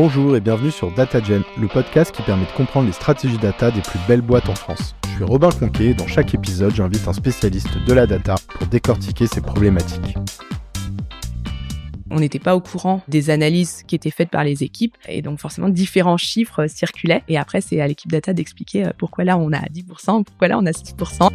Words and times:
Bonjour 0.00 0.36
et 0.36 0.40
bienvenue 0.40 0.70
sur 0.70 0.92
DataGen, 0.92 1.42
le 1.60 1.66
podcast 1.66 2.14
qui 2.14 2.22
permet 2.22 2.46
de 2.46 2.52
comprendre 2.52 2.86
les 2.86 2.92
stratégies 2.92 3.36
data 3.36 3.72
des 3.72 3.80
plus 3.80 3.98
belles 4.06 4.20
boîtes 4.20 4.48
en 4.48 4.54
France. 4.54 4.94
Je 5.02 5.16
suis 5.16 5.24
Robin 5.24 5.50
Conquet 5.50 5.86
et 5.86 5.94
dans 5.94 6.06
chaque 6.06 6.32
épisode, 6.34 6.72
j'invite 6.72 7.08
un 7.08 7.12
spécialiste 7.12 7.76
de 7.84 7.92
la 7.92 8.06
data 8.06 8.36
pour 8.48 8.68
décortiquer 8.68 9.26
ces 9.26 9.40
problématiques. 9.40 10.16
On 12.12 12.20
n'était 12.20 12.38
pas 12.38 12.54
au 12.54 12.60
courant 12.60 13.02
des 13.08 13.30
analyses 13.30 13.82
qui 13.88 13.96
étaient 13.96 14.12
faites 14.12 14.30
par 14.30 14.44
les 14.44 14.62
équipes 14.62 14.96
et 15.08 15.20
donc 15.20 15.40
forcément 15.40 15.68
différents 15.68 16.16
chiffres 16.16 16.68
circulaient 16.68 17.24
et 17.26 17.36
après 17.36 17.60
c'est 17.60 17.80
à 17.80 17.88
l'équipe 17.88 18.12
data 18.12 18.32
d'expliquer 18.32 18.86
euh, 18.86 18.90
pourquoi 18.96 19.24
là 19.24 19.36
on 19.36 19.52
a 19.52 19.62
10%, 19.62 20.22
pourquoi 20.22 20.46
là 20.46 20.58
on 20.60 20.66
a 20.66 20.70
6%. 20.70 21.28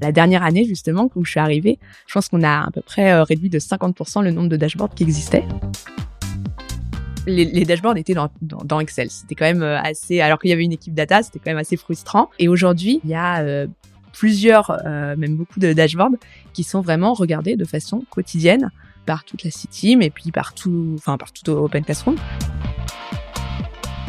La 0.00 0.10
dernière 0.10 0.42
année, 0.42 0.64
justement, 0.64 1.10
où 1.14 1.26
je 1.26 1.32
suis 1.32 1.40
arrivée, 1.40 1.78
je 2.06 2.14
pense 2.14 2.30
qu'on 2.30 2.42
a 2.42 2.66
à 2.66 2.70
peu 2.70 2.80
près 2.80 3.12
euh, 3.12 3.24
réduit 3.24 3.50
de 3.50 3.58
50% 3.58 4.24
le 4.24 4.30
nombre 4.30 4.48
de 4.48 4.56
dashboards 4.56 4.94
qui 4.94 5.02
existaient. 5.02 5.44
Les, 7.26 7.64
dashboards 7.64 7.96
étaient 7.96 8.14
dans, 8.14 8.80
Excel. 8.80 9.10
C'était 9.10 9.34
quand 9.34 9.44
même 9.44 9.62
euh, 9.62 9.78
assez, 9.80 10.20
alors 10.20 10.38
qu'il 10.38 10.50
y 10.50 10.52
avait 10.52 10.64
une 10.64 10.72
équipe 10.72 10.94
data, 10.94 11.22
c'était 11.22 11.38
quand 11.38 11.50
même 11.50 11.58
assez 11.58 11.76
frustrant. 11.76 12.30
Et 12.38 12.48
aujourd'hui, 12.48 13.00
il 13.04 13.10
y 13.10 13.14
a 13.14 13.40
euh, 13.40 13.66
plusieurs, 14.12 14.76
même 14.84 15.36
beaucoup 15.36 15.60
de 15.60 15.72
dashboards 15.72 16.16
qui 16.52 16.64
sont 16.64 16.80
vraiment 16.80 17.14
regardés 17.14 17.56
de 17.56 17.64
façon 17.64 18.04
quotidienne 18.10 18.70
par 19.06 19.24
toute 19.24 19.44
la 19.44 19.50
City, 19.50 19.96
mais 19.96 20.10
puis 20.10 20.32
par 20.32 20.54
tout, 20.54 20.94
enfin 20.98 21.16
par 21.16 21.32
tout 21.32 21.50
Open 21.50 21.84
Classroom. 21.84 22.16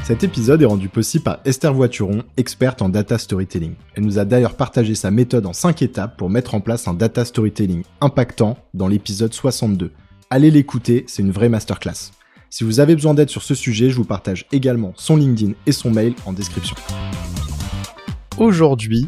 Cet 0.03 0.23
épisode 0.23 0.61
est 0.61 0.65
rendu 0.65 0.89
possible 0.89 1.23
par 1.23 1.39
Esther 1.45 1.73
Voituron, 1.73 2.23
experte 2.35 2.81
en 2.81 2.89
data 2.89 3.17
storytelling. 3.17 3.75
Elle 3.95 4.03
nous 4.03 4.17
a 4.17 4.25
d'ailleurs 4.25 4.55
partagé 4.55 4.95
sa 4.95 5.11
méthode 5.11 5.45
en 5.45 5.53
5 5.53 5.83
étapes 5.83 6.17
pour 6.17 6.29
mettre 6.29 6.55
en 6.55 6.59
place 6.59 6.87
un 6.87 6.93
data 6.93 7.23
storytelling 7.23 7.83
impactant 8.01 8.57
dans 8.73 8.87
l'épisode 8.87 9.33
62. 9.33 9.91
Allez 10.29 10.49
l'écouter, 10.49 11.05
c'est 11.07 11.21
une 11.21 11.31
vraie 11.31 11.49
masterclass. 11.49 12.11
Si 12.53 12.65
vous 12.65 12.81
avez 12.81 12.95
besoin 12.95 13.13
d'aide 13.13 13.29
sur 13.29 13.43
ce 13.43 13.55
sujet, 13.55 13.89
je 13.89 13.95
vous 13.95 14.03
partage 14.03 14.45
également 14.51 14.91
son 14.97 15.15
LinkedIn 15.15 15.53
et 15.65 15.71
son 15.71 15.89
mail 15.89 16.13
en 16.25 16.33
description. 16.33 16.75
Aujourd'hui, 18.37 19.07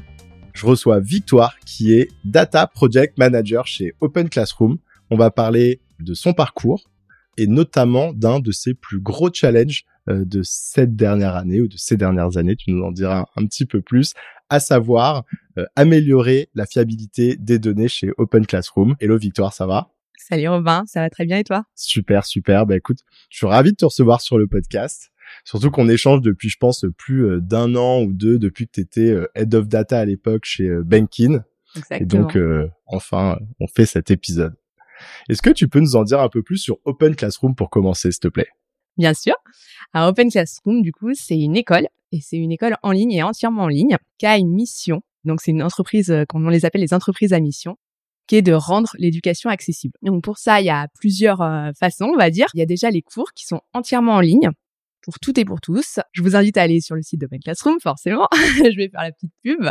je 0.54 0.66
reçois 0.66 1.02
Victoire 1.02 1.60
qui 1.66 1.92
est 1.94 2.10
Data 2.24 2.68
Project 2.68 3.18
Manager 3.18 3.68
chez 3.68 3.96
Open 4.00 4.30
Classroom. 4.30 4.78
On 5.10 5.18
va 5.18 5.30
parler 5.30 5.82
de 6.00 6.14
son 6.14 6.32
parcours 6.32 6.90
et 7.36 7.46
notamment 7.46 8.14
d'un 8.14 8.40
de 8.40 8.54
ses 8.54 8.76
plus 8.76 9.02
gros 9.02 9.30
challenges 9.34 9.84
euh, 10.08 10.24
de 10.24 10.40
cette 10.42 10.96
dernière 10.96 11.36
année 11.36 11.60
ou 11.60 11.68
de 11.68 11.76
ces 11.76 11.98
dernières 11.98 12.38
années, 12.38 12.56
tu 12.56 12.72
nous 12.72 12.82
en 12.82 12.94
diras 12.94 13.26
un, 13.36 13.46
petit 13.46 13.66
peu 13.66 13.82
plus, 13.82 14.14
à 14.48 14.62
savoir 14.62 15.26
euh, 15.58 15.66
améliorer 15.76 16.48
la 16.56 16.66
fiabilité 16.66 17.36
des 17.36 17.60
données 17.60 17.90
chez 17.90 18.12
Open 18.18 18.46
Classroom. 18.46 18.96
Hello 19.02 19.18
Victoire, 19.18 19.52
ça 19.52 19.68
va? 19.68 19.93
Salut 20.18 20.48
Robin, 20.48 20.84
ça 20.86 21.02
va 21.02 21.10
très 21.10 21.26
bien 21.26 21.38
et 21.38 21.44
toi? 21.44 21.66
Super, 21.76 22.26
super. 22.26 22.66
Bah 22.66 22.78
écoute, 22.78 23.00
je 23.30 23.38
suis 23.38 23.48
ravi 23.48 23.72
de 23.72 23.76
te 23.76 23.86
recevoir 23.86 24.22
sur 24.22 24.38
le 24.38 24.48
podcast. 24.48 25.12
Surtout 25.44 25.72
qu'on 25.72 25.90
échange 25.90 26.22
depuis, 26.22 26.50
je 26.50 26.58
pense, 26.58 26.86
plus 26.98 27.26
euh, 27.26 27.42
d'un 27.42 27.76
an 27.76 28.02
ou 28.02 28.14
deux 28.14 28.38
depuis 28.38 28.68
que 28.68 28.74
tu 28.74 28.82
étais 28.82 29.16
Head 29.36 29.54
of 29.56 29.68
Data 29.68 30.00
à 30.00 30.06
l'époque 30.06 30.46
chez 30.46 30.70
Bankin. 30.84 31.44
Exactement. 31.76 32.02
Et 32.02 32.06
donc, 32.06 32.38
enfin, 32.86 33.40
on 33.60 33.68
fait 33.68 33.86
cet 33.86 34.12
épisode. 34.12 34.56
Est-ce 35.30 35.42
que 35.42 35.50
tu 35.50 35.68
peux 35.68 35.80
nous 35.80 35.96
en 35.96 36.04
dire 36.04 36.20
un 36.22 36.30
peu 36.30 36.44
plus 36.44 36.58
sur 36.58 36.78
Open 36.86 37.16
Classroom 37.16 37.56
pour 37.56 37.70
commencer, 37.70 38.12
s'il 38.12 38.20
te 38.20 38.28
plaît? 38.28 38.48
Bien 38.98 39.14
sûr. 39.14 39.34
Alors 39.94 40.10
Open 40.10 40.30
Classroom, 40.30 40.82
du 40.82 40.92
coup, 40.92 41.14
c'est 41.14 41.38
une 41.38 41.56
école 41.56 41.88
et 42.12 42.20
c'est 42.22 42.38
une 42.38 42.52
école 42.52 42.76
en 42.84 42.92
ligne 42.92 43.12
et 43.12 43.24
entièrement 43.24 43.64
en 43.64 43.68
ligne 43.68 43.98
qui 44.18 44.26
a 44.26 44.38
une 44.38 44.54
mission. 44.54 45.02
Donc 45.24 45.42
c'est 45.42 45.52
une 45.52 45.64
entreprise, 45.64 46.12
euh, 46.12 46.26
comme 46.28 46.46
on 46.46 46.50
les 46.50 46.66
appelle 46.66 46.82
les 46.82 46.94
entreprises 46.94 47.34
à 47.34 47.40
mission, 47.40 47.78
qui 48.28 48.36
est 48.36 48.42
de 48.42 48.54
rendre 48.54 48.92
l'éducation 48.98 49.50
accessible. 49.50 49.94
Donc 50.02 50.24
pour 50.24 50.38
ça, 50.38 50.62
il 50.62 50.66
y 50.66 50.70
a 50.70 50.88
plusieurs 51.00 51.42
euh, 51.42 51.72
façons, 51.78 52.12
on 52.14 52.18
va 52.18 52.30
dire. 52.30 52.48
Il 52.54 52.60
y 52.60 52.64
a 52.64 52.66
déjà 52.66 52.90
les 52.90 53.02
cours 53.02 53.34
qui 53.34 53.46
sont 53.46 53.62
entièrement 53.74 54.14
en 54.14 54.20
ligne 54.22 54.50
pour 55.04 55.20
tout 55.20 55.38
et 55.40 55.46
pour 55.46 55.62
tous. 55.62 56.00
Je 56.14 56.22
vous 56.22 56.36
invite 56.36 56.58
à 56.58 56.62
aller 56.62 56.82
sur 56.82 56.96
le 56.96 57.02
site 57.02 57.20
d'Open 57.22 57.40
Classroom, 57.40 57.80
forcément. 57.80 58.28
je 58.58 58.76
vais 58.76 58.90
faire 58.90 59.02
la 59.02 59.12
petite 59.12 59.32
pub. 59.44 59.70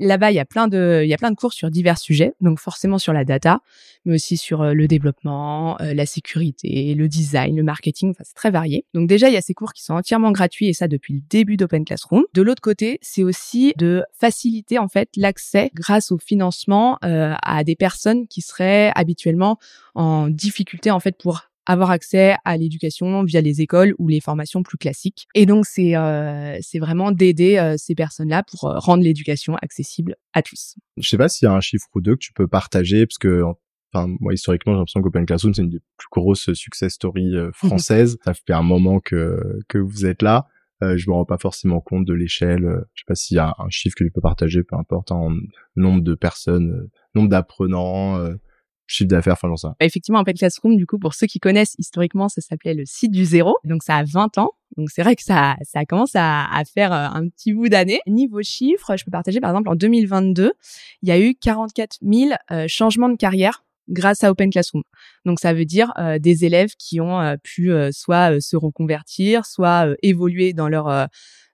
Là-bas, 0.00 0.32
il 0.32 0.34
y 0.34 0.40
a 0.40 0.44
plein 0.44 0.68
de, 0.68 1.00
il 1.04 1.08
y 1.08 1.14
a 1.14 1.16
plein 1.16 1.30
de 1.30 1.36
cours 1.36 1.52
sur 1.52 1.70
divers 1.70 1.98
sujets. 1.98 2.34
Donc, 2.40 2.58
forcément 2.58 2.98
sur 2.98 3.12
la 3.12 3.24
data, 3.24 3.60
mais 4.04 4.14
aussi 4.14 4.36
sur 4.36 4.62
euh, 4.62 4.74
le 4.74 4.88
développement, 4.88 5.80
euh, 5.80 5.94
la 5.94 6.04
sécurité, 6.04 6.94
le 6.94 7.08
design, 7.08 7.56
le 7.56 7.62
marketing. 7.62 8.10
Enfin, 8.10 8.24
c'est 8.26 8.34
très 8.34 8.50
varié. 8.50 8.84
Donc, 8.92 9.08
déjà, 9.08 9.28
il 9.28 9.34
y 9.34 9.38
a 9.38 9.40
ces 9.40 9.54
cours 9.54 9.72
qui 9.72 9.84
sont 9.84 9.94
entièrement 9.94 10.32
gratuits 10.32 10.68
et 10.68 10.72
ça 10.72 10.88
depuis 10.88 11.14
le 11.14 11.20
début 11.30 11.56
d'Open 11.56 11.84
Classroom. 11.84 12.24
De 12.34 12.42
l'autre 12.42 12.62
côté, 12.62 12.98
c'est 13.02 13.22
aussi 13.22 13.72
de 13.76 14.02
faciliter, 14.18 14.78
en 14.78 14.88
fait, 14.88 15.10
l'accès 15.16 15.70
grâce 15.74 16.10
au 16.10 16.18
financement 16.18 16.98
euh, 17.04 17.34
à 17.42 17.62
des 17.62 17.76
personnes 17.76 18.26
qui 18.26 18.42
seraient 18.42 18.92
habituellement 18.94 19.58
en 19.94 20.28
difficulté, 20.28 20.90
en 20.90 21.00
fait, 21.00 21.16
pour 21.16 21.42
avoir 21.66 21.90
accès 21.90 22.36
à 22.44 22.56
l'éducation 22.56 23.24
via 23.24 23.40
les 23.40 23.60
écoles 23.60 23.94
ou 23.98 24.08
les 24.08 24.20
formations 24.20 24.62
plus 24.62 24.78
classiques. 24.78 25.26
Et 25.34 25.46
donc 25.46 25.66
c'est 25.66 25.96
euh, 25.96 26.56
c'est 26.62 26.78
vraiment 26.78 27.12
d'aider 27.12 27.58
euh, 27.58 27.74
ces 27.76 27.94
personnes-là 27.94 28.44
pour 28.44 28.70
euh, 28.70 28.78
rendre 28.78 29.02
l'éducation 29.02 29.56
accessible 29.56 30.16
à 30.32 30.42
tous. 30.42 30.76
Je 30.96 31.08
sais 31.08 31.18
pas 31.18 31.28
s'il 31.28 31.46
y 31.46 31.48
a 31.48 31.54
un 31.54 31.60
chiffre 31.60 31.86
ou 31.94 32.00
deux 32.00 32.14
que 32.14 32.20
tu 32.20 32.32
peux 32.32 32.48
partager 32.48 33.06
parce 33.06 33.18
que 33.18 33.42
enfin 33.92 34.06
moi 34.20 34.32
historiquement 34.32 34.74
j'ai 34.74 34.78
l'impression 34.78 35.02
qu'Open 35.02 35.26
Classroom 35.26 35.54
c'est 35.54 35.62
une 35.62 35.70
des 35.70 35.80
plus 35.96 36.08
grosses 36.10 36.52
success 36.54 36.94
stories 36.94 37.34
françaises. 37.52 38.16
Ça 38.24 38.34
fait 38.34 38.52
un 38.52 38.62
moment 38.62 39.00
que 39.00 39.58
que 39.68 39.78
vous 39.78 40.06
êtes 40.06 40.22
là. 40.22 40.46
Euh, 40.82 40.96
je 40.98 41.08
me 41.08 41.14
rends 41.14 41.24
pas 41.24 41.38
forcément 41.38 41.80
compte 41.80 42.04
de 42.04 42.12
l'échelle. 42.12 42.84
je 42.94 43.00
sais 43.00 43.06
pas 43.06 43.14
s'il 43.14 43.36
y 43.36 43.40
a 43.40 43.54
un 43.58 43.70
chiffre 43.70 43.96
que 43.96 44.04
tu 44.04 44.10
peux 44.10 44.20
partager, 44.20 44.62
peu 44.62 44.76
importe, 44.76 45.10
en 45.10 45.30
nombre 45.74 46.02
de 46.02 46.14
personnes, 46.14 46.90
nombre 47.14 47.30
d'apprenants, 47.30 48.20
chiffre 48.86 49.08
d'affaires, 49.08 49.34
enfin 49.34 49.48
j'en 49.48 49.56
sais. 49.56 49.68
Effectivement, 49.80 50.20
Open 50.20 50.34
Classroom, 50.34 50.76
du 50.76 50.86
coup, 50.86 50.98
pour 50.98 51.14
ceux 51.14 51.26
qui 51.26 51.40
connaissent 51.40 51.74
historiquement, 51.78 52.28
ça 52.28 52.40
s'appelait 52.40 52.74
le 52.74 52.84
site 52.86 53.12
du 53.12 53.24
zéro. 53.24 53.56
Donc 53.64 53.82
ça 53.82 53.96
a 53.96 54.04
20 54.04 54.38
ans. 54.38 54.52
Donc 54.76 54.90
c'est 54.90 55.02
vrai 55.02 55.16
que 55.16 55.22
ça, 55.22 55.56
ça 55.62 55.84
commence 55.84 56.14
à, 56.14 56.44
à 56.52 56.64
faire 56.64 56.92
euh, 56.92 57.06
un 57.06 57.28
petit 57.28 57.52
bout 57.52 57.68
d'année. 57.68 58.00
Niveau 58.06 58.42
chiffres, 58.42 58.96
je 58.96 59.04
peux 59.04 59.10
partager 59.10 59.40
par 59.40 59.50
exemple 59.50 59.68
en 59.68 59.74
2022, 59.74 60.52
il 61.02 61.08
y 61.08 61.12
a 61.12 61.18
eu 61.18 61.34
44 61.34 61.98
000 62.02 62.32
euh, 62.50 62.66
changements 62.68 63.08
de 63.08 63.16
carrière 63.16 63.64
grâce 63.88 64.24
à 64.24 64.30
Open 64.30 64.50
Classroom. 64.50 64.82
Donc 65.24 65.38
ça 65.38 65.54
veut 65.54 65.64
dire 65.64 65.92
euh, 65.98 66.18
des 66.18 66.44
élèves 66.44 66.74
qui 66.78 67.00
ont 67.00 67.36
pu 67.42 67.70
soit 67.92 68.40
se 68.40 68.56
reconvertir, 68.56 69.46
soit 69.46 69.86
évoluer 70.02 70.52
dans 70.52 70.68
leur 70.68 71.08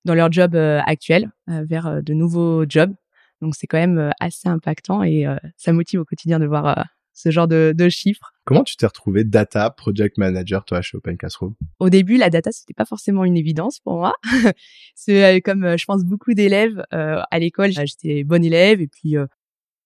dans 0.04 0.14
leur 0.14 0.32
job 0.32 0.56
actuel 0.56 1.30
vers 1.46 2.02
de 2.02 2.14
nouveaux 2.14 2.64
jobs. 2.66 2.94
Donc 3.42 3.54
c'est 3.54 3.66
quand 3.66 3.78
même 3.78 4.10
assez 4.18 4.48
impactant 4.48 5.02
et 5.02 5.26
ça 5.58 5.72
motive 5.72 6.00
au 6.00 6.04
quotidien 6.04 6.38
de 6.38 6.46
voir 6.46 6.86
ce 7.12 7.30
genre 7.30 7.48
de, 7.48 7.74
de 7.76 7.88
chiffres. 7.88 8.32
Comment 8.44 8.64
tu 8.64 8.76
t'es 8.76 8.86
retrouvé 8.86 9.24
data 9.24 9.70
project 9.70 10.18
manager 10.18 10.64
toi 10.64 10.82
chez 10.82 10.96
Open 10.96 11.16
Classroom? 11.16 11.54
Au 11.78 11.90
début, 11.90 12.16
la 12.16 12.30
data 12.30 12.50
c'était 12.50 12.74
pas 12.74 12.84
forcément 12.84 13.24
une 13.24 13.36
évidence 13.36 13.78
pour 13.80 13.94
moi. 13.94 14.14
c'est 14.94 15.36
euh, 15.36 15.40
comme 15.40 15.64
euh, 15.64 15.76
je 15.76 15.84
pense 15.84 16.04
beaucoup 16.04 16.34
d'élèves 16.34 16.84
euh, 16.92 17.20
à 17.30 17.38
l'école, 17.38 17.70
j'étais 17.70 18.24
bonne 18.24 18.44
élève 18.44 18.80
et 18.80 18.88
puis 18.88 19.14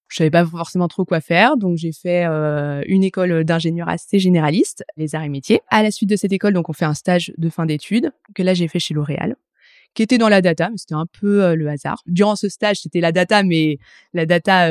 je 0.09 0.17
savais 0.17 0.31
pas 0.31 0.47
forcément 0.47 0.89
trop 0.89 1.05
quoi 1.05 1.21
faire, 1.21 1.57
donc 1.57 1.77
j'ai 1.77 1.93
fait 1.93 2.25
une 2.87 3.03
école 3.03 3.43
d'ingénieur 3.43 3.89
assez 3.89 4.21
généraliste, 4.21 4.85
les 4.97 5.17
arts 5.17 5.25
et 5.25 5.29
métiers. 5.29 5.61
À 5.69 5.83
la 5.83 5.91
suite 5.91 6.09
de 6.09 6.15
cette 6.15 6.33
école, 6.33 6.53
donc 6.53 6.69
on 6.69 6.73
fait 6.73 6.85
un 6.85 6.95
stage 6.95 7.33
de 7.37 7.49
fin 7.51 7.67
d'études 7.67 8.13
que 8.35 8.45
là 8.45 8.55
j'ai 8.55 8.69
fait 8.69 8.79
chez 8.79 8.95
L'Oréal 8.95 9.35
qui 9.95 10.03
était 10.03 10.19
dans 10.19 10.29
la 10.29 10.43
data, 10.43 10.69
mais 10.71 10.77
c'était 10.77 10.95
un 10.95 11.07
peu 11.07 11.55
le 11.55 11.69
hasard. 11.69 12.03
Durant 12.07 12.37
ce 12.37 12.51
stage, 12.51 12.81
c'était 12.83 13.01
la 13.01 13.13
data, 13.13 13.43
mais 13.43 13.79
la 14.13 14.27
data 14.27 14.69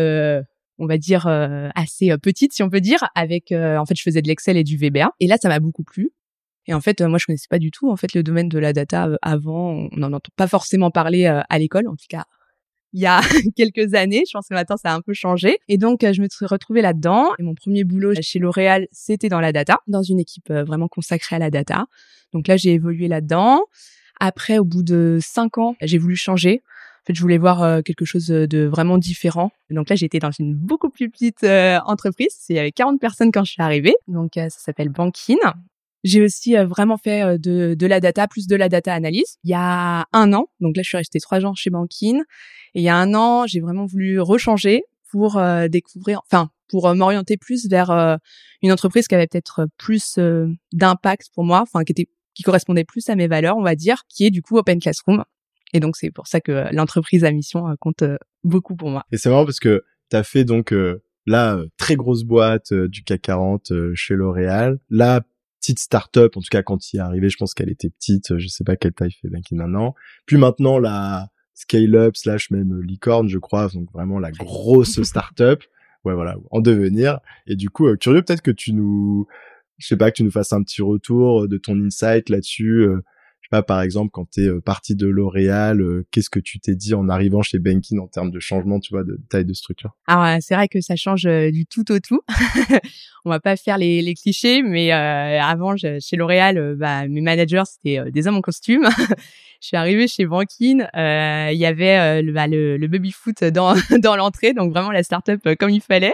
on 0.78 0.88
va 0.88 0.98
dire 0.98 1.28
euh, 1.28 1.70
assez 1.76 2.12
euh, 2.12 2.18
petite 2.18 2.54
si 2.54 2.64
on 2.64 2.70
peut 2.70 2.82
dire 2.82 3.00
avec 3.16 3.52
euh, 3.52 3.78
en 3.78 3.86
fait 3.86 3.96
je 3.96 4.04
faisais 4.04 4.22
de 4.22 4.28
l'Excel 4.28 4.58
et 4.58 4.64
du 4.64 4.78
VBA 4.78 5.12
et 5.20 5.28
là 5.28 5.38
ça 5.42 5.50
m'a 5.50 5.60
beaucoup 5.60 5.84
plu. 5.84 6.12
Et 6.68 6.74
en 6.74 6.82
fait 6.82 7.02
moi 7.02 7.18
je 7.20 7.26
connaissais 7.26 7.48
pas 7.50 7.60
du 7.60 7.72
tout 7.72 7.90
en 7.92 7.96
fait 7.96 8.14
le 8.14 8.24
domaine 8.24 8.50
de 8.50 8.60
la 8.60 8.74
data 8.74 9.10
avant. 9.22 9.88
On 9.92 9.98
n'en 9.98 10.14
entend 10.14 10.32
pas 10.36 10.48
forcément 10.48 10.92
parler 10.92 11.26
à 11.26 11.60
l'école 11.60 11.88
en 11.88 11.96
tout 11.96 12.08
cas 12.10 12.26
il 12.94 13.02
y 13.02 13.06
a 13.06 13.20
quelques 13.56 13.94
années. 13.94 14.24
Je 14.28 14.32
pense 14.34 14.48
que 14.48 14.54
maintenant 14.54 14.78
ça 14.78 14.92
a 14.92 14.96
un 14.96 15.02
peu 15.02 15.14
changé. 15.14 15.60
Et 15.68 15.78
donc 15.78 16.00
je 16.02 16.22
me 16.22 16.28
suis 16.30 16.46
retrouvée 16.46 16.82
là-dedans. 16.82 17.30
Et 17.40 17.44
mon 17.44 17.54
premier 17.54 17.84
boulot 17.84 18.14
chez 18.22 18.40
L'Oréal 18.40 18.88
c'était 18.92 19.30
dans 19.30 19.42
la 19.42 19.52
data 19.52 19.80
dans 19.88 20.02
une 20.02 20.20
équipe 20.20 20.52
vraiment 20.52 20.88
consacrée 20.88 21.36
à 21.36 21.40
la 21.40 21.52
data. 21.52 21.86
Donc 22.34 22.48
là 22.48 22.58
j'ai 22.58 22.74
évolué 22.74 23.08
là-dedans. 23.08 23.62
Après 24.20 24.58
au 24.58 24.66
bout 24.66 24.82
de 24.82 25.20
cinq 25.22 25.60
ans 25.60 25.76
j'ai 25.82 26.00
voulu 26.00 26.16
changer 26.16 26.64
fait, 27.06 27.14
je 27.14 27.22
voulais 27.22 27.38
voir 27.38 27.64
euh, 27.64 27.82
quelque 27.82 28.06
chose 28.06 28.28
de 28.28 28.66
vraiment 28.66 28.98
différent. 28.98 29.52
Donc 29.70 29.90
là, 29.90 29.96
j'étais 29.96 30.20
dans 30.20 30.32
une 30.32 30.56
beaucoup 30.56 30.90
plus 30.90 31.10
petite 31.10 31.44
euh, 31.44 31.80
entreprise. 31.86 32.36
Il 32.50 32.56
y 32.56 32.60
avait 32.60 32.72
40 32.72 33.00
personnes 33.00 33.32
quand 33.32 33.44
je 33.44 33.52
suis 33.52 33.62
arrivée. 33.62 33.96
Donc 34.08 34.38
euh, 34.38 34.50
ça 34.50 34.60
s'appelle 34.60 34.90
Bankin. 34.90 35.36
J'ai 36.04 36.22
aussi 36.22 36.56
vraiment 36.56 36.98
fait 36.98 37.40
de, 37.40 37.74
de, 37.74 37.88
la 37.88 38.00
data, 38.00 38.28
plus 38.28 38.46
de 38.46 38.56
la 38.56 38.70
data 38.70 38.94
analyse. 38.94 39.38
Il 39.44 39.50
y 39.50 39.56
a 39.56 40.06
un 40.14 40.34
an, 40.34 40.46
donc 40.60 40.78
là 40.78 40.84
je 40.84 40.90
suis 40.90 40.98
restée 40.98 41.20
trois 41.20 41.44
ans 41.46 41.56
chez 41.56 41.72
Bankin. 41.72 42.20
Et 42.76 42.82
il 42.82 42.84
y 42.84 42.90
a 42.90 42.96
un 42.96 43.16
an, 43.16 43.48
j'ai 43.48 43.60
vraiment 43.60 43.88
voulu 43.88 44.20
rechanger 44.20 44.84
pour 45.10 45.42
découvrir, 45.68 46.22
enfin 46.30 46.52
pour 46.70 46.94
m'orienter 46.94 47.38
plus 47.38 47.68
vers 47.68 47.90
une 48.62 48.72
entreprise 48.72 49.08
qui 49.08 49.16
avait 49.16 49.26
peut-être 49.26 49.68
plus 49.80 50.20
d'impact 50.74 51.30
pour 51.34 51.44
moi, 51.44 51.62
enfin 51.62 51.84
qui 51.84 51.94
était 51.94 52.08
qui 52.36 52.44
correspondait 52.44 52.84
plus 52.84 53.10
à 53.10 53.16
mes 53.16 53.28
valeurs, 53.28 53.58
on 53.58 53.64
va 53.64 53.76
dire, 53.76 54.04
qui 54.08 54.28
est 54.28 54.32
du 54.32 54.44
coup 54.44 54.58
Open 54.58 54.80
Classroom. 54.80 55.24
Et 55.76 55.82
donc, 55.82 55.98
c'est 55.98 56.10
pour 56.10 56.26
ça 56.26 56.40
que 56.40 56.74
l'entreprise 56.74 57.26
à 57.26 57.32
mission 57.34 57.68
euh, 57.68 57.74
compte 57.78 58.02
euh, 58.02 58.16
beaucoup 58.46 58.78
pour 58.78 58.90
moi. 58.90 59.04
Et 59.12 59.18
c'est 59.18 59.30
marrant 59.30 59.44
parce 59.44 59.60
que 59.60 59.84
tu 60.10 60.16
as 60.16 60.24
fait 60.24 60.46
donc 60.46 60.72
euh, 60.72 61.04
la 61.26 61.60
très 61.76 61.98
grosse 61.98 62.24
boîte 62.24 62.74
du 62.74 63.04
CAC 63.04 63.24
40 63.24 63.74
chez 63.94 64.16
L'Oréal, 64.16 64.80
la 64.90 65.22
petite 65.60 65.80
start-up. 65.80 66.38
En 66.38 66.40
tout 66.40 66.48
cas, 66.50 66.64
quand 66.64 66.94
il 66.94 66.98
est 66.98 67.02
arrivé, 67.02 67.28
je 67.28 67.36
pense 67.36 67.54
qu'elle 67.54 67.70
était 67.70 67.90
petite. 67.90 68.38
Je 68.38 68.48
sais 68.48 68.64
pas 68.64 68.78
quelle 68.78 68.94
taille 68.94 69.12
fait 69.22 69.28
Banking 69.28 69.58
maintenant. 69.58 69.96
Puis 70.26 70.38
maintenant, 70.38 70.80
la 70.80 71.28
scale-up 71.56 72.16
slash 72.16 72.52
même 72.52 72.82
licorne, 72.82 73.28
je 73.28 73.38
crois. 73.38 73.68
Donc 73.68 73.92
vraiment 73.92 74.18
la 74.18 74.32
grosse 74.32 75.02
start-up. 75.04 75.62
Ouais, 76.06 76.14
voilà, 76.14 76.38
en 76.52 76.62
devenir. 76.62 77.20
Et 77.48 77.58
du 77.58 77.70
coup, 77.70 77.94
curieux 77.98 78.22
peut-être 78.22 78.44
que 78.44 78.52
tu 78.52 78.72
nous, 78.72 79.28
je 79.78 79.88
sais 79.88 79.98
pas, 79.98 80.10
que 80.10 80.16
tu 80.16 80.24
nous 80.24 80.32
fasses 80.32 80.54
un 80.54 80.64
petit 80.64 80.82
retour 80.82 81.50
de 81.50 81.58
ton 81.58 81.78
insight 81.84 82.30
là-dessus 82.30 82.88
sais 83.46 83.50
pas, 83.52 83.64
par 83.64 83.82
exemple, 83.82 84.12
quand 84.12 84.30
tu 84.30 84.42
es 84.42 84.48
euh, 84.48 84.62
parti 84.62 84.96
de 84.96 85.08
L'Oréal, 85.08 85.82
euh, 85.82 86.08
qu'est-ce 86.12 86.30
que 86.30 86.40
tu 86.40 86.60
t'es 86.60 86.76
dit 86.76 86.94
en 86.94 87.10
arrivant 87.10 87.42
chez 87.42 87.60
Banking 87.60 88.00
en 88.00 88.08
termes 88.08 88.32
de 88.32 88.40
changement, 88.40 88.80
tu 88.80 88.94
vois, 88.94 89.04
de 89.04 89.20
taille 89.30 89.46
de 89.46 89.54
structure? 89.54 89.96
Alors, 90.08 90.42
c'est 90.42 90.56
vrai 90.56 90.68
que 90.68 90.82
ça 90.82 90.96
change 90.96 91.24
du 91.24 91.66
tout 91.66 91.92
au 91.92 92.00
tout. 92.00 92.22
On 93.26 93.30
va 93.30 93.40
pas 93.40 93.56
faire 93.56 93.78
les, 93.78 94.02
les 94.02 94.14
clichés, 94.14 94.62
mais 94.62 94.92
euh, 94.94 95.42
avant, 95.42 95.76
chez 95.78 96.16
L'Oréal, 96.16 96.76
bah, 96.78 97.08
mes 97.08 97.22
managers, 97.22 97.64
c'était 97.66 98.12
des 98.12 98.28
hommes 98.28 98.38
en 98.38 98.42
costume. 98.42 98.88
je 99.62 99.68
suis 99.68 99.78
arrivée 99.78 100.08
chez 100.08 100.26
Banking, 100.26 100.84
il 100.94 101.58
y 101.58 101.66
avait 101.66 102.22
le, 102.22 102.32
bah, 102.32 102.48
le, 102.48 102.78
le 102.78 102.88
baby-foot 102.88 103.44
dans, 103.46 103.76
dans 104.00 104.16
l'entrée, 104.16 104.54
donc 104.54 104.74
vraiment 104.74 104.92
la 104.92 105.04
start-up 105.04 105.42
comme 105.60 105.70
il 105.70 105.82
fallait. 105.82 106.14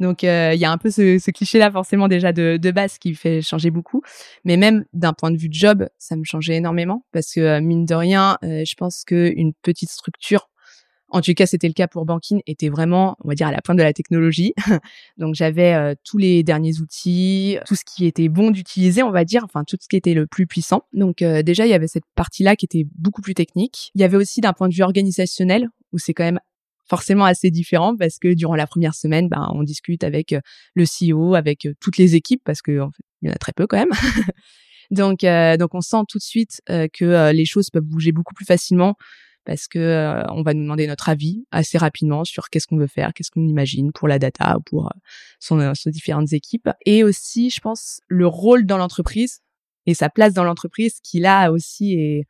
Donc 0.00 0.24
euh, 0.24 0.52
il 0.54 0.60
y 0.60 0.64
a 0.64 0.70
un 0.70 0.78
peu 0.78 0.90
ce, 0.90 1.18
ce 1.18 1.30
cliché-là 1.30 1.70
forcément 1.70 2.08
déjà 2.08 2.32
de, 2.32 2.58
de, 2.60 2.70
base 2.70 2.98
qui 2.98 3.14
fait 3.14 3.42
changer 3.42 3.70
beaucoup. 3.70 4.02
Mais 4.44 4.56
même 4.56 4.84
d'un 4.92 5.12
point 5.12 5.30
de 5.30 5.36
vue 5.36 5.48
de 5.48 5.54
job, 5.54 5.88
ça 5.98 6.16
me 6.16 6.24
changeait 6.24 6.56
énormément 6.56 7.04
parce 7.12 7.32
que 7.32 7.40
euh, 7.40 7.60
mine 7.60 7.84
de 7.84 7.94
rien, 7.94 8.38
euh, 8.44 8.62
je 8.66 8.74
pense 8.74 9.04
qu'une 9.04 9.52
petite 9.62 9.90
structure 9.90 10.48
en 11.14 11.20
tout 11.20 11.34
cas, 11.34 11.44
c'était 11.44 11.68
le 11.68 11.74
cas 11.74 11.88
pour 11.88 12.06
Banking, 12.06 12.40
était 12.46 12.70
vraiment, 12.70 13.18
on 13.22 13.28
va 13.28 13.34
dire, 13.34 13.46
à 13.46 13.52
la 13.52 13.60
pointe 13.60 13.76
de 13.76 13.82
la 13.82 13.92
technologie. 13.92 14.54
Donc, 15.18 15.34
j'avais 15.34 15.94
tous 16.04 16.16
les 16.16 16.42
derniers 16.42 16.78
outils, 16.78 17.58
tout 17.66 17.74
ce 17.74 17.84
qui 17.84 18.06
était 18.06 18.30
bon 18.30 18.50
d'utiliser, 18.50 19.02
on 19.02 19.10
va 19.10 19.26
dire, 19.26 19.44
enfin, 19.44 19.62
tout 19.62 19.76
ce 19.78 19.88
qui 19.88 19.96
était 19.96 20.14
le 20.14 20.26
plus 20.26 20.46
puissant. 20.46 20.84
Donc, 20.94 21.18
déjà, 21.18 21.66
il 21.66 21.68
y 21.68 21.74
avait 21.74 21.86
cette 21.86 22.06
partie-là 22.14 22.56
qui 22.56 22.64
était 22.64 22.86
beaucoup 22.94 23.20
plus 23.20 23.34
technique. 23.34 23.90
Il 23.94 24.00
y 24.00 24.04
avait 24.04 24.16
aussi 24.16 24.40
d'un 24.40 24.54
point 24.54 24.70
de 24.70 24.74
vue 24.74 24.84
organisationnel, 24.84 25.68
où 25.92 25.98
c'est 25.98 26.14
quand 26.14 26.24
même 26.24 26.40
forcément 26.92 27.24
assez 27.24 27.50
différent 27.50 27.96
parce 27.96 28.18
que 28.18 28.34
durant 28.34 28.54
la 28.54 28.66
première 28.66 28.94
semaine, 28.94 29.26
ben, 29.30 29.50
on 29.54 29.62
discute 29.62 30.04
avec 30.04 30.34
euh, 30.34 30.40
le 30.74 30.84
CEO, 30.84 31.34
avec 31.34 31.64
euh, 31.64 31.72
toutes 31.80 31.96
les 31.96 32.16
équipes 32.16 32.42
parce 32.44 32.60
que 32.60 32.72
y 33.22 33.30
en 33.30 33.32
a 33.32 33.38
très 33.38 33.52
peu 33.52 33.66
quand 33.66 33.78
même. 33.78 33.92
donc, 34.90 35.24
euh, 35.24 35.56
donc 35.56 35.74
on 35.74 35.80
sent 35.80 36.02
tout 36.06 36.18
de 36.18 36.22
suite 36.22 36.60
que 36.66 37.32
les 37.32 37.46
choses 37.46 37.70
peuvent 37.70 37.82
bouger 37.82 38.12
beaucoup 38.12 38.34
plus 38.34 38.44
facilement 38.44 38.96
parce 39.46 39.68
que 39.68 40.22
on 40.28 40.42
va 40.42 40.52
nous 40.52 40.64
demander 40.64 40.86
notre 40.86 41.08
avis 41.08 41.46
assez 41.50 41.78
rapidement 41.78 42.24
sur 42.24 42.50
qu'est-ce 42.50 42.66
qu'on 42.66 42.76
veut 42.76 42.86
faire, 42.86 43.14
qu'est-ce 43.14 43.30
qu'on 43.30 43.46
imagine 43.46 43.90
pour 43.92 44.06
la 44.06 44.18
data 44.18 44.58
ou 44.58 44.60
pour 44.60 44.92
son, 45.40 45.72
ses 45.74 45.90
différentes 45.90 46.34
équipes. 46.34 46.68
Et 46.84 47.04
aussi, 47.04 47.48
je 47.48 47.60
pense, 47.60 48.00
le 48.08 48.26
rôle 48.26 48.66
dans 48.66 48.76
l'entreprise 48.76 49.40
et 49.86 49.94
sa 49.94 50.10
place 50.10 50.34
dans 50.34 50.44
l'entreprise 50.44 51.00
qui 51.02 51.20
là 51.20 51.50
aussi 51.52 51.94
est 51.94 52.26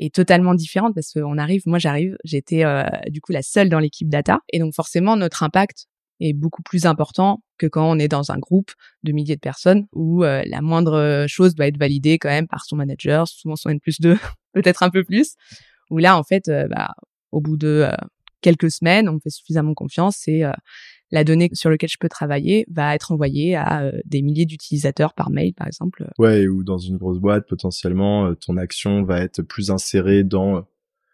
est 0.00 0.14
totalement 0.14 0.54
différente 0.54 0.94
parce 0.94 1.12
qu'on 1.12 1.38
arrive, 1.38 1.62
moi 1.66 1.78
j'arrive, 1.78 2.16
j'étais 2.24 2.64
euh, 2.64 2.84
du 3.08 3.20
coup 3.20 3.32
la 3.32 3.42
seule 3.42 3.68
dans 3.68 3.78
l'équipe 3.78 4.08
data 4.08 4.40
et 4.48 4.58
donc 4.58 4.74
forcément 4.74 5.14
notre 5.14 5.42
impact 5.42 5.86
est 6.20 6.32
beaucoup 6.32 6.62
plus 6.62 6.86
important 6.86 7.42
que 7.58 7.66
quand 7.66 7.88
on 7.88 7.98
est 7.98 8.08
dans 8.08 8.30
un 8.30 8.38
groupe 8.38 8.72
de 9.04 9.12
milliers 9.12 9.36
de 9.36 9.40
personnes 9.40 9.86
où 9.92 10.24
euh, 10.24 10.42
la 10.46 10.62
moindre 10.62 11.26
chose 11.28 11.54
doit 11.54 11.66
être 11.66 11.78
validée 11.78 12.18
quand 12.18 12.28
même 12.28 12.48
par 12.48 12.64
son 12.64 12.76
manager, 12.76 13.28
souvent 13.28 13.56
son 13.56 13.70
N 13.70 13.80
plus 13.80 14.00
2, 14.00 14.18
peut-être 14.54 14.82
un 14.82 14.90
peu 14.90 15.04
plus, 15.04 15.34
où 15.90 15.98
là 15.98 16.16
en 16.18 16.24
fait, 16.24 16.48
euh, 16.48 16.66
bah, 16.68 16.94
au 17.30 17.40
bout 17.40 17.56
de 17.56 17.86
quelques 18.40 18.70
semaines, 18.70 19.08
on 19.08 19.14
me 19.14 19.20
fait 19.20 19.30
suffisamment 19.30 19.74
confiance 19.74 20.26
et 20.26 20.44
la 21.10 21.24
donnée 21.24 21.50
sur 21.52 21.70
laquelle 21.70 21.88
je 21.88 21.98
peux 21.98 22.08
travailler 22.08 22.66
va 22.70 22.94
être 22.94 23.12
envoyée 23.12 23.56
à 23.56 23.82
euh, 23.82 23.92
des 24.04 24.22
milliers 24.22 24.46
d'utilisateurs 24.46 25.14
par 25.14 25.30
mail, 25.30 25.54
par 25.54 25.66
exemple. 25.66 26.08
Ouais, 26.18 26.46
ou 26.46 26.62
dans 26.64 26.78
une 26.78 26.96
grosse 26.96 27.18
boîte, 27.18 27.48
potentiellement, 27.48 28.26
euh, 28.26 28.34
ton 28.34 28.56
action 28.56 29.02
va 29.02 29.20
être 29.20 29.42
plus 29.42 29.70
insérée 29.70 30.24
dans... 30.24 30.56
Euh, 30.56 30.60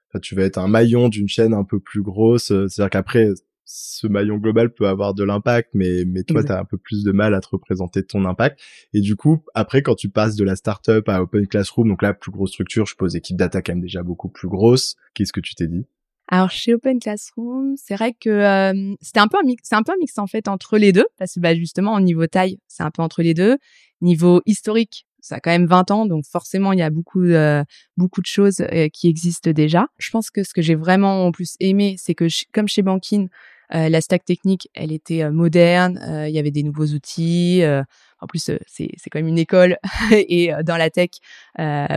enfin, 0.08 0.20
tu 0.20 0.34
vas 0.34 0.42
être 0.42 0.58
un 0.58 0.68
maillon 0.68 1.08
d'une 1.08 1.28
chaîne 1.28 1.54
un 1.54 1.64
peu 1.64 1.80
plus 1.80 2.02
grosse. 2.02 2.46
C'est-à-dire 2.46 2.90
qu'après, 2.90 3.30
ce 3.64 4.06
maillon 4.06 4.36
global 4.36 4.72
peut 4.72 4.86
avoir 4.86 5.12
de 5.12 5.24
l'impact, 5.24 5.70
mais, 5.74 6.04
mais 6.06 6.22
toi, 6.22 6.44
tu 6.44 6.52
as 6.52 6.60
un 6.60 6.64
peu 6.64 6.78
plus 6.78 7.02
de 7.02 7.10
mal 7.10 7.34
à 7.34 7.40
te 7.40 7.48
représenter 7.48 8.04
ton 8.04 8.24
impact. 8.24 8.60
Et 8.94 9.00
du 9.00 9.16
coup, 9.16 9.42
après, 9.54 9.82
quand 9.82 9.96
tu 9.96 10.08
passes 10.08 10.36
de 10.36 10.44
la 10.44 10.54
startup 10.54 11.08
à 11.08 11.20
Open 11.20 11.46
Classroom, 11.48 11.88
donc 11.88 12.02
là, 12.02 12.14
plus 12.14 12.30
grosse 12.30 12.50
structure, 12.50 12.86
je 12.86 12.90
suppose 12.90 13.16
équipe 13.16 13.36
data 13.36 13.62
quand 13.62 13.72
même 13.72 13.82
déjà 13.82 14.04
beaucoup 14.04 14.28
plus 14.28 14.48
grosse, 14.48 14.96
qu'est-ce 15.14 15.32
que 15.32 15.40
tu 15.40 15.56
t'es 15.56 15.66
dit? 15.66 15.84
Alors 16.28 16.50
chez 16.50 16.74
Open 16.74 16.98
Classroom, 16.98 17.76
c'est 17.76 17.94
vrai 17.94 18.12
que 18.12 18.28
euh, 18.30 18.94
c'était 19.00 19.20
un 19.20 19.28
peu 19.28 19.38
un 19.38 19.46
mix, 19.46 19.62
c'est 19.64 19.76
un 19.76 19.82
peu 19.82 19.92
un 19.92 19.96
mix 19.98 20.18
en 20.18 20.26
fait 20.26 20.48
entre 20.48 20.76
les 20.76 20.92
deux 20.92 21.06
parce 21.18 21.34
que 21.34 21.40
bah, 21.40 21.54
justement 21.54 21.94
au 21.94 22.00
niveau 22.00 22.26
taille, 22.26 22.58
c'est 22.66 22.82
un 22.82 22.90
peu 22.90 23.02
entre 23.02 23.22
les 23.22 23.32
deux. 23.32 23.58
Niveau 24.00 24.42
historique, 24.44 25.06
ça 25.20 25.36
a 25.36 25.40
quand 25.40 25.50
même 25.50 25.66
20 25.66 25.90
ans 25.92 26.06
donc 26.06 26.24
forcément 26.26 26.72
il 26.72 26.80
y 26.80 26.82
a 26.82 26.90
beaucoup 26.90 27.22
euh, 27.22 27.62
beaucoup 27.96 28.20
de 28.20 28.26
choses 28.26 28.60
euh, 28.60 28.88
qui 28.88 29.08
existent 29.08 29.52
déjà. 29.52 29.86
Je 29.98 30.10
pense 30.10 30.30
que 30.30 30.42
ce 30.42 30.52
que 30.52 30.62
j'ai 30.62 30.74
vraiment 30.74 31.26
en 31.26 31.30
plus 31.30 31.54
aimé, 31.60 31.94
c'est 31.96 32.14
que 32.14 32.26
comme 32.52 32.66
chez 32.66 32.82
Banking, 32.82 33.28
la 33.70 34.00
stack 34.00 34.24
technique, 34.24 34.68
elle 34.74 34.92
était 34.92 35.28
moderne, 35.28 36.00
il 36.28 36.32
y 36.32 36.38
avait 36.38 36.52
des 36.52 36.62
nouveaux 36.62 36.86
outils. 36.86 37.62
en 37.64 38.26
plus, 38.28 38.52
c'est 38.66 38.90
c'est 38.96 39.10
quand 39.10 39.18
même 39.18 39.26
une 39.26 39.38
école 39.38 39.78
et 40.12 40.52
dans 40.64 40.76
la 40.76 40.88
tech 40.88 41.10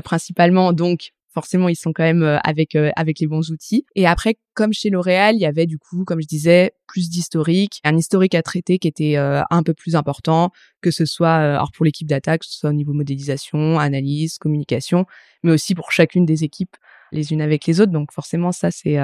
principalement 0.03 0.73
donc 0.73 1.11
forcément 1.33 1.69
ils 1.69 1.75
sont 1.75 1.93
quand 1.93 2.03
même 2.03 2.23
euh, 2.23 2.37
avec 2.43 2.75
euh, 2.75 2.91
avec 2.95 3.19
les 3.19 3.27
bons 3.27 3.51
outils. 3.51 3.85
Et 3.95 4.05
après, 4.07 4.37
comme 4.53 4.73
chez 4.73 4.89
L'Oréal, 4.89 5.35
il 5.35 5.41
y 5.41 5.45
avait 5.45 5.65
du 5.65 5.77
coup, 5.77 6.03
comme 6.05 6.21
je 6.21 6.27
disais, 6.27 6.73
plus 6.87 7.09
d'historique, 7.09 7.79
un 7.83 7.95
historique 7.95 8.35
à 8.35 8.41
traiter 8.41 8.79
qui 8.79 8.87
était 8.87 9.17
euh, 9.17 9.41
un 9.49 9.63
peu 9.63 9.73
plus 9.73 9.95
important, 9.95 10.51
que 10.81 10.91
ce 10.91 11.05
soit 11.05 11.33
alors 11.33 11.71
pour 11.71 11.85
l'équipe 11.85 12.07
d'attaque, 12.07 12.41
que 12.41 12.47
ce 12.47 12.57
soit 12.57 12.69
au 12.71 12.73
niveau 12.73 12.93
modélisation, 12.93 13.79
analyse, 13.79 14.37
communication, 14.37 15.05
mais 15.43 15.51
aussi 15.51 15.75
pour 15.75 15.91
chacune 15.91 16.25
des 16.25 16.43
équipes 16.43 16.75
les 17.11 17.33
unes 17.33 17.41
avec 17.41 17.65
les 17.65 17.81
autres. 17.81 17.91
Donc 17.91 18.11
forcément, 18.11 18.51
ça 18.51 18.69
c'est 18.69 18.97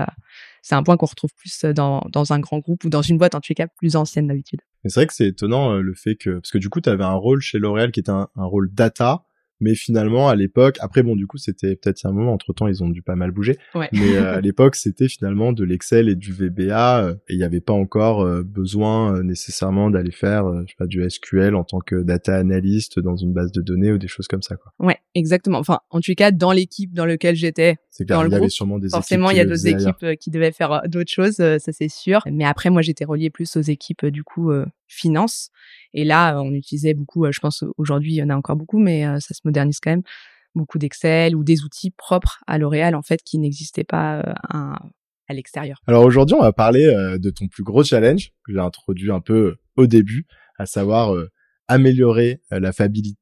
c'est 0.62 0.76
un 0.76 0.84
point 0.84 0.96
qu'on 0.98 1.08
retrouve 1.08 1.34
plus 1.36 1.66
dans 1.66 2.06
dans 2.12 2.34
un 2.34 2.40
grand 2.40 2.60
groupe 2.60 2.84
ou 2.84 2.90
dans 2.90 3.02
une 3.02 3.18
boîte 3.18 3.34
en 3.34 3.42
tout 3.42 3.54
cas 3.56 3.68
plus 3.68 3.96
ancienne 3.96 4.28
d'habitude. 4.28 4.62
C'est 4.86 4.94
vrai 4.94 5.08
que 5.08 5.14
c'est 5.14 5.28
étonnant 5.28 5.74
le 5.74 5.94
fait 5.96 6.16
que 6.16 6.36
parce 6.36 6.52
que 6.52 6.60
du 6.60 6.70
coup, 6.70 6.82
tu 6.82 6.90
avais 6.90 7.04
un 7.04 7.14
rôle 7.14 7.42
chez 7.42 7.58
L'Oréal 7.58 7.92
qui 7.92 8.00
était 8.00 8.12
un 8.12 8.30
rôle 8.36 8.72
data 8.72 9.26
mais 9.60 9.76
finalement 9.76 10.30
à 10.30 10.36
l'époque 10.36 10.78
après 10.80 11.04
bon 11.04 11.16
du 11.16 11.28
coup 11.28 11.38
c'était 11.38 11.76
peut-être 11.76 12.06
un 12.06 12.12
moment 12.12 12.34
entre 12.34 12.54
temps 12.54 12.68
ils 12.68 12.84
ont 12.84 12.90
dû 12.90 13.02
pas 13.02 13.16
mal 13.16 13.32
bouger. 13.32 13.58
Mais 13.74 14.16
euh, 14.16 14.36
à 14.36 14.42
l'époque 14.42 14.76
c'était 14.76 15.08
finalement 15.08 15.54
de 15.54 15.64
l'Excel 15.64 16.10
et 16.10 16.16
du 16.16 16.34
VBA 16.34 17.04
euh, 17.04 17.14
et 17.28 17.34
il 17.34 17.38
n'y 17.38 17.44
avait 17.44 17.62
pas 17.62 17.74
encore 17.74 18.22
euh, 18.22 18.44
besoin 18.44 19.24
nécessairement 19.24 19.90
d'aller 19.90 20.12
faire 20.12 20.46
je 20.64 20.72
sais 20.72 20.76
pas 20.78 20.88
du 20.88 21.08
SQL 21.10 21.56
en 21.56 21.64
tant 21.64 21.80
que 21.80 22.04
data 22.04 22.36
analyst 22.36 23.00
dans 23.00 23.16
une 23.16 23.34
base 23.34 23.52
de 23.52 23.62
données 23.62 23.92
ou 23.92 23.98
des 23.98 24.08
choses 24.08 24.28
comme 24.28 24.42
ça 24.42 24.56
quoi. 24.56 24.72
Ouais 24.80 24.98
exactement. 25.14 25.60
Enfin 25.60 25.80
en 25.90 26.00
tout 26.00 26.14
cas 26.16 26.32
dans 26.32 26.52
l'équipe 26.52 26.94
dans 26.94 27.06
lequel 27.06 27.36
j'étais 27.36 27.78
c'est 27.90 28.06
clair, 28.06 28.26
il 28.26 28.32
y 28.32 28.36
avait 28.36 28.50
sûrement 28.50 28.80
des 28.80 28.90
forcément 28.90 29.32
il 29.32 29.38
y 29.38 29.40
a 29.40 29.46
d'autres 29.46 29.68
équipes 29.68 30.18
qui 30.20 30.30
devaient 30.30 30.52
faire 30.52 30.84
d'autres 30.88 31.12
choses 31.12 31.36
ça 31.36 31.60
c'est 31.60 31.90
sûr. 31.90 32.22
Mais 32.32 32.46
après 32.46 32.70
moi 32.70 32.82
j'étais 32.82 33.06
relié 33.06 33.30
plus 33.30 33.56
aux 33.56 33.62
équipes 33.62 34.06
du 34.06 34.24
coup 34.24 34.52
finance 34.88 35.52
et 35.96 36.04
là, 36.04 36.40
on 36.42 36.54
utilisait 36.54 36.94
beaucoup, 36.94 37.26
euh, 37.26 37.32
je 37.32 37.40
pense 37.40 37.64
aujourd'hui, 37.78 38.12
il 38.12 38.18
y 38.18 38.24
en 38.24 38.30
a 38.30 38.36
encore 38.36 38.58
beaucoup, 38.58 38.80
mais 38.80 39.08
euh, 39.08 39.20
ça 39.22 39.34
se 39.34 39.40
modernise 39.46 39.80
quand 39.80 39.92
même, 39.92 40.04
beaucoup 40.54 40.78
d'Excel 40.78 41.36
ou 41.36 41.44
des 41.44 41.64
outils 41.64 41.90
propres 41.90 42.44
à 42.48 42.58
L'Oréal, 42.58 42.96
en 42.96 43.02
fait, 43.02 43.24
qui 43.24 43.40
n'existaient 43.40 43.86
pas 43.86 44.20
euh, 44.20 44.34
à, 44.50 44.78
l'extérieur. 45.30 45.82
Alors 45.88 46.04
aujourd'hui, 46.04 46.36
on 46.36 46.42
va 46.42 46.54
parler 46.54 46.86
de 47.18 47.30
ton 47.32 47.48
plus 47.48 47.64
gros 47.64 47.84
challenge 47.84 48.30
que 48.46 48.54
j'ai 48.54 48.60
introduit 48.60 49.12
un 49.12 49.22
peu 49.22 49.56
au 49.76 49.88
début, 49.88 50.28
à 50.60 50.68
savoir 50.68 51.16
améliorer 51.68 52.42
la, 52.52 52.72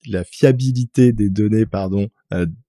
la, 0.10 0.24
fiabilité 0.26 1.14
des 1.14 1.30
données 1.30 1.66
pardon, 1.66 2.10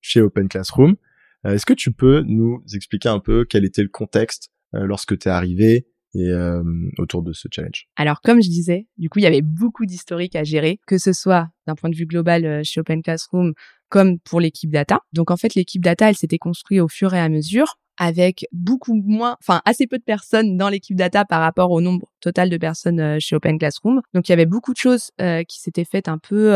chez 0.00 0.20
Open 0.20 0.46
Classroom. 0.48 0.94
Est-ce 1.42 1.66
que 1.66 1.72
tu 1.72 1.90
peux 1.90 2.20
nous 2.20 2.62
expliquer 2.74 3.08
un 3.08 3.18
peu 3.18 3.44
quel 3.44 3.64
était 3.64 3.82
le 3.82 3.88
contexte 3.88 4.52
lorsque 4.72 5.18
tu 5.18 5.26
es 5.26 5.32
arrivé 5.32 5.88
et 6.14 6.28
euh, 6.28 6.62
autour 6.98 7.22
de 7.22 7.32
ce 7.32 7.48
challenge. 7.50 7.86
Alors 7.96 8.20
comme 8.20 8.42
je 8.42 8.48
disais, 8.48 8.86
du 8.98 9.08
coup 9.08 9.18
il 9.18 9.22
y 9.22 9.26
avait 9.26 9.42
beaucoup 9.42 9.84
d'historique 9.86 10.36
à 10.36 10.44
gérer, 10.44 10.80
que 10.86 10.98
ce 10.98 11.12
soit 11.12 11.48
d'un 11.66 11.74
point 11.74 11.90
de 11.90 11.96
vue 11.96 12.06
global 12.06 12.44
euh, 12.44 12.60
chez 12.64 12.80
Open 12.80 13.02
Classroom 13.02 13.52
comme 13.88 14.18
pour 14.20 14.40
l'équipe 14.40 14.70
data. 14.70 15.00
Donc 15.12 15.30
en 15.30 15.36
fait 15.36 15.54
l'équipe 15.54 15.82
data 15.82 16.08
elle 16.08 16.16
s'était 16.16 16.38
construite 16.38 16.80
au 16.80 16.88
fur 16.88 17.14
et 17.14 17.20
à 17.20 17.28
mesure 17.28 17.78
avec 17.96 18.46
beaucoup 18.50 18.94
moins, 18.94 19.36
enfin 19.40 19.62
assez 19.64 19.86
peu 19.86 19.98
de 19.98 20.04
personnes 20.04 20.56
dans 20.56 20.68
l'équipe 20.68 20.96
data 20.96 21.24
par 21.24 21.40
rapport 21.40 21.70
au 21.70 21.80
nombre 21.80 22.10
total 22.20 22.50
de 22.50 22.56
personnes 22.56 23.00
euh, 23.00 23.16
chez 23.20 23.36
Open 23.36 23.58
Classroom. 23.58 24.00
Donc 24.14 24.28
il 24.28 24.32
y 24.32 24.34
avait 24.34 24.46
beaucoup 24.46 24.72
de 24.72 24.78
choses 24.78 25.10
qui 25.48 25.60
s'étaient 25.60 25.84
faites 25.84 26.08
un 26.08 26.18
peu 26.18 26.52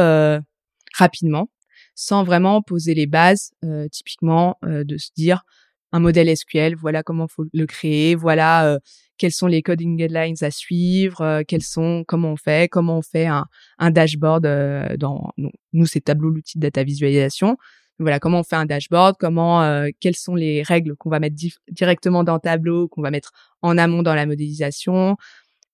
rapidement, 0.95 1.49
sans 1.95 2.25
vraiment 2.25 2.61
poser 2.63 2.95
les 2.95 3.07
bases, 3.07 3.53
typiquement 3.91 4.59
de 4.63 4.97
se 4.97 5.11
dire 5.15 5.45
un 5.93 6.01
modèle 6.01 6.35
SQL, 6.37 6.75
voilà 6.77 7.03
comment 7.03 7.29
faut 7.29 7.47
le 7.53 7.67
créer, 7.67 8.15
voilà 8.15 8.67
euh, 8.67 8.79
quels 9.17 9.33
sont 9.33 9.47
les 9.47 9.63
coding 9.63 9.97
guidelines 9.97 10.37
à 10.43 10.51
suivre, 10.51 11.21
euh, 11.23 11.43
quels 11.47 11.63
sont 11.63 12.05
comment 12.07 12.33
on 12.33 12.37
fait, 12.37 12.69
comment 12.69 12.99
on 12.99 13.03
fait 13.03 13.27
un, 13.27 13.47
un 13.79 13.91
dashboard 13.91 14.47
euh, 14.47 14.97
dans 14.97 15.33
nous 15.73 15.87
c'est 15.87 16.01
Tableau 16.01 16.31
l'outil 16.31 16.59
de 16.59 16.63
data 16.63 16.83
visualisation. 16.85 17.57
Voilà 17.99 18.21
comment 18.21 18.41
on 18.41 18.45
fait 18.45 18.57
un 18.57 18.67
dashboard, 18.67 19.17
comment 19.19 19.85
quelles 19.99 20.15
sont 20.15 20.37
les 20.37 20.63
règles 20.63 20.95
qu'on 20.95 21.11
va 21.11 21.19
mettre 21.19 21.35
directement 21.69 22.23
dans 22.23 22.39
Tableau, 22.39 22.87
qu'on 22.87 23.03
va 23.03 23.11
mettre 23.11 23.33
en 23.61 23.77
amont 23.77 24.03
dans 24.05 24.15
la 24.15 24.25
modélisation. 24.25 25.17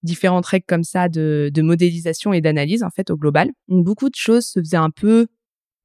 différentes 0.03 0.47
règles 0.47 0.65
comme 0.67 0.85
ça 0.85 1.09
de, 1.11 1.51
de 1.53 1.63
modélisation 1.63 2.33
et 2.33 2.41
d'analyse 2.41 2.83
en 2.83 2.91
fait 2.91 3.11
au 3.11 3.17
global. 3.17 3.51
Donc, 3.69 3.85
beaucoup 3.85 4.09
de 4.09 4.15
choses 4.15 4.47
se 4.47 4.61
faisaient 4.61 4.77
un 4.79 4.91
peu 4.91 5.27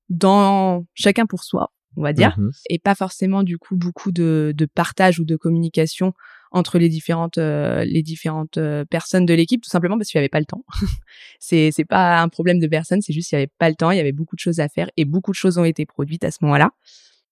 dans 0.09 0.85
chacun 0.93 1.25
pour 1.25 1.43
soi, 1.43 1.71
on 1.97 2.01
va 2.03 2.13
dire, 2.13 2.35
Mhm. 2.37 2.51
et 2.69 2.79
pas 2.79 2.95
forcément 2.95 3.43
du 3.43 3.57
coup 3.57 3.75
beaucoup 3.75 4.11
de, 4.11 4.53
de 4.55 4.65
partage 4.65 5.19
ou 5.19 5.25
de 5.25 5.35
communication 5.35 6.13
entre 6.51 6.79
les 6.79 6.89
différentes 6.89 7.37
euh, 7.37 7.83
les 7.85 8.01
différentes 8.01 8.57
euh, 8.57 8.83
personnes 8.85 9.25
de 9.25 9.33
l'équipe, 9.33 9.61
tout 9.61 9.69
simplement 9.69 9.97
parce 9.97 10.09
qu'il 10.09 10.17
n'y 10.19 10.23
avait 10.23 10.29
pas 10.29 10.39
le 10.39 10.45
temps. 10.45 10.63
c'est 11.39 11.71
c'est 11.71 11.85
pas 11.85 12.21
un 12.21 12.29
problème 12.29 12.59
de 12.59 12.67
personne, 12.67 13.01
c'est 13.01 13.13
juste 13.13 13.29
qu'il 13.29 13.37
n'y 13.37 13.43
avait 13.43 13.51
pas 13.57 13.69
le 13.69 13.75
temps, 13.75 13.91
il 13.91 13.97
y 13.97 13.99
avait 13.99 14.11
beaucoup 14.11 14.35
de 14.35 14.39
choses 14.41 14.59
à 14.59 14.67
faire 14.69 14.89
et 14.97 15.05
beaucoup 15.05 15.31
de 15.31 15.35
choses 15.35 15.57
ont 15.57 15.63
été 15.65 15.85
produites 15.85 16.23
à 16.23 16.31
ce 16.31 16.37
moment-là. 16.41 16.71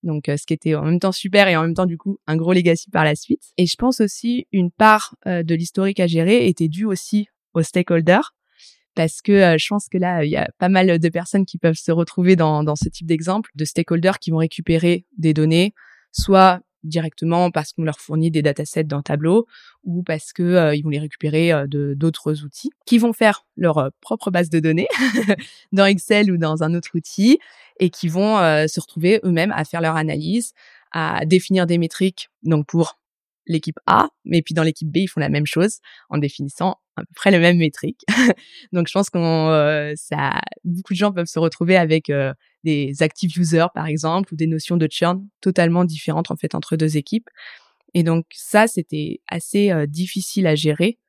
Donc, 0.03 0.29
euh, 0.29 0.37
ce 0.37 0.45
qui 0.45 0.53
était 0.53 0.75
en 0.75 0.83
même 0.83 0.99
temps 0.99 1.11
super 1.11 1.47
et 1.47 1.55
en 1.57 1.63
même 1.63 1.73
temps, 1.73 1.87
du 1.87 1.97
coup, 1.97 2.19
un 2.27 2.35
gros 2.37 2.53
legacy 2.53 2.91
par 2.91 3.03
la 3.03 3.15
suite. 3.15 3.41
Et 3.57 3.65
je 3.65 3.75
pense 3.75 3.99
aussi 3.99 4.45
une 4.51 4.69
part 4.69 5.15
euh, 5.25 5.41
de 5.41 5.55
l'historique 5.55 5.99
à 5.99 6.05
gérer 6.05 6.47
était 6.47 6.67
due 6.67 6.85
aussi 6.85 7.27
aux 7.55 7.63
stakeholders. 7.63 8.35
Parce 8.97 9.21
que 9.21 9.31
euh, 9.31 9.57
je 9.59 9.67
pense 9.67 9.89
que 9.89 9.99
là, 9.99 10.25
il 10.25 10.31
y 10.31 10.37
a 10.37 10.49
pas 10.57 10.69
mal 10.69 10.97
de 10.97 11.09
personnes 11.09 11.45
qui 11.45 11.59
peuvent 11.59 11.77
se 11.77 11.91
retrouver 11.91 12.35
dans, 12.35 12.63
dans 12.63 12.75
ce 12.75 12.89
type 12.89 13.05
d'exemple, 13.05 13.51
de 13.53 13.63
stakeholders 13.63 14.17
qui 14.17 14.31
vont 14.31 14.37
récupérer 14.37 15.05
des 15.19 15.35
données, 15.35 15.75
soit 16.11 16.61
directement 16.83 17.51
parce 17.51 17.73
qu'on 17.73 17.83
leur 17.83 17.99
fournit 17.99 18.31
des 18.31 18.41
datasets 18.41 18.85
dans 18.85 19.03
Tableau, 19.03 19.45
ou 19.83 20.01
parce 20.01 20.33
que 20.33 20.41
euh, 20.41 20.75
ils 20.75 20.81
vont 20.81 20.89
les 20.89 20.97
récupérer 20.97 21.53
euh, 21.53 21.67
de 21.67 21.93
d'autres 21.95 22.43
outils, 22.43 22.71
qui 22.87 22.97
vont 22.97 23.13
faire 23.13 23.45
leur 23.55 23.91
propre 24.01 24.31
base 24.31 24.49
de 24.49 24.59
données 24.59 24.87
dans 25.71 25.85
Excel 25.85 26.31
ou 26.31 26.37
dans 26.37 26.63
un 26.63 26.73
autre 26.73 26.89
outil, 26.95 27.37
et 27.79 27.91
qui 27.91 28.07
vont 28.07 28.37
se 28.67 28.79
retrouver 28.79 29.19
eux-mêmes 29.23 29.53
à 29.55 29.63
faire 29.63 29.81
leur 29.81 29.95
analyse, 29.95 30.53
à 30.91 31.23
définir 31.27 31.67
des 31.67 31.77
métriques, 31.77 32.29
donc 32.41 32.65
pour 32.65 32.97
l'équipe 33.47 33.77
A, 33.85 34.09
mais 34.25 34.41
puis 34.41 34.53
dans 34.53 34.63
l'équipe 34.63 34.89
B, 34.89 34.97
ils 34.97 35.07
font 35.07 35.19
la 35.19 35.29
même 35.29 35.45
chose 35.45 35.79
en 36.09 36.17
définissant 36.17 36.77
à 36.95 37.01
peu 37.01 37.13
près 37.15 37.31
les 37.31 37.39
mêmes 37.39 37.57
métriques. 37.57 38.03
donc 38.73 38.87
je 38.87 38.93
pense 38.93 39.09
qu'on 39.09 39.49
euh, 39.49 39.93
ça 39.95 40.41
beaucoup 40.63 40.93
de 40.93 40.97
gens 40.97 41.11
peuvent 41.11 41.27
se 41.27 41.39
retrouver 41.39 41.77
avec 41.77 42.09
euh, 42.09 42.33
des 42.63 43.01
active 43.01 43.37
users 43.37 43.67
par 43.73 43.87
exemple 43.87 44.33
ou 44.33 44.37
des 44.37 44.47
notions 44.47 44.77
de 44.77 44.87
churn 44.89 45.25
totalement 45.41 45.85
différentes 45.85 46.31
en 46.31 46.35
fait 46.35 46.55
entre 46.55 46.75
deux 46.75 46.97
équipes. 46.97 47.29
Et 47.93 48.03
donc 48.03 48.25
ça 48.31 48.67
c'était 48.67 49.21
assez 49.27 49.71
euh, 49.71 49.85
difficile 49.85 50.47
à 50.47 50.55
gérer, 50.55 50.99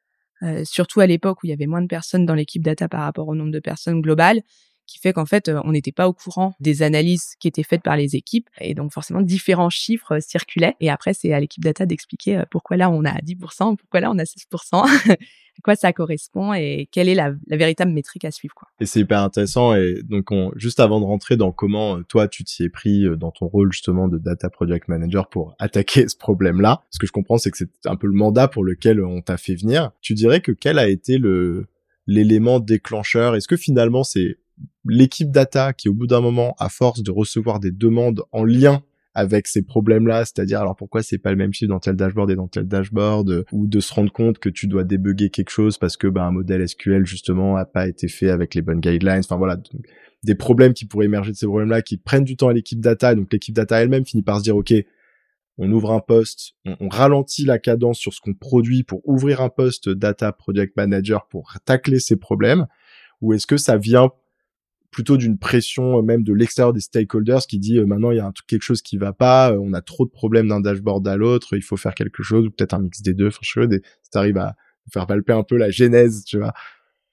euh, 0.42 0.64
surtout 0.64 1.00
à 1.00 1.06
l'époque 1.06 1.42
où 1.42 1.46
il 1.46 1.50
y 1.50 1.52
avait 1.52 1.66
moins 1.66 1.82
de 1.82 1.86
personnes 1.86 2.26
dans 2.26 2.34
l'équipe 2.34 2.62
data 2.62 2.88
par 2.88 3.00
rapport 3.00 3.28
au 3.28 3.34
nombre 3.34 3.50
de 3.50 3.60
personnes 3.60 4.00
globales 4.00 4.40
qui 4.88 4.98
fait 4.98 5.12
qu'en 5.12 5.26
fait, 5.26 5.48
euh, 5.48 5.60
on 5.64 5.72
n'était 5.72 5.92
pas 5.92 6.08
au 6.08 6.12
courant 6.14 6.54
des 6.60 6.82
analyses 6.82 7.34
qui 7.38 7.46
étaient 7.46 7.62
faites 7.62 7.82
par 7.82 7.96
les 7.96 8.16
équipes. 8.16 8.48
Et 8.60 8.74
donc, 8.74 8.92
forcément, 8.92 9.20
différents 9.20 9.70
chiffres 9.70 10.16
euh, 10.16 10.20
circulaient. 10.20 10.74
Et 10.80 10.90
après, 10.90 11.12
c'est 11.12 11.32
à 11.32 11.38
l'équipe 11.38 11.62
data 11.62 11.84
d'expliquer 11.84 12.38
euh, 12.38 12.44
pourquoi 12.50 12.78
là, 12.78 12.90
on 12.90 13.04
a 13.04 13.12
10%, 13.20 13.76
pourquoi 13.76 14.00
là, 14.00 14.10
on 14.10 14.18
a 14.18 14.24
16%, 14.24 14.48
à 15.10 15.16
quoi 15.62 15.76
ça 15.76 15.92
correspond 15.92 16.54
et 16.54 16.88
quelle 16.90 17.08
est 17.08 17.14
la, 17.14 17.32
véritable 17.48 17.92
métrique 17.92 18.24
à 18.24 18.30
suivre. 18.30 18.54
Quoi. 18.54 18.68
Et 18.80 18.86
c'est 18.86 19.00
hyper 19.00 19.20
intéressant. 19.20 19.74
Et 19.74 20.02
donc, 20.04 20.30
on, 20.30 20.52
juste 20.56 20.80
avant 20.80 21.00
de 21.00 21.04
rentrer 21.04 21.36
dans 21.36 21.52
comment 21.52 22.02
toi, 22.04 22.26
tu 22.26 22.42
t'y 22.44 22.64
es 22.64 22.70
pris 22.70 23.04
dans 23.18 23.30
ton 23.30 23.46
rôle 23.46 23.70
justement 23.70 24.08
de 24.08 24.16
data 24.16 24.48
project 24.48 24.88
manager 24.88 25.28
pour 25.28 25.54
attaquer 25.58 26.08
ce 26.08 26.16
problème-là, 26.16 26.84
ce 26.90 26.98
que 26.98 27.06
je 27.06 27.12
comprends, 27.12 27.36
c'est 27.36 27.50
que 27.50 27.58
c'est 27.58 27.68
un 27.84 27.96
peu 27.96 28.06
le 28.06 28.14
mandat 28.14 28.48
pour 28.48 28.64
lequel 28.64 29.04
on 29.04 29.20
t'a 29.20 29.36
fait 29.36 29.54
venir. 29.56 29.90
Tu 30.00 30.14
dirais 30.14 30.40
que 30.40 30.52
quel 30.52 30.78
a 30.78 30.88
été 30.88 31.18
le 31.18 31.66
l'élément 32.06 32.58
déclencheur? 32.58 33.36
Est-ce 33.36 33.48
que 33.48 33.56
finalement 33.56 34.02
c'est 34.02 34.38
l'équipe 34.84 35.30
data 35.30 35.72
qui, 35.72 35.88
au 35.88 35.94
bout 35.94 36.06
d'un 36.06 36.20
moment, 36.20 36.54
à 36.58 36.68
force 36.68 37.02
de 37.02 37.10
recevoir 37.10 37.60
des 37.60 37.70
demandes 37.70 38.22
en 38.32 38.44
lien 38.44 38.82
avec 39.14 39.48
ces 39.48 39.62
problèmes-là, 39.62 40.24
c'est-à-dire 40.24 40.60
alors 40.60 40.76
pourquoi 40.76 41.02
c'est 41.02 41.18
pas 41.18 41.30
le 41.30 41.36
même 41.36 41.52
chiffre 41.52 41.70
dans 41.70 41.80
tel 41.80 41.96
dashboard 41.96 42.30
et 42.30 42.36
dans 42.36 42.46
tel 42.46 42.68
dashboard, 42.68 43.30
euh, 43.30 43.44
ou 43.50 43.66
de 43.66 43.80
se 43.80 43.92
rendre 43.92 44.12
compte 44.12 44.38
que 44.38 44.48
tu 44.48 44.68
dois 44.68 44.84
débugger 44.84 45.28
quelque 45.28 45.50
chose 45.50 45.76
parce 45.76 45.96
que 45.96 46.06
bah, 46.06 46.24
un 46.24 46.30
modèle 46.30 46.66
SQL 46.68 47.04
justement 47.04 47.56
a 47.56 47.64
pas 47.64 47.88
été 47.88 48.06
fait 48.06 48.30
avec 48.30 48.54
les 48.54 48.62
bonnes 48.62 48.78
guidelines. 48.78 49.18
Enfin 49.24 49.36
voilà, 49.36 49.56
des 50.22 50.34
problèmes 50.36 50.72
qui 50.72 50.84
pourraient 50.84 51.06
émerger 51.06 51.32
de 51.32 51.36
ces 51.36 51.46
problèmes-là, 51.46 51.82
qui 51.82 51.96
prennent 51.96 52.22
du 52.22 52.36
temps 52.36 52.48
à 52.48 52.52
l'équipe 52.52 52.80
data, 52.80 53.12
et 53.12 53.16
donc 53.16 53.32
l'équipe 53.32 53.54
data 53.54 53.82
elle-même 53.82 54.04
finit 54.04 54.22
par 54.22 54.38
se 54.38 54.44
dire 54.44 54.56
ok, 54.56 54.72
on 55.56 55.72
ouvre 55.72 55.90
un 55.90 56.00
poste, 56.00 56.52
on, 56.64 56.76
on 56.78 56.88
ralentit 56.88 57.44
la 57.44 57.58
cadence 57.58 57.98
sur 57.98 58.14
ce 58.14 58.20
qu'on 58.20 58.34
produit 58.34 58.84
pour 58.84 59.00
ouvrir 59.08 59.40
un 59.40 59.48
poste 59.48 59.88
data 59.88 60.30
project 60.30 60.76
manager 60.76 61.26
pour 61.26 61.54
tacler 61.64 61.98
ces 61.98 62.14
problèmes, 62.14 62.66
ou 63.20 63.32
est-ce 63.32 63.48
que 63.48 63.56
ça 63.56 63.78
vient 63.78 64.12
plutôt 64.90 65.16
d'une 65.16 65.38
pression 65.38 65.98
euh, 65.98 66.02
même 66.02 66.22
de 66.22 66.32
l'extérieur 66.32 66.72
des 66.72 66.80
stakeholders 66.80 67.46
qui 67.46 67.58
dit 67.58 67.78
euh, 67.78 67.86
maintenant 67.86 68.10
il 68.10 68.16
y 68.16 68.20
a 68.20 68.26
un 68.26 68.32
quelque 68.46 68.62
chose 68.62 68.82
qui 68.82 68.96
va 68.96 69.12
pas, 69.12 69.52
euh, 69.52 69.58
on 69.60 69.72
a 69.72 69.82
trop 69.82 70.06
de 70.06 70.10
problèmes 70.10 70.48
d'un 70.48 70.60
dashboard 70.60 71.06
à 71.06 71.16
l'autre, 71.16 71.56
il 71.56 71.62
faut 71.62 71.76
faire 71.76 71.94
quelque 71.94 72.22
chose 72.22 72.46
ou 72.46 72.50
peut-être 72.50 72.74
un 72.74 72.80
mix 72.80 73.02
des 73.02 73.14
deux, 73.14 73.28
enfin 73.28 73.38
je 73.42 73.60
sais 73.60 73.68
pas, 74.12 74.22
si 74.22 74.38
à 74.38 74.56
faire 74.92 75.06
palper 75.06 75.32
un 75.32 75.42
peu 75.42 75.56
la 75.56 75.70
genèse, 75.70 76.24
tu 76.24 76.38
vois, 76.38 76.54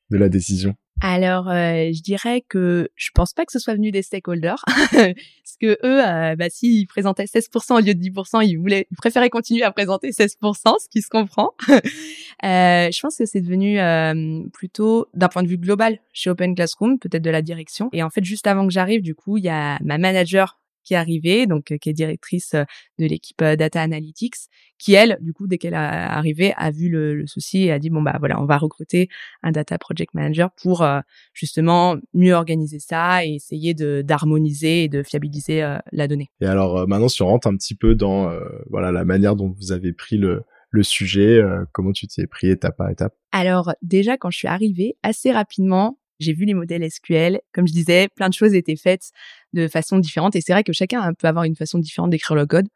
de 0.10 0.17
la 0.17 0.29
décision. 0.29 0.75
Alors, 1.01 1.50
euh, 1.50 1.91
je 1.94 2.01
dirais 2.01 2.46
que 2.48 2.88
je 2.96 3.10
pense 3.13 3.34
pas 3.34 3.46
que 3.46 3.51
ce 3.51 3.60
soit 3.60 3.74
venu 3.74 3.91
des 3.91 4.01
stakeholders, 4.01 4.63
parce 4.65 5.58
que 5.60 5.77
eux, 5.84 6.08
euh, 6.08 6.36
bah, 6.38 6.50
s'ils 6.50 6.88
présentaient 6.88 7.25
16% 7.25 7.74
au 7.74 7.79
lieu 7.86 7.94
de 7.94 8.00
10%, 8.01 8.48
ils 8.48 8.55
voulaient, 8.55 8.88
ils 8.89 8.96
préféraient 8.96 9.29
continuer 9.29 9.63
à 9.63 9.72
présenter 9.72 10.12
16%, 10.12 10.38
ce 10.79 10.88
qui 10.89 11.01
se 11.01 11.10
comprend. 11.10 11.51
Euh, 12.44 12.92
je 12.92 13.00
pense 13.00 13.18
que 13.18 13.25
c'est 13.25 13.42
devenu 13.42 13.80
euh, 13.80 14.44
plutôt 14.54 15.08
d'un 15.13 15.30
point 15.30 15.44
de 15.44 15.48
vue 15.48 15.58
global 15.58 16.00
chez 16.13 16.30
Open 16.30 16.56
Classroom, 16.56 17.00
peut-être 17.00 17.24
de 17.24 17.30
la 17.30 17.42
direction. 17.42 17.89
Et 17.94 18.04
en 18.04 18.10
fait, 18.10 18.24
juste 18.24 18.48
avant 18.48 18.68
que 18.68 18.74
j'arrive, 18.74 19.01
du 19.01 19.15
coup, 19.15 19.38
il 19.38 19.44
y 19.44 19.50
a 19.50 19.77
ma 19.82 19.98
manager 19.98 20.60
qui 20.86 20.94
est 20.94 20.98
arrivée, 20.98 21.48
donc 21.48 21.72
euh, 21.72 21.77
qui 21.77 21.89
est 21.89 21.94
directrice 21.94 22.54
euh, 22.54 22.63
de 23.00 23.06
l'équipe 23.06 23.42
euh, 23.42 23.58
Data 23.58 23.82
Analytics, 23.82 24.36
qui 24.77 24.94
elle, 24.94 25.18
du 25.20 25.34
coup, 25.34 25.48
dès 25.48 25.58
qu'elle 25.58 25.74
est 25.74 25.77
arrivée, 25.77 26.54
a 26.56 26.72
vu 26.72 26.89
le, 26.89 27.15
le 27.15 27.27
souci 27.27 27.63
et 27.63 27.72
a 27.72 27.80
dit 27.80 27.89
bon 27.89 28.01
bah 28.01 28.15
voilà, 28.20 28.39
on 28.39 28.46
va 28.46 28.58
recruter 28.58 29.10
un 29.42 29.51
data 29.51 29.77
project 29.77 30.13
manager 30.13 30.51
pour 30.51 30.84
euh, 30.84 31.00
justement 31.34 31.96
mieux 32.13 32.34
organiser 32.34 32.80
ça 32.80 33.25
et 33.25 33.36
essayer 33.36 33.74
de 33.74 34.01
d'harmoniser 34.06 34.84
et 34.84 34.88
de 34.88 35.01
fiabiliser 35.04 35.63
euh, 35.63 35.77
la 35.92 36.08
donnée. 36.08 36.30
Et 36.42 36.46
alors 36.46 36.77
euh, 36.77 36.86
maintenant 36.86 37.10
si 37.10 37.22
on 37.22 37.27
rentre 37.27 37.48
un 37.48 37.56
petit 37.56 37.75
peu 37.75 37.96
dans 37.96 38.32
voilà 38.70 38.92
la 38.92 39.06
manière 39.06 39.36
dont 39.36 39.54
vous 39.58 39.72
avez 39.72 39.94
pris 39.94 40.18
le 40.18 40.44
le 40.75 40.84
sujet, 40.84 41.38
euh, 41.38 41.65
comment 41.72 41.91
tu 41.91 42.05
t'y 42.08 42.22
es 42.22 42.27
pris 42.27 42.50
étape 42.50 42.77
par 42.77 42.89
étape? 42.89 43.15
Alors 43.32 43.74
déjà 43.82 44.17
quand 44.17 44.29
je 44.29 44.38
suis 44.38 44.48
arrivée, 44.48 44.98
assez 45.03 45.32
rapidement, 45.32 45.98
j'ai 46.20 46.34
vu 46.34 46.46
les 46.46 46.53
modèles 46.53 46.89
SQL. 46.89 47.39
Comme 47.53 47.67
je 47.67 47.74
disais, 47.74 48.08
plein 48.15 48.29
de 48.29 48.34
choses 48.34 48.53
étaient 48.53 48.75
faites 48.75 49.12
de 49.53 49.67
façon 49.67 50.00
différente. 50.00 50.36
Et 50.36 50.41
c'est 50.41 50.53
vrai 50.53 50.63
que 50.63 50.74
chacun 50.74 51.13
peut 51.13 51.27
avoir 51.27 51.46
une 51.46 51.55
façon 51.55 51.79
différente 51.79 52.10
d'écrire 52.10 52.36
le 52.36 52.46
code. 52.46 52.67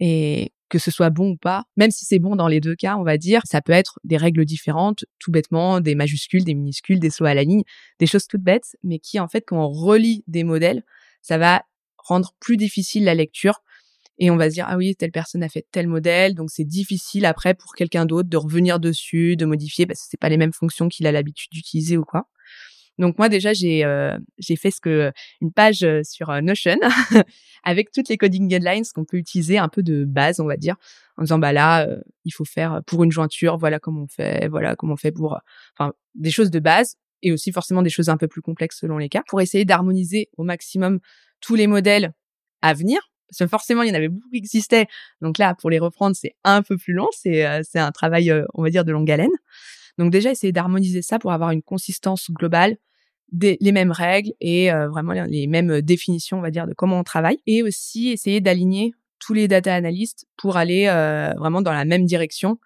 Et 0.00 0.52
que 0.70 0.78
ce 0.78 0.90
soit 0.90 1.10
bon 1.10 1.32
ou 1.32 1.36
pas, 1.36 1.64
même 1.76 1.92
si 1.92 2.04
c'est 2.04 2.18
bon 2.18 2.34
dans 2.34 2.48
les 2.48 2.60
deux 2.60 2.74
cas, 2.74 2.96
on 2.96 3.04
va 3.04 3.16
dire, 3.16 3.42
ça 3.44 3.62
peut 3.62 3.72
être 3.72 4.00
des 4.02 4.16
règles 4.16 4.44
différentes, 4.44 5.04
tout 5.20 5.30
bêtement, 5.30 5.80
des 5.80 5.94
majuscules, 5.94 6.42
des 6.42 6.54
minuscules, 6.54 6.98
des 6.98 7.10
sauts 7.10 7.26
à 7.26 7.34
la 7.34 7.44
ligne, 7.44 7.62
des 8.00 8.06
choses 8.06 8.26
toutes 8.26 8.42
bêtes, 8.42 8.76
mais 8.82 8.98
qui 8.98 9.20
en 9.20 9.28
fait, 9.28 9.44
quand 9.46 9.56
on 9.56 9.68
relie 9.68 10.24
des 10.26 10.42
modèles, 10.42 10.82
ça 11.22 11.38
va 11.38 11.62
rendre 11.96 12.34
plus 12.40 12.56
difficile 12.56 13.04
la 13.04 13.14
lecture 13.14 13.62
et 14.18 14.30
on 14.30 14.36
va 14.36 14.48
se 14.48 14.54
dire 14.54 14.66
ah 14.68 14.76
oui 14.76 14.94
telle 14.96 15.10
personne 15.10 15.42
a 15.42 15.48
fait 15.48 15.66
tel 15.72 15.88
modèle 15.88 16.34
donc 16.34 16.50
c'est 16.50 16.64
difficile 16.64 17.26
après 17.26 17.54
pour 17.54 17.74
quelqu'un 17.74 18.06
d'autre 18.06 18.28
de 18.28 18.36
revenir 18.36 18.78
dessus 18.80 19.36
de 19.36 19.44
modifier 19.44 19.86
parce 19.86 20.00
que 20.00 20.06
c'est 20.10 20.20
pas 20.20 20.28
les 20.28 20.36
mêmes 20.36 20.52
fonctions 20.52 20.88
qu'il 20.88 21.06
a 21.06 21.12
l'habitude 21.12 21.50
d'utiliser 21.52 21.96
ou 21.96 22.04
quoi. 22.04 22.28
Donc 22.98 23.18
moi 23.18 23.28
déjà 23.28 23.52
j'ai 23.52 23.84
euh, 23.84 24.16
j'ai 24.38 24.56
fait 24.56 24.70
ce 24.70 24.80
que 24.80 25.12
une 25.40 25.52
page 25.52 25.82
euh, 25.82 26.02
sur 26.04 26.30
euh, 26.30 26.40
Notion 26.40 26.78
avec 27.64 27.90
toutes 27.90 28.08
les 28.08 28.16
coding 28.16 28.46
guidelines 28.46 28.84
qu'on 28.94 29.04
peut 29.04 29.16
utiliser 29.16 29.58
un 29.58 29.68
peu 29.68 29.82
de 29.82 30.04
base 30.04 30.38
on 30.38 30.46
va 30.46 30.56
dire 30.56 30.76
en 31.16 31.22
disant 31.22 31.38
bah 31.38 31.52
là 31.52 31.88
euh, 31.88 31.96
il 32.24 32.30
faut 32.30 32.44
faire 32.44 32.82
pour 32.86 33.02
une 33.02 33.10
jointure 33.10 33.56
voilà 33.56 33.80
comment 33.80 34.02
on 34.02 34.06
fait 34.06 34.46
voilà 34.48 34.76
comment 34.76 34.94
on 34.94 34.96
fait 34.96 35.10
pour 35.10 35.40
enfin 35.76 35.92
des 36.14 36.30
choses 36.30 36.52
de 36.52 36.60
base 36.60 36.94
et 37.22 37.32
aussi 37.32 37.50
forcément 37.50 37.82
des 37.82 37.90
choses 37.90 38.10
un 38.10 38.16
peu 38.16 38.28
plus 38.28 38.42
complexes 38.42 38.78
selon 38.78 38.98
les 38.98 39.08
cas 39.08 39.22
pour 39.26 39.40
essayer 39.40 39.64
d'harmoniser 39.64 40.28
au 40.36 40.44
maximum 40.44 41.00
tous 41.40 41.56
les 41.56 41.66
modèles 41.66 42.12
à 42.62 42.74
venir 42.74 43.00
parce 43.34 43.48
que 43.48 43.50
forcément 43.50 43.82
il 43.82 43.88
y 43.88 43.92
en 43.92 43.94
avait 43.94 44.08
beaucoup 44.08 44.28
qui 44.30 44.38
existaient. 44.38 44.86
Donc 45.20 45.38
là 45.38 45.54
pour 45.54 45.70
les 45.70 45.78
reprendre 45.78 46.14
c'est 46.16 46.34
un 46.44 46.62
peu 46.62 46.76
plus 46.76 46.92
long. 46.92 47.08
C'est 47.12 47.44
euh, 47.46 47.62
un 47.74 47.92
travail 47.92 48.30
euh, 48.30 48.44
on 48.54 48.62
va 48.62 48.70
dire 48.70 48.84
de 48.84 48.92
longue 48.92 49.10
haleine. 49.10 49.30
Donc 49.98 50.12
déjà 50.12 50.30
essayer 50.30 50.52
d'harmoniser 50.52 51.02
ça 51.02 51.18
pour 51.18 51.32
avoir 51.32 51.50
une 51.50 51.62
consistance 51.62 52.30
globale 52.30 52.76
des, 53.32 53.56
les 53.60 53.72
mêmes 53.72 53.90
règles 53.90 54.32
et 54.40 54.72
euh, 54.72 54.88
vraiment 54.88 55.12
les, 55.12 55.46
mêmes 55.46 55.80
définitions 55.80 56.38
on 56.38 56.42
va 56.42 56.50
dire 56.50 56.66
de 56.66 56.74
comment 56.74 56.98
on 56.98 57.04
travaille. 57.04 57.38
Et 57.46 57.62
aussi 57.62 58.10
essayer 58.10 58.40
d'aligner 58.40 58.94
tous 59.18 59.34
les 59.34 59.48
data 59.48 59.74
analystes 59.74 60.26
pour 60.36 60.56
aller 60.56 60.86
vraiment 61.38 61.62
dans 61.62 61.72
la 61.72 61.84
même 61.84 62.04
direction. 62.04 62.58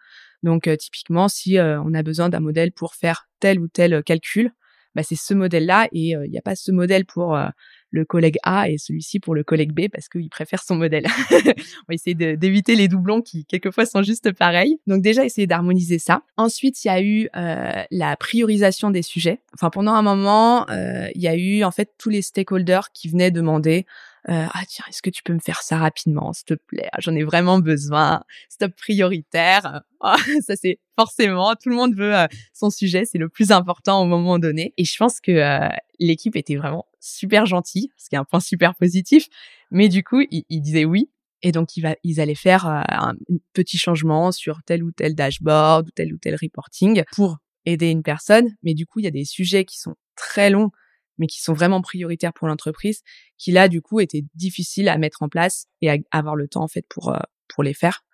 Donc 0.42 0.68
typiquement 0.76 1.28
si 1.28 1.56
on 1.60 1.94
a 1.94 2.02
besoin 2.02 2.28
d'un 2.30 2.40
modèle 2.40 2.72
pour 2.72 2.94
faire 2.94 3.28
tel 3.38 3.60
ou 3.60 3.68
tel 3.68 4.02
calcul 4.02 4.52
bah, 4.94 5.02
c'est 5.02 5.16
ce 5.16 5.34
modèle 5.34 5.66
là 5.66 5.88
et 5.92 6.10
il 6.10 6.30
n'y 6.30 6.38
a 6.38 6.42
pas 6.42 6.56
ce 6.56 6.72
modèle 6.72 7.04
pour 7.04 7.36
euh, 7.36 7.48
le 7.90 8.04
collègue 8.04 8.36
A 8.42 8.68
et 8.68 8.78
celui-ci 8.78 9.20
pour 9.20 9.34
le 9.34 9.44
collègue 9.44 9.72
B 9.72 9.88
parce 9.90 10.08
qu'il 10.08 10.28
préfère 10.28 10.62
son 10.62 10.76
modèle. 10.76 11.06
on 11.88 11.94
de- 11.94 12.34
d'éviter 12.34 12.76
les 12.76 12.88
doublons 12.88 13.22
qui 13.22 13.44
quelquefois 13.44 13.86
sont 13.86 14.02
juste 14.02 14.32
pareils. 14.32 14.78
Donc 14.86 15.02
déjà 15.02 15.24
essayer 15.24 15.46
d'harmoniser 15.46 15.98
ça. 15.98 16.22
Ensuite 16.36 16.84
il 16.84 16.88
y 16.88 16.90
a 16.90 17.02
eu 17.02 17.28
euh, 17.36 17.82
la 17.90 18.16
priorisation 18.16 18.90
des 18.90 19.02
sujets. 19.02 19.40
Enfin 19.54 19.70
pendant 19.70 19.92
un 19.92 20.02
moment 20.02 20.68
euh, 20.70 21.08
il 21.14 21.22
y 21.22 21.28
a 21.28 21.36
eu 21.36 21.64
en 21.64 21.70
fait 21.70 21.92
tous 21.98 22.10
les 22.10 22.22
stakeholders 22.22 22.92
qui 22.92 23.08
venaient 23.08 23.30
demander 23.30 23.86
euh, 24.28 24.46
ah 24.52 24.62
tiens, 24.66 24.84
est-ce 24.88 25.02
que 25.02 25.10
tu 25.10 25.22
peux 25.22 25.32
me 25.32 25.38
faire 25.38 25.62
ça 25.62 25.78
rapidement, 25.78 26.32
s'il 26.32 26.46
te 26.46 26.54
plaît? 26.54 26.88
J'en 26.98 27.14
ai 27.14 27.22
vraiment 27.22 27.58
besoin. 27.58 28.22
Stop 28.48 28.72
prioritaire. 28.76 29.82
Oh, 30.00 30.14
ça 30.46 30.56
c'est 30.56 30.80
forcément 30.98 31.54
tout 31.54 31.68
le 31.68 31.76
monde 31.76 31.94
veut 31.94 32.14
euh, 32.16 32.26
son 32.52 32.70
sujet, 32.70 33.04
c'est 33.04 33.18
le 33.18 33.28
plus 33.28 33.52
important 33.52 34.02
au 34.02 34.06
moment 34.06 34.38
donné. 34.38 34.74
Et 34.76 34.84
je 34.84 34.96
pense 34.96 35.20
que 35.20 35.32
euh, 35.32 35.68
l'équipe 35.98 36.36
était 36.36 36.56
vraiment 36.56 36.86
super 37.00 37.46
gentille, 37.46 37.90
ce 37.96 38.08
qui 38.08 38.16
est 38.16 38.18
un 38.18 38.24
point 38.24 38.40
super 38.40 38.74
positif. 38.74 39.28
Mais 39.70 39.88
du 39.88 40.02
coup, 40.02 40.22
ils, 40.30 40.60
disaient 40.60 40.84
oui. 40.84 41.10
Et 41.42 41.52
donc, 41.52 41.76
ils 41.76 42.20
allaient 42.20 42.34
faire 42.34 42.66
un 42.66 43.14
petit 43.52 43.78
changement 43.78 44.32
sur 44.32 44.60
tel 44.64 44.82
ou 44.82 44.90
tel 44.90 45.14
dashboard 45.14 45.86
ou 45.86 45.90
tel 45.92 46.12
ou 46.12 46.18
tel 46.18 46.34
reporting 46.34 47.04
pour 47.14 47.38
aider 47.64 47.90
une 47.90 48.02
personne. 48.02 48.48
Mais 48.62 48.74
du 48.74 48.86
coup, 48.86 48.98
il 48.98 49.04
y 49.04 49.08
a 49.08 49.12
des 49.12 49.24
sujets 49.24 49.64
qui 49.64 49.78
sont 49.78 49.94
très 50.16 50.50
longs 50.50 50.70
mais 51.18 51.26
qui 51.26 51.40
sont 51.40 51.52
vraiment 51.52 51.80
prioritaires 51.80 52.32
pour 52.32 52.48
l'entreprise, 52.48 53.02
qui 53.36 53.52
là 53.52 53.68
du 53.68 53.82
coup 53.82 54.00
étaient 54.00 54.24
difficiles 54.34 54.88
à 54.88 54.98
mettre 54.98 55.22
en 55.22 55.28
place 55.28 55.66
et 55.82 55.90
à 55.90 55.96
avoir 56.10 56.36
le 56.36 56.48
temps 56.48 56.62
en 56.62 56.68
fait 56.68 56.86
pour 56.88 57.10
euh, 57.10 57.18
pour 57.48 57.62
les 57.62 57.74
faire. 57.74 58.04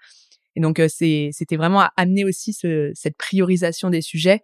Et 0.57 0.61
donc 0.61 0.79
euh, 0.79 0.89
c'était 0.89 1.57
vraiment 1.57 1.81
à 1.81 1.93
amener 1.97 2.25
aussi 2.25 2.53
ce, 2.53 2.91
cette 2.95 3.17
priorisation 3.17 3.91
des 3.91 4.03
sujets. 4.03 4.43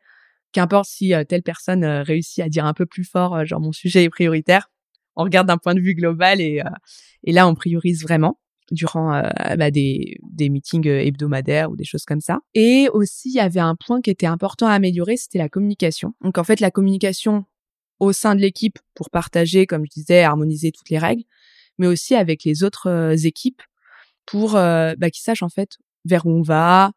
Qu'importe 0.52 0.88
si 0.88 1.14
euh, 1.14 1.24
telle 1.24 1.42
personne 1.42 1.84
réussit 1.84 2.44
à 2.44 2.48
dire 2.48 2.64
un 2.66 2.74
peu 2.74 2.86
plus 2.86 3.04
fort, 3.04 3.44
genre 3.44 3.60
mon 3.60 3.72
sujet 3.72 4.04
est 4.04 4.10
prioritaire, 4.10 4.70
on 5.16 5.24
regarde 5.24 5.46
d'un 5.46 5.58
point 5.58 5.74
de 5.74 5.80
vue 5.80 5.94
global 5.94 6.40
et 6.40 6.62
et 7.24 7.32
là 7.32 7.46
on 7.46 7.54
priorise 7.54 8.02
vraiment 8.02 8.40
durant 8.72 9.20
bah, 9.58 9.72
des, 9.72 10.18
des 10.30 10.48
meetings 10.48 10.86
hebdomadaires 10.86 11.72
ou 11.72 11.76
des 11.76 11.84
choses 11.84 12.04
comme 12.04 12.20
ça. 12.20 12.38
Et 12.54 12.88
aussi, 12.92 13.30
il 13.30 13.34
y 13.34 13.40
avait 13.40 13.58
un 13.58 13.74
point 13.74 14.00
qui 14.00 14.10
était 14.10 14.26
important 14.26 14.68
à 14.68 14.74
améliorer, 14.74 15.16
c'était 15.16 15.38
la 15.38 15.48
communication. 15.48 16.14
Donc 16.20 16.38
en 16.38 16.44
fait, 16.44 16.60
la 16.60 16.70
communication 16.70 17.46
au 18.00 18.12
sein 18.12 18.34
de 18.34 18.40
l'équipe 18.40 18.78
pour 18.94 19.10
partager, 19.10 19.66
comme 19.66 19.84
je 19.84 19.90
disais, 19.90 20.22
harmoniser 20.22 20.72
toutes 20.72 20.90
les 20.90 20.98
règles, 20.98 21.22
mais 21.78 21.86
aussi 21.86 22.14
avec 22.14 22.44
les 22.44 22.64
autres 22.64 22.88
euh, 22.88 23.16
équipes 23.16 23.62
pour 24.26 24.56
euh, 24.56 24.94
bah, 24.98 25.10
qu'ils 25.10 25.22
sachent 25.22 25.42
en 25.42 25.48
fait 25.48 25.78
vers 26.04 26.26
où 26.26 26.30
on 26.30 26.42
va, 26.42 26.92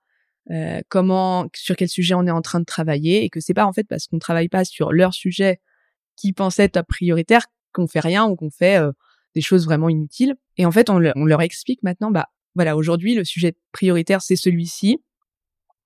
euh, 0.50 0.82
comment, 0.90 1.48
sur 1.56 1.76
quel 1.76 1.90
sujet 1.90 2.16
on 2.16 2.26
est 2.26 2.32
en 2.32 2.42
train 2.42 2.60
de 2.60 2.66
travailler, 2.66 3.24
et 3.24 3.30
que 3.30 3.40
c'est 3.40 3.54
pas 3.54 3.66
en 3.66 3.74
fait 3.74 3.84
parce 3.88 4.08
qu'on 4.08 4.20
travaille 4.20 4.50
pas 4.50 4.66
sur 4.66 4.92
leur 4.92 5.14
sujet 5.14 5.60
qui 6.16 6.34
pensait 6.34 6.70
top 6.70 6.88
prioritaire 6.88 7.46
qu'on 7.74 7.88
fait 7.88 8.00
rien 8.00 8.26
ou 8.26 8.36
qu'on 8.36 8.52
fait 8.52 8.80
des 9.34 9.42
choses 9.42 9.66
vraiment 9.66 9.90
inutiles. 9.90 10.36
Et 10.58 10.66
en 10.66 10.72
fait, 10.72 10.92
on, 10.92 11.02
on 11.16 11.26
leur 11.26 11.42
explique 11.42 11.82
maintenant, 11.82 12.12
bah 12.12 12.30
voilà, 12.56 12.78
aujourd'hui 12.78 13.16
le 13.16 13.24
sujet 13.24 13.56
prioritaire 13.72 14.22
c'est 14.22 14.36
celui-ci 14.36 15.00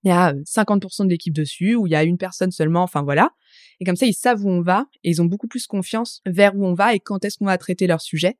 il 0.07 0.09
y 0.09 0.13
a 0.13 0.33
50% 0.33 1.05
de 1.05 1.09
l'équipe 1.09 1.33
dessus, 1.33 1.75
ou 1.75 1.85
il 1.85 1.91
y 1.91 1.95
a 1.95 2.03
une 2.03 2.17
personne 2.17 2.51
seulement, 2.51 2.83
enfin 2.83 3.03
voilà. 3.03 3.31
Et 3.79 3.85
comme 3.85 3.95
ça, 3.95 4.05
ils 4.05 4.13
savent 4.13 4.43
où 4.43 4.49
on 4.49 4.61
va, 4.61 4.85
et 5.03 5.09
ils 5.09 5.21
ont 5.21 5.25
beaucoup 5.25 5.47
plus 5.47 5.67
confiance 5.67 6.21
vers 6.25 6.55
où 6.55 6.65
on 6.65 6.73
va 6.73 6.95
et 6.95 6.99
quand 6.99 7.25
est-ce 7.25 7.37
qu'on 7.37 7.45
va 7.45 7.57
traiter 7.57 7.87
leur 7.87 8.01
sujet. 8.01 8.37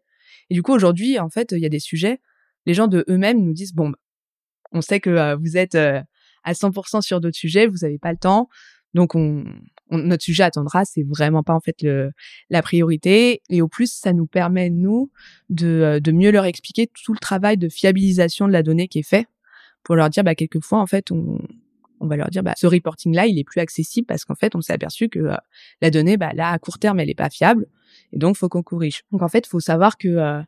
Et 0.50 0.54
du 0.54 0.64
coup, 0.64 0.74
aujourd'hui, 0.74 1.20
en 1.20 1.30
fait, 1.30 1.52
il 1.52 1.60
y 1.60 1.66
a 1.66 1.70
des 1.70 1.80
sujets, 1.80 2.20
les 2.66 2.74
gens 2.74 2.88
de 2.88 3.04
eux-mêmes 3.10 3.44
nous 3.44 3.54
disent, 3.54 3.74
bon, 3.74 3.90
bah, 3.90 3.98
on 4.72 4.82
sait 4.82 5.00
que 5.00 5.36
vous 5.36 5.58
êtes 5.58 5.76
à 5.76 6.54
100% 6.54 7.02
sur 7.02 7.20
d'autres 7.20 7.38
sujets, 7.38 7.68
vous 7.68 7.80
n'avez 7.82 8.00
pas 8.00 8.12
le 8.12 8.18
temps, 8.18 8.48
donc 8.94 9.16
on, 9.16 9.44
notre 9.92 10.24
sujet 10.24 10.44
attendra, 10.44 10.86
c'est 10.86 11.04
vraiment 11.04 11.44
pas 11.44 11.54
en 11.54 11.60
fait 11.60 11.82
le, 11.82 12.12
la 12.50 12.62
priorité. 12.62 13.42
Et 13.50 13.62
au 13.62 13.68
plus, 13.68 13.92
ça 13.92 14.14
nous 14.14 14.26
permet, 14.26 14.70
nous, 14.70 15.12
de, 15.50 16.00
de 16.02 16.12
mieux 16.12 16.32
leur 16.32 16.46
expliquer 16.46 16.90
tout 17.04 17.14
le 17.14 17.20
travail 17.20 17.58
de 17.58 17.70
fiabilisation 17.70 18.48
de 18.48 18.54
la 18.54 18.64
donnée 18.64 18.88
qui 18.88 19.00
est 19.00 19.08
fait 19.08 19.28
pour 19.88 19.96
leur 19.96 20.10
dire 20.10 20.24
bah 20.24 20.36
quelquefois 20.36 20.80
en 20.80 20.86
fait 20.86 21.12
on 21.12 21.40
on 22.00 22.08
va 22.08 22.16
leur 22.16 22.30
dire 22.30 22.44
bah 22.44 22.54
ce 22.58 22.68
reporting 22.68 23.14
là 23.14 23.26
il 23.26 23.38
est 23.40 23.44
plus 23.44 23.60
accessible 23.60 24.06
parce 24.06 24.26
qu'en 24.26 24.36
fait 24.36 24.56
on 24.56 24.62
s'est 24.62 24.74
aperçu 24.74 25.10
que 25.10 25.20
euh, 25.20 25.36
la 25.82 25.92
donnée 25.92 26.18
bah 26.18 26.32
là 26.34 26.52
à 26.52 26.60
court 26.60 26.80
terme 26.80 27.00
elle 27.00 27.10
est 27.10 27.16
pas 27.16 27.30
fiable 27.30 27.68
et 28.14 28.18
donc 28.18 28.38
faut 28.38 28.50
qu'on 28.50 28.64
corrige. 28.64 29.04
Donc 29.12 29.22
en 29.22 29.28
fait 29.28 29.48
faut 29.48 29.60
savoir 29.60 29.98
que 29.98 30.08
euh, 30.08 30.42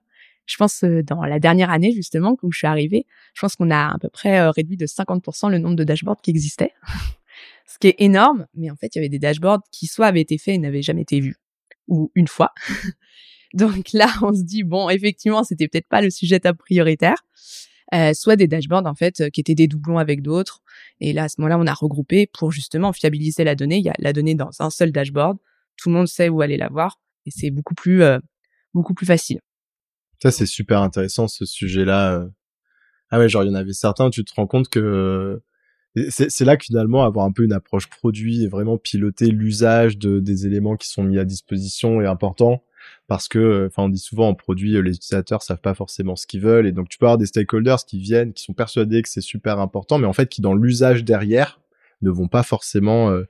je 0.45 0.57
pense 0.57 0.83
euh, 0.83 1.03
dans 1.03 1.23
la 1.23 1.39
dernière 1.39 1.69
année 1.69 1.91
justement 1.91 2.37
où 2.41 2.51
je 2.51 2.59
suis 2.59 2.67
arrivée, 2.67 3.05
je 3.33 3.41
pense 3.41 3.55
qu'on 3.55 3.71
a 3.71 3.93
à 3.93 3.97
peu 3.99 4.09
près 4.09 4.49
réduit 4.49 4.77
de 4.77 4.85
50% 4.85 5.49
le 5.49 5.59
nombre 5.59 5.75
de 5.75 5.83
dashboards 5.83 6.21
qui 6.21 6.31
existaient. 6.31 6.73
Ce 7.67 7.77
qui 7.77 7.87
est 7.87 7.95
énorme, 7.99 8.47
mais 8.55 8.71
en 8.71 8.75
fait, 8.75 8.95
il 8.95 8.97
y 8.97 8.99
avait 8.99 9.09
des 9.09 9.19
dashboards 9.19 9.61
qui 9.71 9.85
soit 9.85 10.07
avaient 10.07 10.21
été 10.21 10.39
faits 10.39 10.55
et 10.55 10.57
n'avaient 10.57 10.81
jamais 10.81 11.03
été 11.03 11.19
vus 11.19 11.35
ou 11.87 12.11
une 12.15 12.27
fois. 12.27 12.51
Donc 13.53 13.93
là, 13.93 14.07
on 14.21 14.33
se 14.33 14.43
dit 14.43 14.63
bon, 14.63 14.89
effectivement, 14.89 15.43
c'était 15.43 15.67
peut-être 15.67 15.87
pas 15.87 16.01
le 16.01 16.09
sujet 16.09 16.39
top 16.39 16.57
prioritaire. 16.57 17.17
Euh, 17.93 18.13
soit 18.13 18.35
des 18.35 18.47
dashboards 18.47 18.85
en 18.85 18.93
fait 18.93 19.19
euh, 19.19 19.29
qui 19.29 19.41
étaient 19.41 19.55
des 19.55 19.67
doublons 19.67 19.97
avec 19.97 20.21
d'autres. 20.21 20.61
Et 20.99 21.11
là, 21.11 21.23
à 21.23 21.29
ce 21.29 21.35
moment-là, 21.39 21.57
on 21.57 21.65
a 21.65 21.73
regroupé 21.73 22.27
pour 22.27 22.51
justement 22.51 22.93
fiabiliser 22.93 23.43
la 23.43 23.55
donnée. 23.55 23.77
Il 23.77 23.85
y 23.85 23.89
a 23.89 23.95
la 23.97 24.13
donnée 24.13 24.35
dans 24.35 24.51
un 24.59 24.69
seul 24.69 24.91
dashboard. 24.91 25.37
Tout 25.75 25.89
le 25.89 25.95
monde 25.95 26.07
sait 26.07 26.29
où 26.29 26.41
aller 26.41 26.57
la 26.57 26.69
voir 26.69 26.99
et 27.25 27.31
c'est 27.31 27.49
beaucoup 27.49 27.73
plus 27.73 28.03
euh, 28.03 28.19
beaucoup 28.73 28.93
plus 28.93 29.07
facile. 29.07 29.39
Ça 30.21 30.29
c'est 30.31 30.45
super 30.45 30.81
intéressant 30.81 31.27
ce 31.27 31.45
sujet-là. 31.45 32.27
Ah 33.09 33.17
ouais, 33.17 33.27
genre 33.27 33.43
il 33.43 33.47
y 33.47 33.49
en 33.49 33.55
avait 33.55 33.73
certains, 33.73 34.09
tu 34.11 34.23
te 34.23 34.33
rends 34.35 34.45
compte 34.45 34.69
que 34.69 35.41
c'est 36.09 36.41
là 36.41 36.55
que 36.57 36.65
finalement 36.65 37.03
avoir 37.03 37.25
un 37.25 37.31
peu 37.31 37.43
une 37.43 37.53
approche 37.53 37.87
produit 37.87 38.43
et 38.43 38.47
vraiment 38.47 38.77
piloter 38.77 39.31
l'usage 39.31 39.97
de, 39.97 40.19
des 40.19 40.45
éléments 40.45 40.75
qui 40.75 40.87
sont 40.87 41.03
mis 41.03 41.17
à 41.17 41.25
disposition 41.25 42.01
est 42.01 42.05
important 42.05 42.63
parce 43.09 43.27
que, 43.27 43.39
euh, 43.39 43.67
enfin, 43.67 43.83
on 43.83 43.89
dit 43.89 43.99
souvent 43.99 44.27
en 44.29 44.35
produit, 44.35 44.75
euh, 44.75 44.81
les 44.81 44.95
utilisateurs 44.95 45.41
savent 45.41 45.61
pas 45.61 45.73
forcément 45.73 46.15
ce 46.15 46.27
qu'ils 46.27 46.41
veulent, 46.41 46.67
et 46.67 46.71
donc 46.71 46.89
tu 46.89 46.97
peux 46.97 47.05
avoir 47.05 47.17
des 47.17 47.25
stakeholders 47.25 47.85
qui 47.85 47.99
viennent, 47.99 48.33
qui 48.33 48.43
sont 48.43 48.53
persuadés 48.53 49.01
que 49.01 49.09
c'est 49.09 49.19
super 49.19 49.59
important, 49.59 49.97
mais 49.97 50.05
en 50.05 50.13
fait 50.13 50.29
qui 50.29 50.41
dans 50.41 50.53
l'usage 50.53 51.03
derrière 51.03 51.59
ne 52.01 52.11
vont 52.11 52.27
pas 52.27 52.43
forcément 52.43 53.09
euh, 53.09 53.25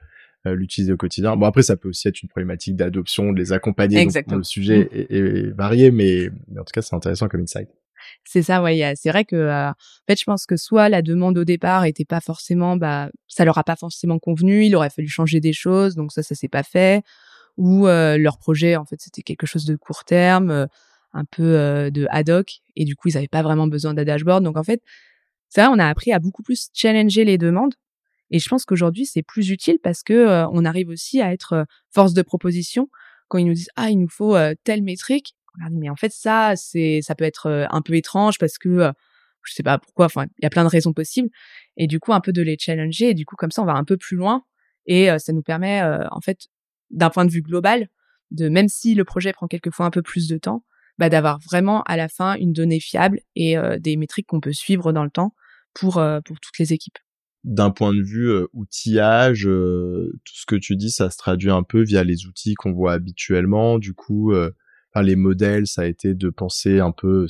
l'utiliser 0.45 0.91
au 0.91 0.98
quotidien. 0.98 1.36
Bon 1.38 1.45
après 1.45 1.63
ça 1.63 1.78
peut 1.78 1.89
aussi 1.89 2.08
être 2.08 2.22
une 2.22 2.30
problématique 2.30 2.76
d'adoption, 2.76 3.32
de 3.32 3.38
les 3.38 3.54
accompagner. 3.54 4.06
Donc, 4.06 4.32
le 4.32 4.43
sujet 4.43 4.89
mm. 4.91 5.13
est, 5.13 5.56
varié, 5.56 5.91
mais, 5.91 6.30
en 6.52 6.63
tout 6.63 6.74
cas 6.74 6.82
c'est 6.82 6.95
intéressant 6.95 7.30
comme 7.30 7.41
insight. 7.41 7.69
C'est 8.26 8.41
ça, 8.41 8.62
ouais. 8.62 8.93
C'est 8.95 9.10
vrai 9.10 9.24
que, 9.24 9.69
en 9.69 9.74
fait, 10.08 10.19
je 10.19 10.24
pense 10.24 10.45
que 10.45 10.56
soit 10.56 10.89
la 10.89 11.02
demande 11.02 11.38
au 11.38 11.43
départ 11.43 11.86
était 11.86 12.06
pas 12.06 12.22
forcément, 12.22 12.76
bah, 12.76 13.10
ça 13.28 13.45
leur 13.45 13.58
a 13.58 13.63
pas 13.63 13.76
forcément 13.76 14.19
convenu, 14.19 14.65
il 14.65 14.76
aurait 14.76 14.89
fallu 14.89 15.08
changer 15.08 15.39
des 15.39 15.54
choses, 15.54 15.95
donc 15.95 16.12
ça, 16.12 16.24
ça 16.24 16.34
s'est 16.34 16.48
pas 16.48 16.63
fait 16.63 17.04
ou 17.60 17.88
euh, 17.88 18.17
leur 18.17 18.39
projet 18.39 18.78
en 18.78 18.86
fait 18.86 18.95
c'était 19.02 19.22
quelque 19.22 19.45
chose 19.45 19.65
de 19.65 19.76
court 19.76 20.06
terme, 20.06 20.50
euh, 20.50 20.65
un 21.13 21.26
peu 21.26 21.43
euh, 21.43 21.89
de 21.91 22.08
ad 22.10 22.30
hoc 22.30 22.62
et 22.78 22.86
du 22.86 22.95
coup 22.95 23.10
ils 23.10 23.15
n'avaient 23.15 23.28
pas 23.28 23.43
vraiment 23.43 23.67
besoin 23.67 23.93
d'un 23.93 24.06
dashboard. 24.06 24.43
Donc 24.43 24.58
en 24.58 24.63
fait, 24.63 24.82
ça 25.50 25.69
on 25.69 25.78
a 25.78 25.86
appris 25.86 26.13
à 26.13 26.19
beaucoup 26.19 26.41
plus 26.41 26.69
challenger 26.74 27.26
les 27.26 27.38
demandes 27.38 27.76
et 28.32 28.39
je 28.39 28.48
pense 28.48 28.63
qu'aujourd'hui 28.65 29.06
c'est 29.06 29.24
plus 29.24 29.50
utile 29.50 29.78
parce 29.84 30.04
que 30.04 30.45
on 30.52 30.63
arrive 30.65 30.89
aussi 30.89 31.22
à 31.22 31.34
être 31.34 31.65
force 31.91 32.13
de 32.13 32.22
proposition 32.22 32.89
quand 33.28 33.39
ils 33.39 33.45
nous 33.45 33.54
disent 33.54 33.72
ah 33.76 33.89
il 33.89 34.00
nous 34.00 34.10
faut 34.10 34.38
telle 34.63 34.84
métrique. 34.84 35.36
mais 35.72 35.89
en 35.89 35.95
fait 35.98 36.13
ça 36.13 36.54
c'est 36.56 37.02
ça 37.02 37.15
peut 37.15 37.26
être 37.26 37.67
un 37.72 37.82
peu 37.82 37.95
étrange 37.95 38.38
parce 38.39 38.58
que 38.58 38.91
je 39.43 39.54
sais 39.54 39.63
pas 39.63 39.80
pourquoi. 39.80 40.06
Enfin 40.06 40.26
il 40.38 40.43
y 40.43 40.45
a 40.45 40.50
plein 40.50 40.63
de 40.63 40.69
raisons 40.69 40.93
possibles 40.93 41.30
et 41.76 41.88
du 41.88 42.00
coup 42.00 42.13
un 42.13 42.22
peu 42.22 42.32
de 42.32 42.41
les 42.41 42.58
challenger 42.58 43.10
et 43.10 43.13
du 43.15 43.26
coup 43.26 43.36
comme 43.36 43.52
ça 43.52 43.62
on 43.63 43.65
va 43.65 43.74
un 43.74 43.84
peu 43.84 43.98
plus 43.98 44.15
loin 44.15 44.43
et 44.86 45.10
ça 45.19 45.34
nous 45.34 45.43
permet 45.43 45.82
en 46.12 46.22
fait 46.22 46.48
d'un 46.91 47.10
point 47.10 47.25
de 47.25 47.32
vue 47.32 47.41
global, 47.41 47.89
de 48.32 48.49
même 48.49 48.67
si 48.67 48.95
le 48.95 49.04
projet 49.04 49.34
prend 49.34 49.47
quelquefois 49.47 49.86
un 49.86 49.91
peu 49.91 50.02
plus 50.02 50.28
de 50.28 50.38
temps, 50.38 50.63
bah, 50.97 51.10
d'avoir 51.10 51.39
vraiment 51.39 51.84
à 51.84 51.95
la 51.95 52.10
fin 52.10 52.36
une 52.36 52.54
donnée 52.54 52.80
fiable 52.80 53.21
et 53.36 53.58
euh, 53.58 53.80
des 53.80 53.95
métriques 53.95 54.28
qu'on 54.28 54.41
peut 54.41 54.54
suivre 54.54 54.91
dans 54.91 55.04
le 55.04 55.10
temps 55.10 55.34
pour 55.73 55.97
euh, 55.97 56.19
pour 56.21 56.39
toutes 56.39 56.58
les 56.60 56.73
équipes. 56.73 56.97
D'un 57.45 57.71
point 57.71 57.93
de 57.93 58.02
vue 58.02 58.30
euh, 58.30 58.47
outillage, 58.54 59.43
tout 59.43 60.34
ce 60.36 60.45
que 60.45 60.58
tu 60.58 60.75
dis, 60.75 60.91
ça 60.91 61.10
se 61.10 61.17
traduit 61.17 61.52
un 61.52 61.63
peu 61.63 61.82
via 61.84 62.04
les 62.04 62.25
outils 62.25 62.54
qu'on 62.56 62.73
voit 62.73 62.93
habituellement. 62.93 63.80
Du 63.80 63.93
coup, 63.93 64.34
les 65.02 65.15
modèles, 65.15 65.67
ça 65.67 65.84
a 65.84 65.86
été 65.86 66.13
de 66.13 66.30
penser 66.30 66.80
un 66.80 66.91
peu 66.91 67.28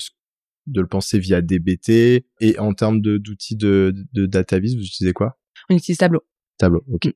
de 0.66 0.82
le 0.82 0.88
penser 0.88 1.20
via 1.20 1.42
DBT. 1.42 2.26
Et 2.42 2.60
en 2.60 2.74
termes 2.74 3.02
d'outils 3.02 3.56
de, 3.56 3.94
de, 4.14 4.26
de 4.26 4.76
vous 4.76 4.84
utilisez 4.84 5.14
quoi? 5.14 5.38
On 5.70 5.76
utilise 5.76 5.98
Tableau. 5.98 6.24
Tableau, 6.58 6.84
ok. 6.92 7.06
Mm. 7.06 7.12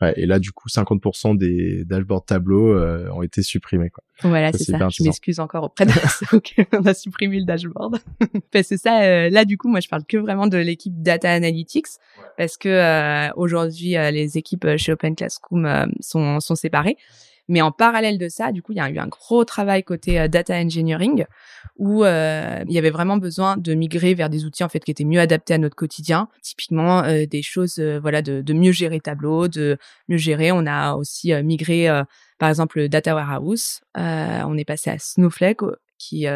Ouais, 0.00 0.12
et 0.16 0.26
là, 0.26 0.38
du 0.38 0.52
coup, 0.52 0.68
50% 0.68 1.38
des 1.38 1.84
dashboards 1.84 2.26
tableaux 2.26 2.74
euh, 2.74 3.08
ont 3.12 3.22
été 3.22 3.42
supprimés. 3.42 3.88
Quoi. 3.88 4.04
Voilà, 4.22 4.52
c'est 4.52 4.64
ça. 4.64 4.88
Je 4.90 5.02
m'excuse 5.02 5.40
encore 5.40 5.64
auprès 5.64 5.86
de 5.86 5.92
on 6.76 6.84
a 6.84 6.92
supprimé 6.92 7.38
le 7.38 7.46
dashboard. 7.46 7.98
parce 8.52 8.68
que 8.68 8.76
ça, 8.76 9.02
euh, 9.02 9.30
là, 9.30 9.44
du 9.44 9.56
coup, 9.56 9.68
moi, 9.68 9.80
je 9.80 9.88
parle 9.88 10.04
que 10.04 10.18
vraiment 10.18 10.48
de 10.48 10.58
l'équipe 10.58 10.92
Data 11.02 11.30
Analytics, 11.32 11.86
parce 12.36 12.56
que 12.58 12.68
euh, 12.68 13.32
aujourd'hui, 13.36 13.90
les 14.12 14.36
équipes 14.36 14.76
chez 14.76 14.92
Open 14.92 15.16
Classroom 15.16 15.90
sont, 16.00 16.40
sont 16.40 16.54
séparées. 16.54 16.96
Mais 17.48 17.62
en 17.62 17.70
parallèle 17.70 18.18
de 18.18 18.28
ça, 18.28 18.52
du 18.52 18.62
coup, 18.62 18.72
il 18.72 18.78
y 18.78 18.80
a 18.80 18.90
eu 18.90 18.98
un 18.98 19.06
gros 19.06 19.44
travail 19.44 19.84
côté 19.84 20.18
euh, 20.18 20.28
data 20.28 20.54
engineering 20.56 21.24
où 21.76 22.04
euh, 22.04 22.64
il 22.66 22.72
y 22.72 22.78
avait 22.78 22.90
vraiment 22.90 23.18
besoin 23.18 23.56
de 23.56 23.74
migrer 23.74 24.14
vers 24.14 24.30
des 24.30 24.44
outils 24.44 24.64
en 24.64 24.68
fait 24.68 24.80
qui 24.80 24.90
étaient 24.90 25.04
mieux 25.04 25.20
adaptés 25.20 25.54
à 25.54 25.58
notre 25.58 25.76
quotidien. 25.76 26.28
Typiquement, 26.42 27.04
euh, 27.04 27.26
des 27.26 27.42
choses 27.42 27.78
voilà 27.78 28.22
de, 28.22 28.52
mieux 28.52 28.72
gérer 28.72 29.00
Tableau, 29.00 29.48
de 29.48 29.78
mieux 30.08 30.16
gérer. 30.16 30.50
On 30.52 30.66
a 30.66 30.94
aussi 30.94 31.32
migré, 31.42 31.88
par 32.38 32.48
exemple, 32.48 32.78
le 32.78 32.88
data 32.88 33.14
warehouse. 33.14 33.80
on 33.94 34.56
est 34.56 34.64
passé 34.64 34.90
à 34.90 34.98
Snowflake 34.98 35.60
qui 35.98 36.26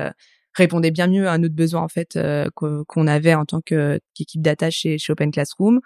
répondait 0.54 0.90
bien 0.90 1.06
mieux 1.06 1.28
à 1.28 1.38
notre 1.38 1.54
besoin 1.54 1.82
en 1.82 1.88
fait 1.88 2.18
qu'on 2.54 3.06
avait 3.06 3.34
en 3.34 3.46
tant 3.46 3.60
qu'équipe 3.60 4.42
data 4.42 4.70
chez, 4.70 4.98
chez 4.98 5.12
Open 5.12 5.30
Classroom. 5.30 5.80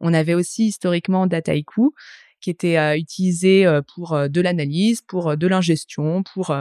On 0.00 0.12
avait 0.12 0.34
aussi 0.34 0.66
historiquement 0.66 1.26
Dataiku 1.26 1.94
qui 2.40 2.50
était 2.50 2.78
euh, 2.78 2.96
utilisé 2.96 3.66
euh, 3.66 3.82
pour 3.82 4.12
euh, 4.12 4.28
de 4.28 4.40
l'analyse, 4.40 5.02
pour 5.02 5.36
de 5.36 5.46
l'ingestion, 5.46 6.22
pour 6.22 6.54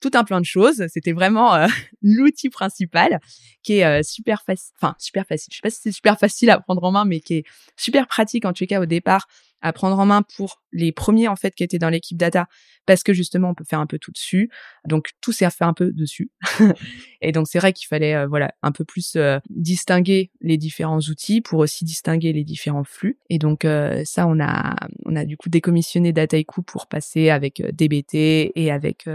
tout 0.00 0.10
un 0.14 0.24
plan 0.24 0.40
de 0.40 0.44
choses. 0.44 0.86
C'était 0.88 1.12
vraiment 1.12 1.66
l'outil 2.02 2.48
principal 2.48 3.20
qui 3.62 3.74
est 3.74 4.02
super 4.02 4.42
facile, 4.42 4.72
enfin 4.80 4.94
super 4.98 5.26
facile. 5.26 5.52
Je 5.52 5.56
sais 5.56 5.62
pas 5.62 5.70
si 5.70 5.80
c'est 5.82 5.92
super 5.92 6.18
facile 6.18 6.50
à 6.50 6.58
prendre 6.58 6.82
en 6.84 6.90
main, 6.90 7.04
mais 7.04 7.20
qui 7.20 7.34
est 7.34 7.44
super 7.76 8.06
pratique 8.06 8.44
en 8.44 8.52
tout 8.52 8.66
cas 8.66 8.80
au 8.80 8.86
départ 8.86 9.26
à 9.62 9.72
prendre 9.72 9.98
en 9.98 10.06
main 10.06 10.22
pour 10.36 10.62
les 10.72 10.92
premiers 10.92 11.28
en 11.28 11.36
fait 11.36 11.54
qui 11.54 11.64
étaient 11.64 11.78
dans 11.78 11.88
l'équipe 11.90 12.16
data 12.16 12.46
parce 12.86 13.02
que 13.02 13.12
justement 13.12 13.50
on 13.50 13.54
peut 13.54 13.64
faire 13.64 13.80
un 13.80 13.86
peu 13.86 13.98
tout 13.98 14.10
dessus. 14.10 14.50
Donc 14.86 15.10
tout 15.20 15.32
s'est 15.32 15.48
fait 15.50 15.64
un 15.64 15.74
peu 15.74 15.92
dessus. 15.92 16.30
Et 17.20 17.32
donc 17.32 17.46
c'est 17.48 17.58
vrai 17.58 17.72
qu'il 17.72 17.86
fallait 17.86 18.14
euh, 18.14 18.26
voilà 18.26 18.52
un 18.62 18.72
peu 18.72 18.84
plus 18.84 19.14
euh, 19.16 19.38
distinguer 19.48 20.30
les 20.40 20.56
différents 20.56 20.98
outils 20.98 21.40
pour 21.40 21.60
aussi 21.60 21.84
distinguer 21.84 22.32
les 22.32 22.44
différents 22.44 22.84
flux. 22.84 23.18
Et 23.28 23.38
donc 23.38 23.64
euh, 23.64 24.02
ça 24.04 24.26
on 24.26 24.40
a 24.40 24.74
on 25.04 25.14
a 25.16 25.24
du 25.24 25.36
coup 25.36 25.48
décommissionné 25.48 26.12
Dataiku 26.12 26.62
pour 26.62 26.86
passer 26.86 27.30
avec 27.30 27.62
DBT 27.74 28.52
et 28.54 28.70
avec 28.70 29.08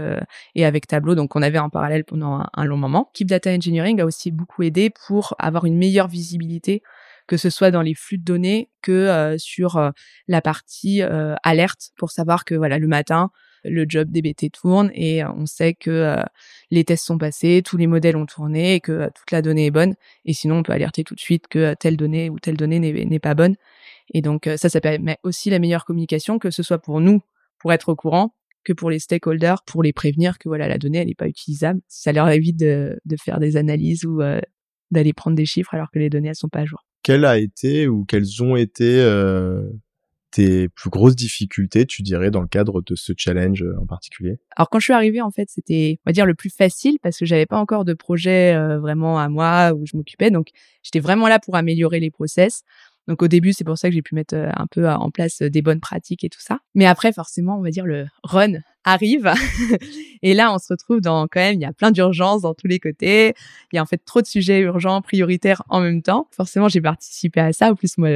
et 0.54 0.64
avec 0.64 0.86
Tableau. 0.86 1.14
Donc 1.14 1.36
on 1.36 1.42
avait 1.42 1.58
en 1.58 1.70
parallèle 1.70 2.04
pendant 2.04 2.34
un, 2.34 2.48
un 2.54 2.64
long 2.64 2.76
moment. 2.76 3.10
Keep 3.12 3.28
Data 3.28 3.50
Engineering 3.50 4.00
a 4.00 4.04
aussi 4.04 4.30
beaucoup 4.30 4.62
aidé 4.62 4.90
pour 4.90 5.34
avoir 5.38 5.64
une 5.64 5.76
meilleure 5.76 6.08
visibilité 6.08 6.82
que 7.26 7.36
ce 7.36 7.50
soit 7.50 7.70
dans 7.70 7.82
les 7.82 7.94
flux 7.94 8.18
de 8.18 8.24
données 8.24 8.70
que 8.82 8.92
euh, 8.92 9.38
sur 9.38 9.76
euh, 9.76 9.90
la 10.28 10.40
partie 10.40 11.02
euh, 11.02 11.34
alerte 11.42 11.90
pour 11.96 12.10
savoir 12.10 12.44
que 12.44 12.54
voilà 12.54 12.78
le 12.78 12.88
matin 12.88 13.30
le 13.64 13.84
job 13.88 14.10
DBT 14.12 14.52
tourne 14.52 14.92
et 14.94 15.24
on 15.24 15.44
sait 15.44 15.74
que 15.74 16.22
les 16.70 16.84
tests 16.84 17.04
sont 17.04 17.18
passés, 17.18 17.62
tous 17.64 17.76
les 17.76 17.88
modèles 17.88 18.16
ont 18.16 18.26
tourné 18.26 18.74
et 18.74 18.80
que 18.80 19.10
toute 19.12 19.32
la 19.32 19.42
donnée 19.42 19.66
est 19.66 19.70
bonne. 19.72 19.96
Et 20.24 20.34
sinon, 20.34 20.58
on 20.58 20.62
peut 20.62 20.72
alerter 20.72 21.02
tout 21.02 21.16
de 21.16 21.20
suite 21.20 21.48
que 21.48 21.74
telle 21.74 21.96
donnée 21.96 22.30
ou 22.30 22.38
telle 22.38 22.56
donnée 22.56 22.78
n'est 22.78 23.18
pas 23.18 23.34
bonne. 23.34 23.56
Et 24.14 24.22
donc 24.22 24.48
ça, 24.56 24.68
ça 24.68 24.80
permet 24.80 25.18
aussi 25.24 25.50
la 25.50 25.58
meilleure 25.58 25.84
communication, 25.84 26.38
que 26.38 26.52
ce 26.52 26.62
soit 26.62 26.78
pour 26.78 27.00
nous, 27.00 27.22
pour 27.58 27.72
être 27.72 27.88
au 27.88 27.96
courant, 27.96 28.36
que 28.62 28.72
pour 28.72 28.88
les 28.88 29.00
stakeholders, 29.00 29.64
pour 29.64 29.82
les 29.82 29.92
prévenir 29.92 30.38
que 30.38 30.48
voilà 30.48 30.68
la 30.68 30.78
donnée 30.78 30.98
elle 30.98 31.08
n'est 31.08 31.16
pas 31.16 31.26
utilisable. 31.26 31.80
Ça 31.88 32.12
leur 32.12 32.28
évite 32.28 32.58
de, 32.58 33.00
de 33.04 33.16
faire 33.16 33.40
des 33.40 33.56
analyses 33.56 34.04
ou 34.04 34.22
d'aller 34.92 35.12
prendre 35.12 35.36
des 35.36 35.46
chiffres 35.46 35.74
alors 35.74 35.90
que 35.90 35.98
les 35.98 36.08
données 36.08 36.28
elles 36.28 36.36
sont 36.36 36.48
pas 36.48 36.60
à 36.60 36.66
jour 36.66 36.85
quelle 37.06 37.24
a 37.24 37.38
été 37.38 37.86
ou 37.86 38.04
quelles 38.04 38.42
ont 38.42 38.56
été 38.56 39.00
euh, 39.00 39.62
tes 40.32 40.68
plus 40.68 40.90
grosses 40.90 41.14
difficultés, 41.14 41.86
tu 41.86 42.02
dirais, 42.02 42.32
dans 42.32 42.40
le 42.40 42.48
cadre 42.48 42.82
de 42.82 42.96
ce 42.96 43.12
challenge 43.16 43.62
euh, 43.62 43.76
en 43.80 43.86
particulier? 43.86 44.40
Alors 44.56 44.68
quand 44.68 44.80
je 44.80 44.86
suis 44.86 44.92
arrivée, 44.92 45.20
en 45.20 45.30
fait, 45.30 45.48
c'était, 45.48 46.00
on 46.04 46.10
va 46.10 46.12
dire, 46.12 46.26
le 46.26 46.34
plus 46.34 46.50
facile 46.50 46.98
parce 47.00 47.16
que 47.16 47.24
j'avais 47.24 47.46
pas 47.46 47.58
encore 47.58 47.84
de 47.84 47.94
projet 47.94 48.56
euh, 48.56 48.80
vraiment 48.80 49.20
à 49.20 49.28
moi 49.28 49.72
où 49.72 49.86
je 49.86 49.96
m'occupais, 49.96 50.32
donc 50.32 50.48
j'étais 50.82 50.98
vraiment 50.98 51.28
là 51.28 51.38
pour 51.38 51.54
améliorer 51.54 52.00
les 52.00 52.10
process. 52.10 52.62
Donc 53.06 53.22
au 53.22 53.28
début, 53.28 53.52
c'est 53.52 53.62
pour 53.62 53.78
ça 53.78 53.88
que 53.88 53.94
j'ai 53.94 54.02
pu 54.02 54.16
mettre 54.16 54.34
un 54.34 54.66
peu 54.66 54.88
en 54.88 55.12
place 55.12 55.40
des 55.40 55.62
bonnes 55.62 55.78
pratiques 55.78 56.24
et 56.24 56.28
tout 56.28 56.40
ça. 56.40 56.58
Mais 56.74 56.86
après, 56.86 57.12
forcément, 57.12 57.56
on 57.56 57.62
va 57.62 57.70
dire 57.70 57.86
le 57.86 58.06
run 58.24 58.54
arrive. 58.86 59.30
et 60.22 60.32
là, 60.32 60.54
on 60.54 60.58
se 60.58 60.68
retrouve 60.70 61.00
dans 61.00 61.26
quand 61.26 61.40
même, 61.40 61.56
il 61.56 61.60
y 61.60 61.66
a 61.66 61.72
plein 61.72 61.90
d'urgences 61.90 62.42
dans 62.42 62.54
tous 62.54 62.68
les 62.68 62.78
côtés. 62.78 63.34
Il 63.72 63.76
y 63.76 63.78
a 63.78 63.82
en 63.82 63.86
fait 63.86 64.00
trop 64.02 64.22
de 64.22 64.26
sujets 64.26 64.60
urgents, 64.60 65.02
prioritaires 65.02 65.62
en 65.68 65.80
même 65.80 66.00
temps. 66.00 66.28
Forcément, 66.30 66.68
j'ai 66.68 66.80
participé 66.80 67.40
à 67.40 67.52
ça. 67.52 67.72
En 67.72 67.74
plus, 67.74 67.98
moi, 67.98 68.08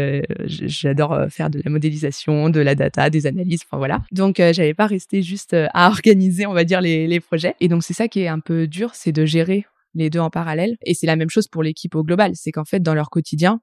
j'adore 0.46 1.12
euh, 1.12 1.28
faire 1.28 1.50
de 1.50 1.60
la 1.62 1.70
modélisation, 1.70 2.48
de 2.48 2.60
la 2.60 2.74
data, 2.74 3.10
des 3.10 3.26
analyses. 3.26 3.62
Enfin 3.66 3.76
voilà. 3.76 4.02
Donc, 4.12 4.40
euh, 4.40 4.52
j'avais 4.52 4.74
pas 4.74 4.86
resté 4.86 5.22
juste 5.22 5.52
euh, 5.52 5.66
à 5.74 5.88
organiser, 5.90 6.46
on 6.46 6.54
va 6.54 6.64
dire, 6.64 6.80
les 6.80 7.20
projets. 7.20 7.56
Et 7.60 7.68
donc, 7.68 7.82
c'est 7.82 7.94
ça 7.94 8.08
qui 8.08 8.20
est 8.20 8.28
un 8.28 8.40
peu 8.40 8.66
dur, 8.66 8.92
c'est 8.94 9.12
de 9.12 9.26
gérer 9.26 9.66
les 9.94 10.08
deux 10.08 10.20
en 10.20 10.30
parallèle. 10.30 10.76
Et 10.86 10.94
c'est 10.94 11.06
la 11.06 11.16
même 11.16 11.30
chose 11.30 11.48
pour 11.48 11.64
l'équipe 11.64 11.96
au 11.96 12.04
global. 12.04 12.32
C'est 12.34 12.52
qu'en 12.52 12.64
fait, 12.64 12.80
dans 12.80 12.94
leur 12.94 13.10
quotidien, 13.10 13.60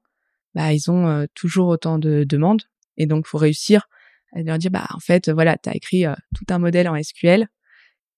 bah, 0.53 0.73
ils 0.73 0.91
ont 0.91 1.25
toujours 1.33 1.69
autant 1.69 1.99
de 1.99 2.25
demandes. 2.25 2.63
Et 2.97 3.05
donc, 3.05 3.27
faut 3.27 3.37
réussir 3.37 3.87
elle 4.33 4.45
leur 4.45 4.57
dire 4.57 4.71
bah 4.71 4.87
en 4.93 4.99
fait 4.99 5.29
voilà 5.29 5.57
tu 5.57 5.69
as 5.69 5.75
écrit 5.75 6.05
euh, 6.05 6.13
tout 6.35 6.45
un 6.49 6.59
modèle 6.59 6.87
en 6.87 7.01
SQL 7.01 7.47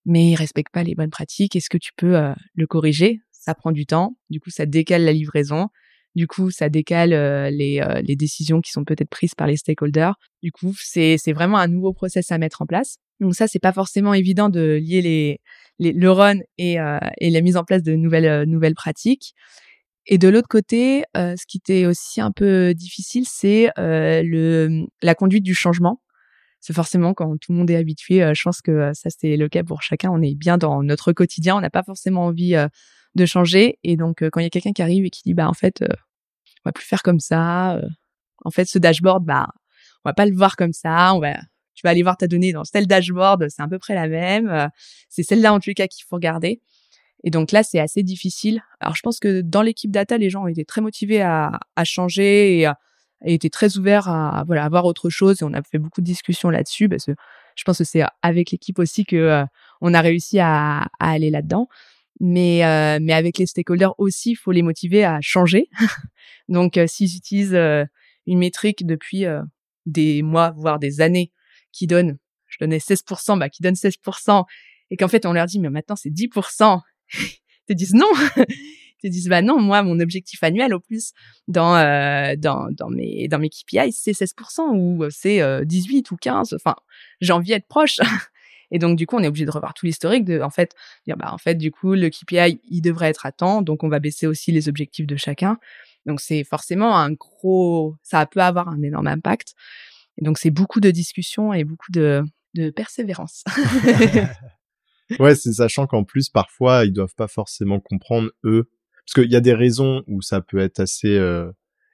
mais 0.05 0.31
il 0.31 0.35
respecte 0.35 0.71
pas 0.71 0.81
les 0.81 0.95
bonnes 0.95 1.09
pratiques. 1.09 1.55
Est-ce 1.55 1.69
que 1.69 1.77
tu 1.77 1.91
peux 1.95 2.15
euh, 2.15 2.33
le 2.55 2.65
corriger? 2.65 3.21
Ça 3.31 3.53
prend 3.53 3.71
du 3.71 3.85
temps. 3.85 4.17
Du 4.29 4.39
coup 4.39 4.49
ça 4.49 4.65
décale 4.65 5.03
la 5.03 5.11
livraison. 5.11 5.67
Du 6.15 6.25
coup 6.25 6.49
ça 6.49 6.69
décale 6.69 7.13
euh, 7.13 7.49
les, 7.51 7.85
les 8.01 8.15
décisions 8.15 8.61
qui 8.61 8.71
sont 8.71 8.85
peut-être 8.85 9.09
prises 9.09 9.35
par 9.35 9.45
les 9.45 9.57
stakeholders. 9.57 10.15
Du 10.41 10.51
coup 10.51 10.73
c'est 10.79 11.17
c'est 11.17 11.33
vraiment 11.33 11.57
un 11.57 11.67
nouveau 11.67 11.93
process 11.93 12.31
à 12.31 12.37
mettre 12.37 12.61
en 12.61 12.65
place. 12.65 12.97
Donc 13.19 13.35
ça 13.35 13.47
c'est 13.47 13.59
pas 13.59 13.73
forcément 13.73 14.13
évident 14.13 14.49
de 14.49 14.79
lier 14.81 15.01
les, 15.01 15.41
les 15.77 15.91
le 15.91 16.11
run 16.11 16.39
et 16.57 16.77
et 17.19 17.29
la 17.29 17.41
mise 17.41 17.57
en 17.57 17.63
place 17.63 17.83
de 17.83 17.95
nouvelles 17.95 18.45
nouvelles 18.49 18.75
pratiques 18.75 19.35
et 20.11 20.17
de 20.17 20.27
l'autre 20.27 20.47
côté, 20.47 21.03
euh, 21.15 21.35
ce 21.39 21.45
qui 21.45 21.57
était 21.57 21.85
aussi 21.85 22.19
un 22.19 22.31
peu 22.31 22.73
difficile, 22.73 23.25
c'est 23.27 23.69
euh, 23.77 24.23
le 24.25 24.87
la 25.03 25.13
conduite 25.13 25.43
du 25.43 25.53
changement. 25.53 26.01
C'est 26.61 26.73
forcément 26.73 27.13
quand 27.13 27.37
tout 27.37 27.51
le 27.51 27.59
monde 27.59 27.69
est 27.69 27.75
habitué. 27.75 28.23
Euh, 28.23 28.33
je 28.35 28.41
pense 28.43 28.61
que 28.61 28.91
ça 28.93 29.11
c'est 29.11 29.37
le 29.37 29.47
cas 29.49 29.63
pour 29.63 29.83
chacun. 29.83 30.09
On 30.11 30.21
est 30.23 30.33
bien 30.33 30.57
dans 30.57 30.81
notre 30.81 31.13
quotidien. 31.13 31.55
On 31.57 31.61
n'a 31.61 31.69
pas 31.69 31.83
forcément 31.83 32.25
envie 32.25 32.55
de 33.15 33.25
changer. 33.27 33.77
Et 33.83 33.97
donc 33.97 34.27
quand 34.29 34.39
il 34.39 34.43
y 34.43 34.47
a 34.47 34.49
quelqu'un 34.49 34.73
qui 34.73 34.81
arrive 34.81 35.05
et 35.05 35.11
qui 35.11 35.21
dit 35.23 35.35
bah 35.35 35.47
en 35.47 35.53
fait 35.53 35.83
on 35.83 36.69
va 36.69 36.71
plus 36.73 36.85
faire 36.85 37.03
comme 37.03 37.19
ça. 37.19 37.79
en 38.45 38.51
fait 38.51 38.65
ce 38.65 38.79
dashboard 38.79 39.23
bah 39.25 39.47
on 40.05 40.09
va 40.09 40.13
pas 40.13 40.25
le 40.25 40.35
voir 40.35 40.55
comme 40.55 40.73
ça. 40.73 41.13
On 41.13 41.19
va 41.19 41.35
tu 41.75 41.83
vas 41.83 41.91
aller 41.91 42.03
voir 42.03 42.17
ta 42.17 42.27
donnée 42.27 42.51
dans 42.51 42.63
tel 42.63 42.87
dashboard. 42.87 43.45
C'est 43.49 43.61
à 43.61 43.67
peu 43.67 43.79
près 43.79 43.93
la 43.95 44.07
même. 44.07 44.69
c'est 45.09 45.23
celle-là 45.23 45.53
en 45.53 45.59
les 45.65 45.75
cas 45.75 45.87
qu'il 45.87 46.03
faut 46.09 46.15
regarder. 46.15 46.61
Et 47.23 47.31
donc 47.31 47.51
là, 47.51 47.63
c'est 47.63 47.79
assez 47.79 48.03
difficile. 48.03 48.61
Alors, 48.79 48.95
je 48.95 49.01
pense 49.01 49.19
que 49.19 49.41
dans 49.41 49.61
l'équipe 49.61 49.91
data, 49.91 50.17
les 50.17 50.29
gens 50.29 50.47
été 50.47 50.65
très 50.65 50.81
motivés 50.81 51.21
à, 51.21 51.59
à 51.75 51.83
changer 51.83 52.59
et, 52.59 52.71
et 53.25 53.33
étaient 53.33 53.49
très 53.49 53.77
ouverts 53.77 54.07
à, 54.07 54.43
voilà, 54.45 54.63
à 54.63 54.69
voir 54.69 54.85
autre 54.85 55.09
chose. 55.09 55.41
Et 55.41 55.45
on 55.45 55.53
a 55.53 55.61
fait 55.61 55.79
beaucoup 55.79 56.01
de 56.01 56.05
discussions 56.05 56.49
là-dessus 56.49 56.87
parce 56.87 57.09
je 57.55 57.63
pense 57.65 57.79
que 57.79 57.83
c'est 57.83 58.03
avec 58.21 58.51
l'équipe 58.51 58.79
aussi 58.79 59.05
que 59.05 59.17
euh, 59.17 59.45
on 59.81 59.93
a 59.93 59.99
réussi 59.99 60.39
à, 60.39 60.87
à 60.99 61.11
aller 61.11 61.29
là-dedans. 61.29 61.67
Mais, 62.21 62.65
euh, 62.65 62.99
mais 63.01 63.13
avec 63.13 63.37
les 63.37 63.45
stakeholders 63.45 63.95
aussi, 63.97 64.31
il 64.31 64.35
faut 64.35 64.51
les 64.51 64.61
motiver 64.61 65.03
à 65.03 65.19
changer. 65.21 65.69
donc, 66.49 66.77
euh, 66.77 66.87
s'ils 66.87 67.15
utilisent 67.15 67.57
une 68.25 68.39
métrique 68.39 68.85
depuis 68.85 69.25
des 69.85 70.21
mois, 70.21 70.51
voire 70.51 70.79
des 70.79 71.01
années, 71.01 71.31
qui 71.71 71.87
donne, 71.87 72.17
je 72.47 72.57
donnais 72.59 72.77
16%, 72.77 73.39
bah, 73.39 73.49
qui 73.49 73.61
donne 73.61 73.75
16%, 73.75 74.43
et 74.91 74.97
qu'en 74.97 75.07
fait, 75.07 75.25
on 75.25 75.33
leur 75.33 75.45
dit, 75.45 75.59
mais 75.59 75.69
maintenant, 75.69 75.95
c'est 75.95 76.09
10%, 76.09 76.81
te 77.67 77.73
disent 77.73 77.93
non. 77.93 78.09
te 79.01 79.07
disent 79.07 79.29
bah 79.29 79.41
non, 79.41 79.59
moi 79.59 79.81
mon 79.83 79.99
objectif 79.99 80.43
annuel 80.43 80.73
au 80.73 80.79
plus 80.79 81.13
dans 81.47 81.75
euh, 81.75 82.35
dans 82.37 82.69
dans 82.71 82.89
mes 82.89 83.27
dans 83.27 83.39
mes 83.39 83.49
KPI 83.49 83.91
c'est 83.91 84.11
16% 84.11 84.75
ou 84.75 85.09
c'est 85.09 85.65
18 85.65 86.11
euh, 86.11 86.13
ou 86.13 86.17
15. 86.17 86.53
Enfin, 86.53 86.75
j'ai 87.21 87.33
envie 87.33 87.49
d'être 87.49 87.67
proche. 87.67 87.99
Et 88.71 88.77
donc 88.77 88.97
du 88.97 89.07
coup, 89.07 89.15
on 89.15 89.23
est 89.23 89.27
obligé 89.27 89.45
de 89.45 89.51
revoir 89.51 89.73
tout 89.73 89.87
l'historique 89.87 90.25
de 90.25 90.41
en 90.41 90.51
fait 90.51 90.75
dire 91.07 91.17
bah 91.17 91.33
en 91.33 91.39
fait 91.39 91.55
du 91.55 91.71
coup 91.71 91.93
le 91.93 92.09
KPI 92.09 92.61
il 92.69 92.81
devrait 92.81 93.09
être 93.09 93.25
à 93.25 93.31
temps, 93.31 93.61
donc 93.63 93.83
on 93.83 93.89
va 93.89 93.99
baisser 93.99 94.27
aussi 94.27 94.51
les 94.51 94.69
objectifs 94.69 95.07
de 95.07 95.15
chacun. 95.15 95.57
Donc 96.05 96.21
c'est 96.21 96.43
forcément 96.43 96.97
un 96.97 97.11
gros 97.11 97.95
ça 98.03 98.25
peut 98.25 98.41
avoir 98.41 98.67
un 98.69 98.81
énorme 98.83 99.07
impact. 99.07 99.55
Et 100.17 100.25
donc 100.25 100.37
c'est 100.37 100.51
beaucoup 100.51 100.81
de 100.81 100.91
discussions 100.91 101.53
et 101.53 101.63
beaucoup 101.63 101.91
de 101.91 102.23
de 102.55 102.69
persévérance. 102.69 103.43
Ouais, 105.19 105.35
c'est 105.35 105.53
sachant 105.53 105.87
qu'en 105.87 106.03
plus 106.03 106.29
parfois 106.29 106.85
ils 106.85 106.93
doivent 106.93 107.15
pas 107.15 107.27
forcément 107.27 107.79
comprendre 107.79 108.29
eux, 108.43 108.69
parce 109.05 109.13
qu'il 109.13 109.31
y 109.31 109.35
a 109.35 109.41
des 109.41 109.53
raisons 109.53 110.03
où 110.07 110.21
ça 110.21 110.41
peut 110.41 110.59
être 110.59 110.79
assez 110.79 111.17
euh, 111.17 111.51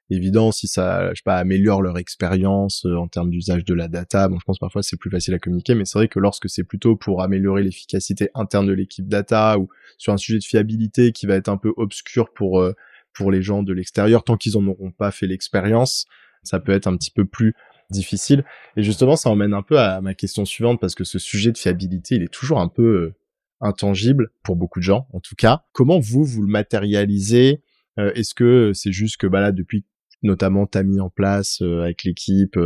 évident 0.09 0.51
si 0.51 0.67
ça, 0.67 1.09
je 1.11 1.15
sais 1.15 1.23
pas, 1.23 1.37
améliore 1.37 1.81
leur 1.81 1.97
expérience 1.97 2.85
euh, 2.85 2.95
en 2.95 3.07
termes 3.07 3.29
d'usage 3.29 3.63
de 3.65 3.73
la 3.73 3.87
data. 3.87 4.27
Bon, 4.27 4.37
je 4.39 4.45
pense 4.45 4.59
parfois 4.59 4.83
c'est 4.83 4.97
plus 4.97 5.09
facile 5.09 5.33
à 5.33 5.39
communiquer, 5.39 5.75
mais 5.75 5.85
c'est 5.85 5.97
vrai 5.97 6.07
que 6.07 6.19
lorsque 6.19 6.49
c'est 6.49 6.63
plutôt 6.63 6.95
pour 6.95 7.21
améliorer 7.21 7.63
l'efficacité 7.63 8.29
interne 8.35 8.67
de 8.67 8.73
l'équipe 8.73 9.07
data 9.07 9.57
ou 9.57 9.69
sur 9.97 10.13
un 10.13 10.17
sujet 10.17 10.39
de 10.39 10.43
fiabilité 10.43 11.11
qui 11.11 11.25
va 11.25 11.35
être 11.35 11.49
un 11.49 11.57
peu 11.57 11.73
obscur 11.77 12.31
pour 12.33 12.59
euh, 12.59 12.73
pour 13.13 13.31
les 13.31 13.41
gens 13.41 13.63
de 13.63 13.71
l'extérieur, 13.71 14.25
tant 14.25 14.35
qu'ils 14.35 14.57
en 14.57 14.67
auront 14.67 14.91
pas 14.91 15.09
fait 15.09 15.25
l'expérience, 15.25 16.05
ça 16.43 16.59
peut 16.59 16.73
être 16.73 16.87
un 16.87 16.97
petit 16.97 17.11
peu 17.11 17.23
plus 17.25 17.55
difficile. 17.89 18.43
Et 18.77 18.83
justement, 18.83 19.15
ça 19.15 19.29
emmène 19.29 19.53
un 19.53 19.61
peu 19.61 19.79
à 19.79 20.01
ma 20.01 20.13
question 20.13 20.45
suivante 20.45 20.79
parce 20.79 20.95
que 20.95 21.03
ce 21.03 21.19
sujet 21.19 21.51
de 21.51 21.57
fiabilité, 21.57 22.15
il 22.15 22.23
est 22.23 22.33
toujours 22.33 22.59
un 22.59 22.67
peu 22.67 22.83
euh, 22.83 23.15
intangible 23.61 24.31
pour 24.43 24.55
beaucoup 24.55 24.79
de 24.79 24.83
gens, 24.83 25.07
en 25.13 25.19
tout 25.19 25.35
cas. 25.35 25.63
Comment 25.71 25.99
vous, 25.99 26.23
vous 26.23 26.41
le 26.41 26.47
matérialisez? 26.47 27.61
Euh, 27.99 28.11
Est-ce 28.13 28.33
que 28.33 28.71
c'est 28.73 28.91
juste 28.91 29.17
que 29.17 29.27
bah 29.27 29.41
là, 29.41 29.51
depuis 29.51 29.85
notamment 30.23 30.65
t'as 30.65 30.83
mis 30.83 30.99
en 30.99 31.09
place 31.09 31.61
euh, 31.61 31.81
avec 31.81 32.03
l'équipe 32.03 32.57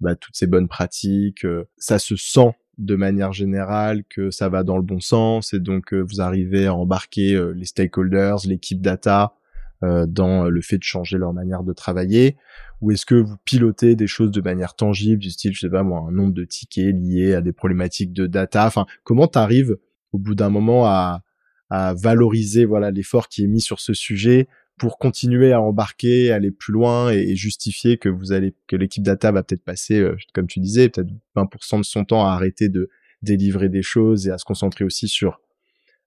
bah, 0.00 0.14
toutes 0.14 0.36
ces 0.36 0.46
bonnes 0.46 0.68
pratiques, 0.68 1.44
ça 1.76 1.98
se 1.98 2.16
sent 2.16 2.54
de 2.78 2.96
manière 2.96 3.34
générale 3.34 4.02
que 4.08 4.30
ça 4.30 4.48
va 4.48 4.62
dans 4.62 4.78
le 4.78 4.82
bon 4.82 5.00
sens 5.00 5.52
et 5.52 5.60
donc 5.60 5.92
vous 5.92 6.22
arrivez 6.22 6.64
à 6.64 6.74
embarquer 6.74 7.38
les 7.54 7.66
stakeholders, 7.66 8.46
l'équipe 8.46 8.80
data 8.80 9.34
dans 9.82 10.44
le 10.44 10.60
fait 10.60 10.78
de 10.78 10.82
changer 10.82 11.16
leur 11.16 11.32
manière 11.32 11.62
de 11.62 11.72
travailler? 11.72 12.36
Ou 12.80 12.92
est-ce 12.92 13.06
que 13.06 13.14
vous 13.14 13.36
pilotez 13.44 13.96
des 13.96 14.06
choses 14.06 14.30
de 14.30 14.40
manière 14.40 14.74
tangible, 14.74 15.20
du 15.20 15.30
style, 15.30 15.54
je 15.54 15.60
sais 15.60 15.70
pas 15.70 15.82
moi, 15.82 16.04
un 16.08 16.12
nombre 16.12 16.34
de 16.34 16.44
tickets 16.44 16.94
liés 16.94 17.34
à 17.34 17.40
des 17.40 17.52
problématiques 17.52 18.12
de 18.12 18.26
data? 18.26 18.66
Enfin, 18.66 18.86
comment 19.04 19.26
tu 19.26 19.38
arrives 19.38 19.76
au 20.12 20.18
bout 20.18 20.34
d'un 20.34 20.50
moment 20.50 20.86
à, 20.86 21.22
à 21.70 21.94
valoriser 21.94 22.64
voilà 22.64 22.90
l'effort 22.90 23.28
qui 23.28 23.44
est 23.44 23.46
mis 23.46 23.60
sur 23.60 23.80
ce 23.80 23.94
sujet 23.94 24.48
pour 24.80 24.96
continuer 24.96 25.52
à 25.52 25.60
embarquer, 25.60 26.32
aller 26.32 26.50
plus 26.50 26.72
loin 26.72 27.10
et, 27.10 27.36
justifier 27.36 27.98
que 27.98 28.08
vous 28.08 28.32
allez 28.32 28.54
que 28.66 28.76
l'équipe 28.76 29.02
data 29.02 29.30
va 29.30 29.42
peut-être 29.42 29.62
passer, 29.62 30.00
euh, 30.00 30.16
comme 30.32 30.46
tu 30.46 30.58
disais, 30.58 30.88
peut-être 30.88 31.10
20% 31.36 31.78
de 31.78 31.84
son 31.84 32.06
temps 32.06 32.24
à 32.24 32.30
arrêter 32.30 32.70
de 32.70 32.88
délivrer 33.20 33.68
des 33.68 33.82
choses 33.82 34.26
et 34.26 34.30
à 34.30 34.38
se 34.38 34.44
concentrer 34.46 34.84
aussi 34.86 35.06
sur 35.06 35.42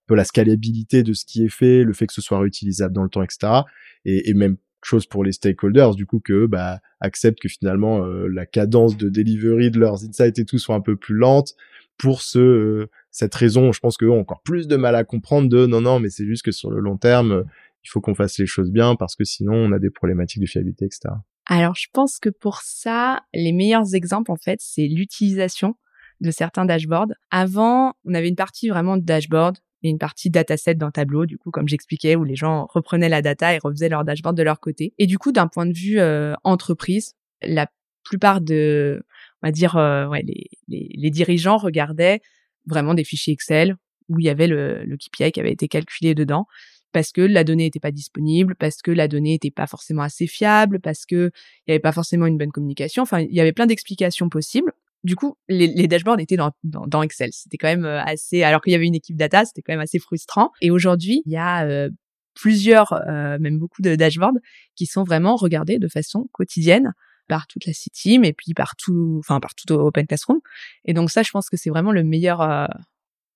peu 0.07 0.15
la 0.15 0.23
scalabilité 0.23 1.03
de 1.03 1.13
ce 1.13 1.25
qui 1.25 1.45
est 1.45 1.49
fait, 1.49 1.83
le 1.83 1.93
fait 1.93 2.07
que 2.07 2.13
ce 2.13 2.21
soit 2.21 2.39
réutilisable 2.39 2.93
dans 2.93 3.03
le 3.03 3.09
temps, 3.09 3.23
etc. 3.23 3.61
Et, 4.05 4.33
même 4.33 4.57
chose 4.81 5.05
pour 5.05 5.23
les 5.23 5.31
stakeholders, 5.31 5.95
du 5.95 6.05
coup 6.05 6.19
que 6.19 6.45
bah 6.45 6.81
acceptent 6.99 7.39
que 7.39 7.47
finalement 7.47 8.05
euh, 8.05 8.27
la 8.27 8.45
cadence 8.45 8.97
de 8.97 9.07
delivery 9.07 9.71
de 9.71 9.79
leurs 9.79 10.03
insights 10.03 10.39
et 10.39 10.45
tout 10.45 10.57
soit 10.57 10.75
un 10.75 10.81
peu 10.81 10.97
plus 10.97 11.15
lente 11.15 11.53
pour 11.97 12.21
ce 12.21 12.39
euh, 12.39 12.89
cette 13.09 13.33
raison. 13.33 13.71
Je 13.71 13.79
pense 13.79 13.95
qu'eux 13.95 14.09
ont 14.09 14.19
encore 14.19 14.41
plus 14.41 14.67
de 14.67 14.75
mal 14.75 14.95
à 14.95 15.05
comprendre 15.05 15.47
de 15.47 15.65
non 15.65 15.79
non 15.79 16.01
mais 16.01 16.09
c'est 16.09 16.25
juste 16.25 16.43
que 16.43 16.51
sur 16.51 16.69
le 16.69 16.81
long 16.81 16.97
terme 16.97 17.45
il 17.85 17.89
faut 17.89 18.01
qu'on 18.01 18.13
fasse 18.13 18.37
les 18.39 18.45
choses 18.45 18.71
bien 18.71 18.97
parce 18.97 19.15
que 19.15 19.23
sinon 19.23 19.53
on 19.53 19.71
a 19.71 19.79
des 19.79 19.89
problématiques 19.89 20.41
de 20.41 20.47
fiabilité, 20.47 20.83
etc. 20.83 21.13
Alors 21.45 21.75
je 21.75 21.87
pense 21.93 22.19
que 22.19 22.29
pour 22.29 22.57
ça 22.57 23.21
les 23.33 23.53
meilleurs 23.53 23.95
exemples 23.95 24.31
en 24.31 24.37
fait 24.37 24.59
c'est 24.61 24.87
l'utilisation 24.87 25.77
de 26.23 26.31
certains 26.31 26.65
dashboards. 26.65 27.13
Avant, 27.31 27.93
on 28.05 28.13
avait 28.13 28.29
une 28.29 28.35
partie 28.35 28.69
vraiment 28.69 28.97
de 28.97 29.03
dashboard 29.03 29.57
et 29.83 29.89
une 29.89 29.97
partie 29.97 30.29
dataset 30.29 30.75
dans 30.75 30.91
Tableau, 30.91 31.25
du 31.25 31.37
coup, 31.37 31.51
comme 31.51 31.67
j'expliquais, 31.67 32.15
où 32.15 32.23
les 32.23 32.35
gens 32.35 32.67
reprenaient 32.73 33.09
la 33.09 33.21
data 33.21 33.53
et 33.53 33.59
refaisaient 33.59 33.89
leur 33.89 34.05
dashboard 34.05 34.35
de 34.35 34.43
leur 34.43 34.59
côté. 34.59 34.93
Et 34.97 35.07
du 35.07 35.17
coup, 35.17 35.31
d'un 35.31 35.47
point 35.47 35.65
de 35.65 35.73
vue 35.73 35.99
euh, 35.99 36.33
entreprise, 36.43 37.15
la 37.41 37.67
plupart 38.03 38.41
de, 38.41 39.03
on 39.41 39.47
va 39.47 39.51
dire, 39.51 39.77
euh, 39.77 40.07
les, 40.23 40.49
les, 40.67 41.09
dirigeants 41.09 41.57
regardaient 41.57 42.21
vraiment 42.65 42.93
des 42.93 43.03
fichiers 43.03 43.33
Excel 43.33 43.75
où 44.09 44.19
il 44.19 44.25
y 44.25 44.29
avait 44.29 44.47
le, 44.47 44.83
le 44.83 44.97
KPI 44.97 45.31
qui 45.31 45.39
avait 45.39 45.51
été 45.51 45.67
calculé 45.67 46.15
dedans 46.15 46.45
parce 46.91 47.11
que 47.11 47.21
la 47.21 47.43
donnée 47.43 47.63
n'était 47.63 47.79
pas 47.79 47.91
disponible, 47.91 48.55
parce 48.55 48.81
que 48.81 48.91
la 48.91 49.07
donnée 49.07 49.31
n'était 49.31 49.51
pas 49.51 49.65
forcément 49.65 50.03
assez 50.03 50.27
fiable, 50.27 50.79
parce 50.79 51.05
que 51.05 51.31
il 51.65 51.71
n'y 51.71 51.73
avait 51.73 51.79
pas 51.79 51.91
forcément 51.91 52.27
une 52.27 52.37
bonne 52.37 52.51
communication. 52.51 53.01
Enfin, 53.01 53.21
il 53.21 53.33
y 53.33 53.41
avait 53.41 53.51
plein 53.51 53.65
d'explications 53.65 54.29
possibles 54.29 54.71
du 55.03 55.15
coup, 55.15 55.35
les, 55.49 55.67
les 55.67 55.87
dashboards 55.87 56.19
étaient 56.19 56.37
dans, 56.37 56.51
dans, 56.63 56.87
dans 56.87 57.01
Excel. 57.01 57.29
C'était 57.33 57.57
quand 57.57 57.67
même 57.67 57.85
euh, 57.85 58.01
assez, 58.03 58.43
alors 58.43 58.61
qu'il 58.61 58.71
y 58.71 58.75
avait 58.75 58.87
une 58.87 58.95
équipe 58.95 59.17
data, 59.17 59.45
c'était 59.45 59.61
quand 59.61 59.73
même 59.73 59.81
assez 59.81 59.99
frustrant. 59.99 60.51
Et 60.61 60.71
aujourd'hui, 60.71 61.21
il 61.25 61.31
y 61.31 61.37
a 61.37 61.65
euh, 61.65 61.89
plusieurs, 62.35 62.93
euh, 62.93 63.37
même 63.39 63.59
beaucoup 63.59 63.81
de 63.81 63.95
dashboards 63.95 64.37
qui 64.75 64.85
sont 64.85 65.03
vraiment 65.03 65.35
regardés 65.35 65.77
de 65.77 65.87
façon 65.87 66.29
quotidienne 66.31 66.93
par 67.27 67.47
toute 67.47 67.65
la 67.65 67.73
city, 67.73 68.17
mais 68.17 68.33
puis 68.33 68.53
par 68.53 68.75
tout, 68.77 69.17
enfin 69.19 69.39
par 69.39 69.55
tout 69.55 69.71
Open 69.73 70.07
Classroom. 70.07 70.39
Et 70.85 70.93
donc 70.93 71.11
ça, 71.11 71.21
je 71.23 71.31
pense 71.31 71.49
que 71.49 71.57
c'est 71.57 71.69
vraiment 71.69 71.91
le 71.91 72.03
meilleur, 72.03 72.67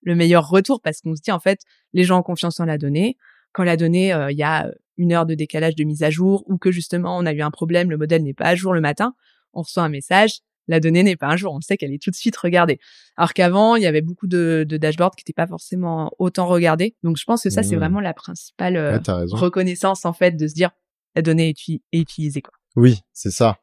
le 0.01 0.15
meilleur 0.15 0.49
retour 0.49 0.82
parce 0.82 0.99
qu'on 0.99 1.15
se 1.15 1.21
dit 1.21 1.32
en 1.32 1.39
fait, 1.39 1.62
les 1.93 2.03
gens 2.03 2.19
ont 2.19 2.23
confiance 2.23 2.60
en 2.60 2.65
la 2.65 2.77
donnée. 2.77 3.15
Quand 3.53 3.63
la 3.63 3.77
donnée, 3.77 4.13
il 4.30 4.38
y 4.38 4.43
a 4.43 4.69
une 4.97 5.13
heure 5.13 5.25
de 5.25 5.36
décalage 5.36 5.75
de 5.75 5.86
mise 5.86 6.03
à 6.03 6.10
jour 6.10 6.43
ou 6.47 6.58
que 6.58 6.69
justement 6.69 7.17
on 7.17 7.25
a 7.25 7.32
eu 7.32 7.41
un 7.41 7.51
problème, 7.51 7.89
le 7.89 7.97
modèle 7.97 8.23
n'est 8.23 8.34
pas 8.34 8.47
à 8.47 8.56
jour 8.56 8.73
le 8.73 8.82
matin, 8.82 9.13
on 9.53 9.62
reçoit 9.62 9.84
un 9.84 9.89
message, 9.89 10.41
la 10.67 10.80
donnée 10.80 11.03
n'est 11.03 11.15
pas 11.15 11.27
un 11.27 11.38
jour, 11.38 11.53
on 11.53 11.62
sait 11.62 11.77
qu'elle 11.77 11.93
est 11.93 12.01
tout 12.01 12.12
de 12.12 12.15
suite 12.15 12.36
regardée. 12.38 12.80
Alors 13.15 13.34
qu'avant, 13.34 13.75
il 13.75 13.84
y 13.84 13.88
avait 13.88 14.01
beaucoup 14.01 14.27
de, 14.27 14.65
de 14.67 14.77
dashboards 14.77 15.15
qui 15.15 15.21
n'étaient 15.21 15.34
pas 15.34 15.47
forcément 15.47 16.12
autant 16.19 16.47
regardés. 16.47 16.95
Donc 17.03 17.17
je 17.17 17.23
pense 17.25 17.43
que 17.43 17.49
ça, 17.49 17.63
c'est 17.63 17.75
mmh. 17.75 17.80
vraiment 17.80 17.99
la 17.99 18.13
principale 18.13 18.77
euh, 18.77 18.99
reconnaissance 19.32 20.06
en 20.06 20.13
fait 20.13 20.32
de 20.32 20.47
se 20.47 20.53
dire 20.53 20.71
la 21.15 21.21
donnée 21.21 21.49
est, 21.49 21.82
utilisée. 21.93 22.41
Quoi. 22.41 22.53
Oui, 22.75 22.99
c'est 23.13 23.32
ça. 23.32 23.58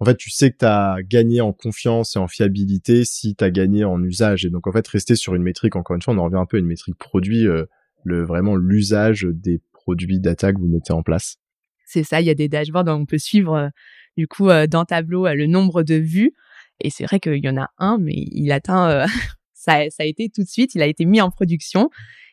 En 0.00 0.06
fait, 0.06 0.16
tu 0.16 0.30
sais 0.30 0.50
que 0.50 0.58
tu 0.58 0.64
as 0.64 0.96
gagné 1.02 1.40
en 1.40 1.52
confiance 1.52 2.16
et 2.16 2.18
en 2.18 2.26
fiabilité 2.26 3.04
si 3.04 3.36
tu 3.36 3.44
as 3.44 3.50
gagné 3.50 3.84
en 3.84 4.02
usage. 4.02 4.44
Et 4.44 4.50
donc, 4.50 4.66
en 4.66 4.72
fait, 4.72 4.86
rester 4.88 5.14
sur 5.14 5.34
une 5.34 5.42
métrique, 5.42 5.76
encore 5.76 5.94
une 5.94 6.02
fois, 6.02 6.14
on 6.14 6.18
en 6.18 6.24
revient 6.24 6.36
un 6.36 6.46
peu 6.46 6.56
à 6.56 6.60
une 6.60 6.66
métrique 6.66 6.96
produit, 6.96 7.46
euh, 7.46 7.64
le 8.04 8.24
vraiment 8.24 8.56
l'usage 8.56 9.26
des 9.30 9.60
produits 9.72 10.18
data 10.18 10.52
que 10.52 10.58
vous 10.58 10.66
mettez 10.66 10.92
en 10.92 11.02
place. 11.02 11.36
C'est 11.86 12.02
ça, 12.02 12.20
il 12.20 12.26
y 12.26 12.30
a 12.30 12.34
des 12.34 12.48
dashboards 12.48 12.86
où 12.86 12.90
on 12.90 13.06
peut 13.06 13.18
suivre 13.18 13.54
euh, 13.54 13.68
du 14.16 14.28
coup 14.28 14.48
dans 14.68 14.84
Tableau 14.84 15.26
le 15.26 15.46
nombre 15.46 15.82
de 15.82 15.94
vues 15.94 16.34
et 16.80 16.90
c'est 16.90 17.04
vrai 17.04 17.20
qu'il 17.20 17.44
y 17.44 17.48
en 17.48 17.56
a 17.56 17.70
un, 17.78 17.98
mais 17.98 18.14
il 18.14 18.50
atteint, 18.52 18.88
euh, 18.90 19.06
ça, 19.54 19.88
ça 19.90 20.02
a 20.02 20.06
été 20.06 20.28
tout 20.28 20.42
de 20.42 20.48
suite, 20.48 20.74
il 20.74 20.82
a 20.82 20.86
été 20.86 21.04
mis 21.04 21.20
en 21.20 21.30
production 21.30 21.90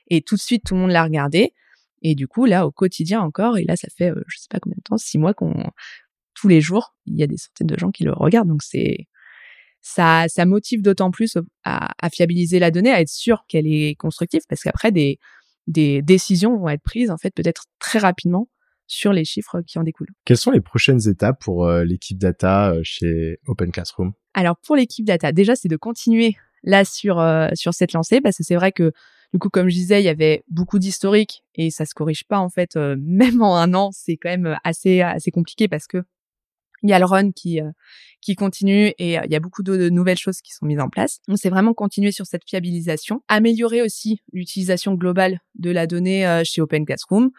et 0.09 0.21
tout 0.21 0.35
de 0.35 0.41
suite 0.41 0.63
tout 0.65 0.75
le 0.75 0.81
monde 0.81 0.91
l'a 0.91 1.03
regardé. 1.03 1.53
Et 2.01 2.15
du 2.15 2.27
coup, 2.27 2.45
là, 2.45 2.65
au 2.65 2.71
quotidien 2.71 3.21
encore, 3.21 3.57
et 3.57 3.63
là, 3.63 3.75
ça 3.75 3.87
fait, 3.95 4.09
euh, 4.09 4.23
je 4.27 4.39
sais 4.39 4.47
pas 4.49 4.59
combien 4.59 4.75
de 4.77 4.81
temps, 4.81 4.97
six 4.97 5.19
mois 5.19 5.33
qu'on, 5.33 5.69
tous 6.33 6.47
les 6.47 6.59
jours, 6.59 6.95
il 7.05 7.15
y 7.15 7.23
a 7.23 7.27
des 7.27 7.37
centaines 7.37 7.67
de 7.67 7.77
gens 7.77 7.91
qui 7.91 8.03
le 8.03 8.11
regardent. 8.11 8.49
Donc 8.49 8.63
c'est, 8.63 9.07
ça, 9.81 10.25
ça 10.27 10.45
motive 10.45 10.81
d'autant 10.81 11.11
plus 11.11 11.37
à, 11.63 11.91
à, 12.03 12.09
fiabiliser 12.09 12.59
la 12.59 12.71
donnée, 12.71 12.91
à 12.91 13.01
être 13.01 13.09
sûr 13.09 13.45
qu'elle 13.47 13.67
est 13.67 13.95
constructive, 13.95 14.41
parce 14.49 14.63
qu'après 14.63 14.91
des, 14.91 15.19
des 15.67 16.01
décisions 16.01 16.57
vont 16.57 16.69
être 16.69 16.81
prises 16.81 17.11
en 17.11 17.17
fait 17.17 17.33
peut-être 17.35 17.65
très 17.79 17.99
rapidement 17.99 18.49
sur 18.91 19.13
les 19.13 19.25
chiffres 19.25 19.61
qui 19.61 19.79
en 19.79 19.83
découlent. 19.83 20.11
Quelles 20.25 20.37
sont 20.37 20.51
les 20.51 20.61
prochaines 20.61 21.07
étapes 21.07 21.41
pour 21.41 21.65
euh, 21.65 21.83
l'équipe 21.83 22.17
data 22.17 22.73
chez 22.83 23.39
Open 23.47 23.71
Classroom? 23.71 24.13
Alors 24.33 24.57
pour 24.57 24.75
l'équipe 24.75 25.05
data, 25.05 25.31
déjà 25.31 25.55
c'est 25.55 25.67
de 25.67 25.77
continuer 25.77 26.35
là 26.63 26.85
sur 26.85 27.19
euh, 27.19 27.49
sur 27.53 27.73
cette 27.73 27.93
lancée 27.93 28.21
parce 28.21 28.37
que 28.37 28.43
c'est 28.43 28.55
vrai 28.55 28.71
que 28.71 28.91
du 29.33 29.39
coup 29.39 29.49
comme 29.49 29.69
je 29.69 29.75
disais 29.75 30.01
il 30.01 30.05
y 30.05 30.09
avait 30.09 30.43
beaucoup 30.49 30.79
d'historique 30.79 31.43
et 31.55 31.71
ça 31.71 31.85
se 31.85 31.93
corrige 31.93 32.25
pas 32.25 32.39
en 32.39 32.49
fait 32.49 32.75
euh, 32.75 32.95
même 33.01 33.41
en 33.41 33.57
un 33.57 33.73
an 33.73 33.89
c'est 33.91 34.17
quand 34.17 34.29
même 34.29 34.57
assez 34.63 35.01
assez 35.01 35.31
compliqué 35.31 35.67
parce 35.67 35.87
que 35.87 36.03
il 36.83 36.89
y 36.89 36.93
a 36.93 36.99
le 36.99 37.05
run 37.05 37.31
qui 37.31 37.61
euh, 37.61 37.69
qui 38.21 38.35
continue 38.35 38.93
et 38.97 39.13
il 39.15 39.31
y 39.31 39.35
a 39.35 39.39
beaucoup 39.39 39.63
de, 39.63 39.89
nouvelles 39.89 40.17
choses 40.17 40.41
qui 40.41 40.51
sont 40.51 40.67
mises 40.67 40.79
en 40.79 40.89
place. 40.89 41.21
On 41.27 41.35
c'est 41.35 41.49
vraiment 41.49 41.73
continuer 41.73 42.11
sur 42.11 42.27
cette 42.27 42.43
fiabilisation, 42.47 43.23
améliorer 43.27 43.81
aussi 43.81 44.21
l'utilisation 44.31 44.93
globale 44.93 45.39
de 45.55 45.71
la 45.71 45.87
donnée 45.87 46.43
chez 46.45 46.61
Open 46.61 46.85
Classroom. 46.85 47.31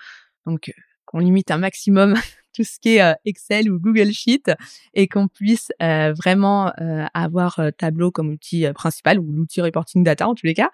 Donc 0.44 0.72
qu'on 1.12 1.18
limite 1.18 1.50
un 1.50 1.58
maximum 1.58 2.14
tout 2.54 2.64
ce 2.64 2.78
qui 2.78 2.96
est 2.96 3.02
euh, 3.02 3.14
Excel 3.24 3.70
ou 3.70 3.78
Google 3.78 4.12
Sheet 4.12 4.52
et 4.94 5.08
qu'on 5.08 5.28
puisse 5.28 5.72
euh, 5.82 6.12
vraiment 6.12 6.72
euh, 6.80 7.06
avoir 7.14 7.60
Tableau 7.78 8.10
comme 8.10 8.30
outil 8.30 8.66
principal 8.74 9.18
ou 9.18 9.30
l'outil 9.32 9.60
reporting 9.60 10.04
data 10.04 10.28
en 10.28 10.34
tous 10.34 10.46
les 10.46 10.54
cas, 10.54 10.70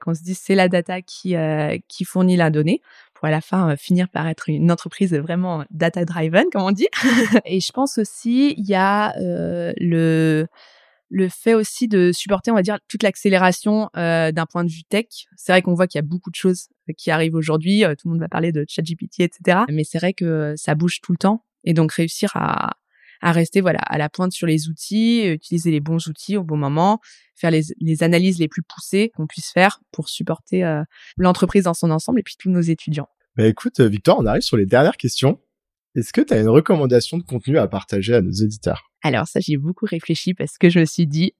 qu'on 0.00 0.14
se 0.14 0.22
dise 0.22 0.40
c'est 0.42 0.54
la 0.54 0.68
data 0.68 1.02
qui 1.02 1.34
qui 1.88 2.04
fournit 2.04 2.36
la 2.36 2.50
donnée 2.50 2.80
pour 3.14 3.26
à 3.26 3.30
la 3.30 3.40
fin 3.40 3.76
finir 3.76 4.08
par 4.08 4.28
être 4.28 4.48
une 4.48 4.70
entreprise 4.70 5.12
vraiment 5.14 5.64
data 5.70 6.04
driven 6.04 6.46
comme 6.52 6.62
on 6.62 6.72
dit. 6.72 6.88
et 7.44 7.60
je 7.60 7.72
pense 7.72 7.98
aussi 7.98 8.54
il 8.56 8.66
y 8.66 8.74
a 8.74 9.14
le 9.18 10.46
le 11.10 11.28
fait 11.28 11.54
aussi 11.54 11.88
de 11.88 12.12
supporter, 12.12 12.50
on 12.50 12.54
va 12.54 12.62
dire, 12.62 12.78
toute 12.88 13.02
l'accélération 13.02 13.88
euh, 13.96 14.32
d'un 14.32 14.46
point 14.46 14.64
de 14.64 14.70
vue 14.70 14.84
tech. 14.84 15.06
C'est 15.36 15.52
vrai 15.52 15.62
qu'on 15.62 15.74
voit 15.74 15.86
qu'il 15.86 15.98
y 15.98 16.04
a 16.04 16.06
beaucoup 16.06 16.30
de 16.30 16.34
choses 16.34 16.68
qui 16.96 17.10
arrivent 17.10 17.34
aujourd'hui. 17.34 17.84
Euh, 17.84 17.94
tout 17.94 18.08
le 18.08 18.12
monde 18.12 18.20
va 18.20 18.28
parler 18.28 18.52
de 18.52 18.64
ChatGPT, 18.68 19.20
etc. 19.20 19.60
Mais 19.70 19.84
c'est 19.84 19.98
vrai 19.98 20.12
que 20.12 20.54
ça 20.56 20.74
bouge 20.74 21.00
tout 21.00 21.12
le 21.12 21.18
temps. 21.18 21.44
Et 21.64 21.72
donc 21.72 21.92
réussir 21.92 22.30
à, 22.34 22.76
à 23.20 23.32
rester 23.32 23.60
voilà 23.60 23.80
à 23.80 23.98
la 23.98 24.08
pointe 24.08 24.32
sur 24.32 24.46
les 24.46 24.68
outils, 24.68 25.26
utiliser 25.26 25.70
les 25.70 25.80
bons 25.80 26.06
outils 26.08 26.36
au 26.36 26.44
bon 26.44 26.56
moment, 26.56 27.00
faire 27.34 27.50
les, 27.50 27.62
les 27.80 28.02
analyses 28.02 28.38
les 28.38 28.48
plus 28.48 28.62
poussées 28.62 29.10
qu'on 29.14 29.26
puisse 29.26 29.50
faire 29.50 29.80
pour 29.92 30.08
supporter 30.08 30.64
euh, 30.64 30.82
l'entreprise 31.16 31.64
dans 31.64 31.74
son 31.74 31.90
ensemble 31.90 32.20
et 32.20 32.22
puis 32.22 32.36
tous 32.38 32.50
nos 32.50 32.60
étudiants. 32.60 33.08
Bah 33.36 33.46
écoute, 33.46 33.80
Victor, 33.80 34.18
on 34.18 34.26
arrive 34.26 34.42
sur 34.42 34.56
les 34.56 34.66
dernières 34.66 34.96
questions. 34.96 35.40
Est-ce 35.94 36.12
que 36.12 36.20
tu 36.20 36.34
as 36.34 36.40
une 36.40 36.48
recommandation 36.48 37.18
de 37.18 37.22
contenu 37.22 37.58
à 37.58 37.66
partager 37.66 38.14
à 38.14 38.20
nos 38.20 38.32
éditeurs? 38.32 38.87
Alors 39.02 39.26
ça, 39.26 39.40
j'ai 39.40 39.56
beaucoup 39.56 39.86
réfléchi 39.86 40.34
parce 40.34 40.58
que 40.58 40.70
je 40.70 40.80
me 40.80 40.84
suis 40.84 41.06
dit, 41.06 41.34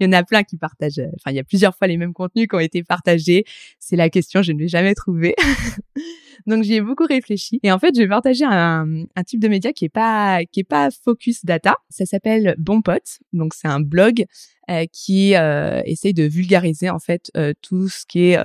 il 0.00 0.06
y 0.06 0.08
en 0.08 0.12
a 0.12 0.24
plein 0.24 0.42
qui 0.42 0.56
partagent, 0.56 0.98
euh, 0.98 1.06
enfin 1.16 1.30
il 1.30 1.36
y 1.36 1.38
a 1.38 1.44
plusieurs 1.44 1.76
fois 1.76 1.86
les 1.86 1.96
mêmes 1.96 2.12
contenus 2.12 2.48
qui 2.48 2.56
ont 2.56 2.60
été 2.60 2.82
partagés. 2.82 3.44
C'est 3.78 3.96
la 3.96 4.10
question, 4.10 4.42
je 4.42 4.52
ne 4.52 4.58
l'ai 4.58 4.68
jamais 4.68 4.94
trouvé. 4.94 5.34
Donc 6.46 6.62
j'y 6.64 6.74
ai 6.74 6.80
beaucoup 6.80 7.06
réfléchi 7.06 7.58
et 7.62 7.72
en 7.72 7.78
fait 7.78 7.94
je 7.94 8.02
vais 8.02 8.08
partager 8.08 8.44
un, 8.46 9.06
type 9.24 9.40
de 9.40 9.48
média 9.48 9.72
qui 9.72 9.86
est 9.86 9.90
pas 9.90 10.44
qui 10.44 10.60
est 10.60 10.64
pas 10.64 10.90
focus 10.90 11.44
data. 11.44 11.76
Ça 11.88 12.04
s'appelle 12.06 12.54
Bon 12.58 12.82
Pote. 12.82 13.20
Donc 13.32 13.54
c'est 13.54 13.68
un 13.68 13.80
blog 13.80 14.26
euh, 14.70 14.84
qui 14.92 15.36
euh, 15.36 15.80
essaye 15.84 16.14
de 16.14 16.24
vulgariser 16.24 16.90
en 16.90 16.98
fait 16.98 17.30
euh, 17.36 17.52
tout 17.62 17.88
ce 17.88 18.04
qui 18.06 18.30
est 18.30 18.38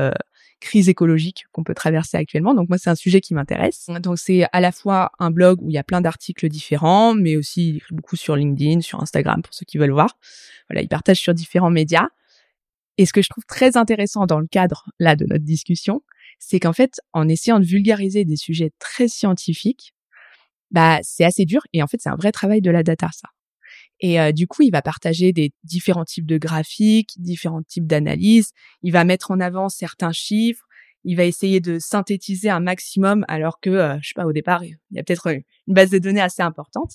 crise 0.59 0.89
écologique 0.89 1.45
qu'on 1.51 1.63
peut 1.63 1.73
traverser 1.73 2.17
actuellement. 2.17 2.53
Donc 2.53 2.69
moi, 2.69 2.77
c'est 2.77 2.89
un 2.89 2.95
sujet 2.95 3.21
qui 3.21 3.33
m'intéresse. 3.33 3.87
Donc 4.01 4.19
c'est 4.19 4.45
à 4.51 4.59
la 4.59 4.71
fois 4.71 5.11
un 5.19 5.31
blog 5.31 5.61
où 5.61 5.69
il 5.69 5.73
y 5.73 5.77
a 5.77 5.83
plein 5.83 6.01
d'articles 6.01 6.47
différents, 6.49 7.13
mais 7.13 7.37
aussi 7.37 7.81
beaucoup 7.91 8.15
sur 8.15 8.35
LinkedIn, 8.35 8.81
sur 8.81 9.01
Instagram 9.01 9.41
pour 9.41 9.53
ceux 9.53 9.65
qui 9.65 9.77
veulent 9.77 9.91
voir. 9.91 10.17
Voilà, 10.69 10.81
il 10.81 10.87
partage 10.87 11.19
sur 11.19 11.33
différents 11.33 11.71
médias. 11.71 12.07
Et 12.97 13.05
ce 13.05 13.13
que 13.13 13.21
je 13.21 13.29
trouve 13.29 13.45
très 13.45 13.77
intéressant 13.77 14.25
dans 14.25 14.39
le 14.39 14.47
cadre 14.47 14.85
là 14.99 15.15
de 15.15 15.25
notre 15.25 15.45
discussion, 15.45 16.01
c'est 16.37 16.59
qu'en 16.59 16.73
fait, 16.73 16.99
en 17.13 17.27
essayant 17.29 17.59
de 17.59 17.65
vulgariser 17.65 18.25
des 18.25 18.35
sujets 18.35 18.71
très 18.79 19.07
scientifiques, 19.07 19.93
bah 20.71 20.99
c'est 21.01 21.23
assez 21.23 21.45
dur 21.45 21.61
et 21.73 21.81
en 21.81 21.87
fait 21.87 21.97
c'est 21.99 22.09
un 22.09 22.15
vrai 22.15 22.31
travail 22.31 22.61
de 22.61 22.71
la 22.71 22.83
data 22.83 23.09
ça. 23.11 23.29
Et 23.99 24.19
euh, 24.19 24.31
du 24.31 24.47
coup, 24.47 24.61
il 24.61 24.71
va 24.71 24.81
partager 24.81 25.33
des 25.33 25.51
différents 25.63 26.05
types 26.05 26.25
de 26.25 26.37
graphiques, 26.37 27.11
différents 27.17 27.63
types 27.63 27.87
d'analyses. 27.87 28.51
Il 28.81 28.91
va 28.91 29.03
mettre 29.03 29.31
en 29.31 29.39
avant 29.39 29.69
certains 29.69 30.11
chiffres. 30.11 30.65
Il 31.03 31.15
va 31.15 31.25
essayer 31.25 31.59
de 31.59 31.79
synthétiser 31.79 32.49
un 32.49 32.59
maximum, 32.59 33.25
alors 33.27 33.59
que, 33.61 33.69
euh, 33.69 33.97
je 34.01 34.09
sais 34.09 34.13
pas, 34.15 34.25
au 34.25 34.33
départ, 34.33 34.63
il 34.63 34.77
y 34.91 34.99
a 34.99 35.03
peut-être 35.03 35.27
une 35.27 35.73
base 35.73 35.89
de 35.89 35.97
données 35.97 36.21
assez 36.21 36.41
importante. 36.41 36.93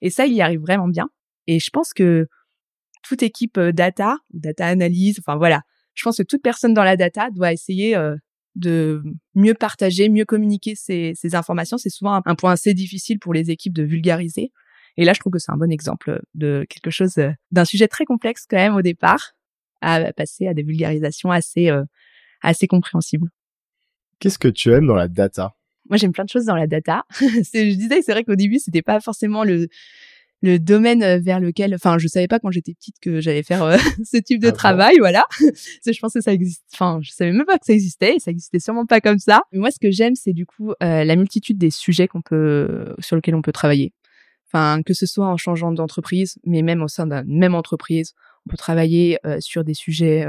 Et 0.00 0.10
ça, 0.10 0.26
il 0.26 0.34
y 0.34 0.42
arrive 0.42 0.60
vraiment 0.60 0.88
bien. 0.88 1.08
Et 1.46 1.58
je 1.58 1.70
pense 1.70 1.92
que 1.92 2.26
toute 3.02 3.22
équipe 3.22 3.58
euh, 3.58 3.72
data, 3.72 4.16
data 4.32 4.66
analyse, 4.66 5.18
enfin 5.20 5.36
voilà, 5.36 5.62
je 5.94 6.02
pense 6.02 6.18
que 6.18 6.22
toute 6.22 6.42
personne 6.42 6.74
dans 6.74 6.84
la 6.84 6.96
data 6.96 7.30
doit 7.30 7.52
essayer 7.52 7.96
de 8.54 9.02
mieux 9.34 9.54
partager, 9.54 10.10
mieux 10.10 10.26
communiquer 10.26 10.74
ces 10.74 11.14
informations. 11.32 11.78
C'est 11.78 11.88
souvent 11.88 12.20
un 12.22 12.34
point 12.34 12.52
assez 12.52 12.74
difficile 12.74 13.18
pour 13.18 13.32
les 13.32 13.50
équipes 13.50 13.72
de 13.72 13.82
vulgariser. 13.82 14.52
Et 14.96 15.04
là, 15.04 15.12
je 15.12 15.20
trouve 15.20 15.32
que 15.32 15.38
c'est 15.38 15.52
un 15.52 15.56
bon 15.56 15.70
exemple 15.70 16.22
de 16.34 16.64
quelque 16.68 16.90
chose, 16.90 17.18
euh, 17.18 17.30
d'un 17.50 17.64
sujet 17.64 17.88
très 17.88 18.04
complexe 18.04 18.44
quand 18.48 18.56
même 18.56 18.74
au 18.74 18.82
départ, 18.82 19.32
à 19.80 20.12
passer 20.12 20.46
à 20.46 20.54
des 20.54 20.62
vulgarisations 20.62 21.30
assez, 21.30 21.70
euh, 21.70 21.84
assez 22.42 22.66
compréhensibles. 22.66 23.28
Qu'est-ce 24.18 24.38
que 24.38 24.48
tu 24.48 24.72
aimes 24.72 24.86
dans 24.86 24.94
la 24.94 25.08
data? 25.08 25.54
Moi, 25.88 25.98
j'aime 25.98 26.12
plein 26.12 26.24
de 26.24 26.30
choses 26.30 26.46
dans 26.46 26.56
la 26.56 26.66
data. 26.66 27.04
je 27.20 27.74
disais, 27.74 28.02
c'est 28.02 28.12
vrai 28.12 28.24
qu'au 28.24 28.34
début, 28.34 28.58
c'était 28.58 28.82
pas 28.82 29.00
forcément 29.00 29.44
le 29.44 29.68
le 30.42 30.58
domaine 30.58 31.02
euh, 31.02 31.18
vers 31.18 31.40
lequel, 31.40 31.74
enfin, 31.74 31.98
je 31.98 32.08
savais 32.08 32.28
pas 32.28 32.38
quand 32.38 32.50
j'étais 32.50 32.74
petite 32.74 32.96
que 33.00 33.20
j'allais 33.20 33.42
faire 33.42 33.62
euh, 33.62 33.76
ce 34.04 34.18
type 34.18 34.40
de 34.40 34.48
ah 34.48 34.52
travail, 34.52 34.96
voilà. 34.98 35.24
je 35.40 35.98
pensais 36.00 36.18
que 36.18 36.24
ça 36.24 36.32
existe, 36.32 36.64
enfin, 36.72 37.00
je 37.02 37.10
savais 37.10 37.32
même 37.32 37.46
pas 37.46 37.58
que 37.58 37.66
ça 37.66 37.72
existait, 37.72 38.16
et 38.16 38.18
ça 38.18 38.30
existait 38.30 38.58
sûrement 38.58 38.86
pas 38.86 39.00
comme 39.00 39.18
ça. 39.18 39.42
Mais 39.52 39.58
moi, 39.58 39.70
ce 39.70 39.78
que 39.78 39.90
j'aime, 39.90 40.14
c'est 40.14 40.32
du 40.32 40.46
coup 40.46 40.72
euh, 40.82 41.04
la 41.04 41.16
multitude 41.16 41.58
des 41.58 41.70
sujets 41.70 42.08
qu'on 42.08 42.22
peut, 42.22 42.94
sur 42.98 43.16
lesquels 43.16 43.34
on 43.34 43.42
peut 43.42 43.52
travailler. 43.52 43.92
Enfin, 44.48 44.82
que 44.82 44.94
ce 44.94 45.06
soit 45.06 45.26
en 45.26 45.36
changeant 45.36 45.72
d'entreprise, 45.72 46.38
mais 46.44 46.62
même 46.62 46.82
au 46.82 46.88
sein 46.88 47.06
d'une 47.06 47.38
même 47.38 47.54
entreprise, 47.54 48.14
on 48.46 48.50
peut 48.50 48.56
travailler 48.56 49.18
sur 49.40 49.64
des 49.64 49.74
sujets. 49.74 50.22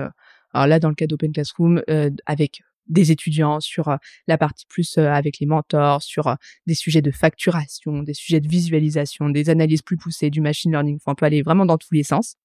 alors 0.54 0.68
là, 0.68 0.80
dans 0.80 0.90
le 0.90 0.96
cas 0.96 1.06
d'Open 1.06 1.32
Classroom, 1.32 1.84
avec 2.26 2.62
des 2.90 3.12
étudiants, 3.12 3.60
sur 3.60 3.90
euh, 3.90 3.98
la 4.28 4.38
partie 4.38 4.66
plus 4.68 4.98
euh, 4.98 5.10
avec 5.10 5.40
les 5.40 5.46
mentors, 5.46 6.02
sur 6.02 6.28
euh, 6.28 6.36
des 6.66 6.74
sujets 6.74 7.02
de 7.02 7.12
facturation, 7.12 8.04
des 8.04 8.14
sujets 8.14 8.40
de 8.40 8.48
visualisation, 8.48 9.30
des 9.30 9.50
analyses 9.50 9.82
plus 9.82 9.98
poussées, 9.98 10.30
du 10.30 10.42
machine 10.42 10.72
learning. 10.72 10.98
Enfin, 10.98 11.12
on 11.12 11.16
peut 11.16 11.26
aller 11.26 11.42
vraiment 11.42 11.66
dans 11.66 11.78
tous 11.78 11.94
les 11.94 12.04
sens. 12.04 12.36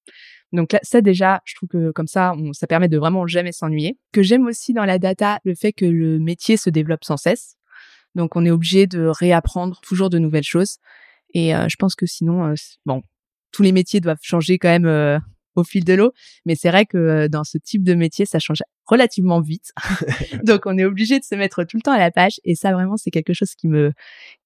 Donc 0.53 0.73
là, 0.73 0.81
ça 0.83 1.01
déjà, 1.01 1.41
je 1.45 1.55
trouve 1.55 1.69
que 1.69 1.91
comme 1.93 2.07
ça, 2.07 2.35
ça 2.53 2.67
permet 2.67 2.89
de 2.89 2.99
vraiment 2.99 3.27
jamais 3.27 3.53
s'ennuyer. 3.53 3.99
Que 4.13 4.23
j'aime 4.23 4.47
aussi 4.47 4.73
dans 4.75 4.85
la 4.85 4.99
data, 4.99 5.39
le 5.45 5.55
fait 5.55 5.73
que 5.73 5.87
le 5.87 6.19
métier 6.19 6.57
se 6.57 6.69
développe 6.69 7.05
sans 7.05 7.17
cesse. 7.17 7.57
Donc 8.15 8.37
on 8.37 8.45
est 8.45 8.51
obligé 8.51 8.87
de 8.87 9.07
réapprendre 9.07 9.81
toujours 9.81 10.11
de 10.11 10.19
nouvelles 10.19 10.43
choses. 10.43 10.77
Et 11.35 11.53
je 11.53 11.77
pense 11.79 11.95
que 11.95 12.07
sinon, 12.07 12.55
bon, 12.85 13.03
tous 13.53 13.63
les 13.63 13.73
métiers 13.73 14.01
doivent 14.01 14.19
changer 14.23 14.59
quand 14.59 14.69
même 14.69 15.21
au 15.55 15.65
fil 15.65 15.85
de 15.85 15.95
l'eau. 15.95 16.13
Mais 16.47 16.55
c'est 16.55 16.71
vrai 16.71 16.87
que 16.87 16.99
euh, 16.99 17.29
dans 17.29 17.45
ce 17.45 17.59
type 17.59 17.83
de 17.83 17.95
métier, 17.95 18.27
ça 18.27 18.39
change 18.39 18.63
relativement 18.87 19.41
vite. 19.41 19.73
Donc, 20.45 20.63
on 20.67 20.77
est 20.79 20.85
obligé 20.85 21.19
de 21.19 21.25
se 21.25 21.35
mettre 21.35 21.65
tout 21.65 21.77
le 21.77 21.83
temps 21.83 21.93
à 21.93 21.99
la 21.99 22.11
page. 22.11 22.41
Et 22.45 22.55
ça, 22.55 22.73
vraiment, 22.73 22.97
c'est 22.97 23.11
quelque 23.11 23.33
chose 23.33 23.55
qui 23.55 23.69
me, 23.69 23.93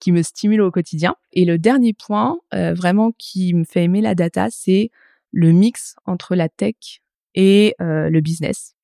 qui 0.01 0.13
me 0.13 0.23
stimule 0.23 0.63
au 0.63 0.71
quotidien. 0.71 1.17
Et 1.33 1.45
le 1.45 1.59
dernier 1.59 1.93
point, 1.93 2.39
euh, 2.55 2.75
vraiment, 2.75 3.13
qui 3.19 3.55
me 3.55 3.65
fait 3.65 3.85
aimer 3.85 4.01
la 4.01 4.15
data, 4.15 4.49
c'est 4.51 4.91
le 5.33 5.53
mix 5.53 5.97
entre 6.07 6.35
la 6.35 6.49
tech 6.49 6.75
et 7.35 7.75
euh, 7.81 8.09
le 8.11 8.21
business. 8.21 8.75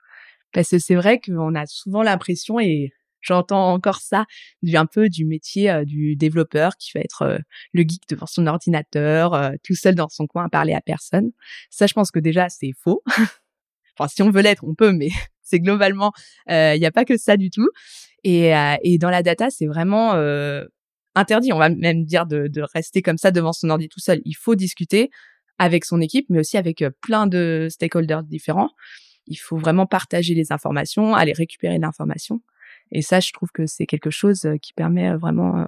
Parce 0.53 0.69
que 0.69 0.79
c'est 0.79 0.95
vrai 0.95 1.19
qu'on 1.19 1.55
a 1.55 1.67
souvent 1.67 2.03
l'impression, 2.03 2.61
et 2.61 2.93
J'entends 3.23 3.73
encore 3.73 4.01
ça 4.01 4.27
du 4.63 4.77
un 4.77 4.87
peu 4.87 5.09
du 5.09 5.25
métier 5.25 5.71
euh, 5.71 5.85
du 5.85 6.17
développeur 6.17 6.77
qui 6.77 6.91
va 6.95 7.01
être 7.01 7.23
euh, 7.23 7.39
le 7.73 7.83
geek 7.83 8.03
devant 8.09 8.27
son 8.27 8.47
ordinateur, 8.49 9.33
euh, 9.35 9.53
tout 9.63 9.77
seul 9.77 9.95
dans 9.95 10.09
son 10.09 10.27
coin 10.27 10.45
à 10.45 10.49
parler 10.49 10.75
à 10.75 10.81
personne. 10.81 11.31
Ça, 11.71 11.87
je 11.87 11.95
pense 11.95 12.11
que 12.11 12.19
déjà 12.19 12.49
c'est 12.49 12.73
faux. 12.77 13.03
enfin, 13.97 14.09
si 14.09 14.23
on 14.23 14.31
veut 14.31 14.43
l'être, 14.43 14.65
on 14.65 14.75
peut, 14.75 14.93
mais 14.93 15.09
c'est 15.43 15.61
globalement, 15.61 16.13
il 16.49 16.79
n'y 16.79 16.87
a 16.87 16.93
pas 16.93 17.05
que 17.05 17.17
ça 17.17 17.37
du 17.37 17.51
tout. 17.51 17.69
Et, 18.25 18.53
et 18.85 18.99
dans 18.99 19.11
la 19.11 19.23
data, 19.23 19.51
c'est 19.51 19.67
vraiment 19.67 20.13
interdit. 21.15 21.53
On 21.53 21.59
va 21.59 21.69
même 21.69 22.05
dire 22.05 22.25
de, 22.25 22.47
de 22.47 22.63
rester 22.63 23.03
comme 23.03 23.19
ça 23.19 23.31
devant 23.33 23.53
son 23.53 23.69
ordi 23.69 23.89
tout 23.89 24.01
seul. 24.01 24.23
Il 24.25 24.35
faut 24.35 24.55
discuter 24.55 25.11
avec 25.59 25.85
son 25.85 26.01
équipe, 26.01 26.27
mais 26.31 26.39
aussi 26.39 26.57
avec 26.57 26.85
plein 27.03 27.27
de 27.27 27.67
stakeholders 27.69 28.23
différents. 28.23 28.71
Il 29.27 29.37
faut 29.37 29.59
vraiment 29.59 29.87
partager 29.87 30.35
les 30.35 30.53
informations, 30.53 31.15
aller 31.15 31.33
récupérer 31.33 31.79
l'information. 31.79 32.41
Et 32.93 33.03
ça, 33.03 33.21
je 33.21 33.33
trouve 33.33 33.51
que 33.53 33.67
c'est 33.67 33.87
quelque 33.87 34.11
chose 34.11 34.45
euh, 34.45 34.57
qui 34.59 34.73
permet 34.75 35.11
euh, 35.11 35.17
vraiment 35.17 35.61
euh, 35.61 35.65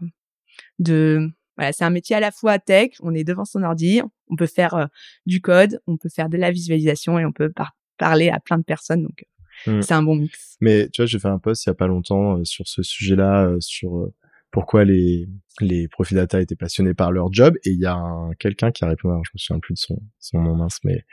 de 0.78 1.30
voilà, 1.56 1.72
c'est 1.72 1.84
un 1.84 1.90
métier 1.90 2.14
à 2.16 2.20
la 2.20 2.30
fois 2.30 2.58
tech, 2.58 2.90
on 3.00 3.14
est 3.14 3.24
devant 3.24 3.44
son 3.44 3.62
ordi, 3.62 4.02
on 4.28 4.34
peut 4.34 4.46
faire 4.46 4.88
du 5.24 5.40
code, 5.40 5.80
on 5.87 5.96
peut 5.96 6.08
faire 6.08 6.28
de 6.28 6.37
la 6.37 6.50
visualisation 6.50 7.16
et 7.16 7.24
on 7.24 7.30
peut 7.30 7.52
parler 7.96 8.28
à 8.28 8.40
plein 8.40 8.58
de 8.58 8.64
personnes. 8.64 9.04
Donc, 9.04 9.24
mmh. 9.68 9.82
c'est 9.82 9.94
un 9.94 10.02
bon 10.02 10.16
mix. 10.16 10.56
Mais 10.60 10.88
tu 10.88 11.00
vois, 11.00 11.06
j'ai 11.06 11.20
fait 11.20 11.28
un 11.28 11.38
post 11.38 11.64
il 11.64 11.68
y 11.68 11.70
a 11.70 11.74
pas 11.74 11.87
longtemps 11.87 12.44
sur 12.44 12.66
ce 12.66 12.82
sujet-là, 12.82 13.54
sur 13.60 14.10
pourquoi 14.50 14.84
les 14.84 15.28
les 15.60 15.87
profils 15.87 16.16
data 16.16 16.40
étaient 16.40 16.56
passionnés 16.56 16.94
par 16.94 17.12
leur 17.12 17.32
job 17.32 17.54
et 17.64 17.70
il 17.70 17.78
y 17.78 17.87
a 17.87 18.02
quelqu'un 18.40 18.72
qui 18.72 18.84
a 18.84 18.88
répondu, 18.88 19.22
je 19.24 19.30
me 19.34 19.38
souviens 19.38 19.60
plus 19.60 19.74
de 19.74 19.78
son 19.78 20.02
son 20.18 20.40
nom 20.40 20.56
mince, 20.56 20.80
mais 20.82 21.04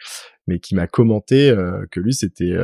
mais 0.48 0.58
qui 0.58 0.74
m'a 0.74 0.88
commenté 0.88 1.56
que 1.92 2.00
lui 2.00 2.16
c'était 2.16 2.58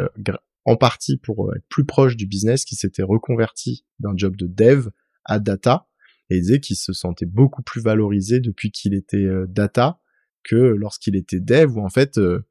en 0.68 0.76
partie 0.76 1.18
pour 1.18 1.48
euh, 1.48 1.56
être 1.56 1.66
plus 1.70 1.86
proche 1.86 2.16
du 2.16 2.28
business, 2.28 2.66
qui 2.66 2.76
s'était 2.76 3.02
reconverti 3.02 3.86
d'un 4.00 4.12
job 4.16 4.36
de 4.36 4.48
dev 4.48 4.90
à 5.24 5.40
data, 5.40 5.88
et 6.30 6.36
il 6.36 6.42
disait 6.42 6.60
qu'il 6.60 6.76
se 6.76 6.92
sentait 6.92 7.26
beaucoup 7.26 7.64
plus 7.64 7.82
valorisé 7.82 8.42
depuis 8.42 8.70
qu'il 8.70 8.94
était 8.94 9.18
euh, 9.18 9.48
data 9.48 10.00
que 10.44 10.56
lorsqu'il 10.56 11.16
était 11.16 11.40
dev, 11.40 11.78
où 11.78 11.84
en 11.84 11.90
fait, 11.90 12.18
euh, 12.18 12.46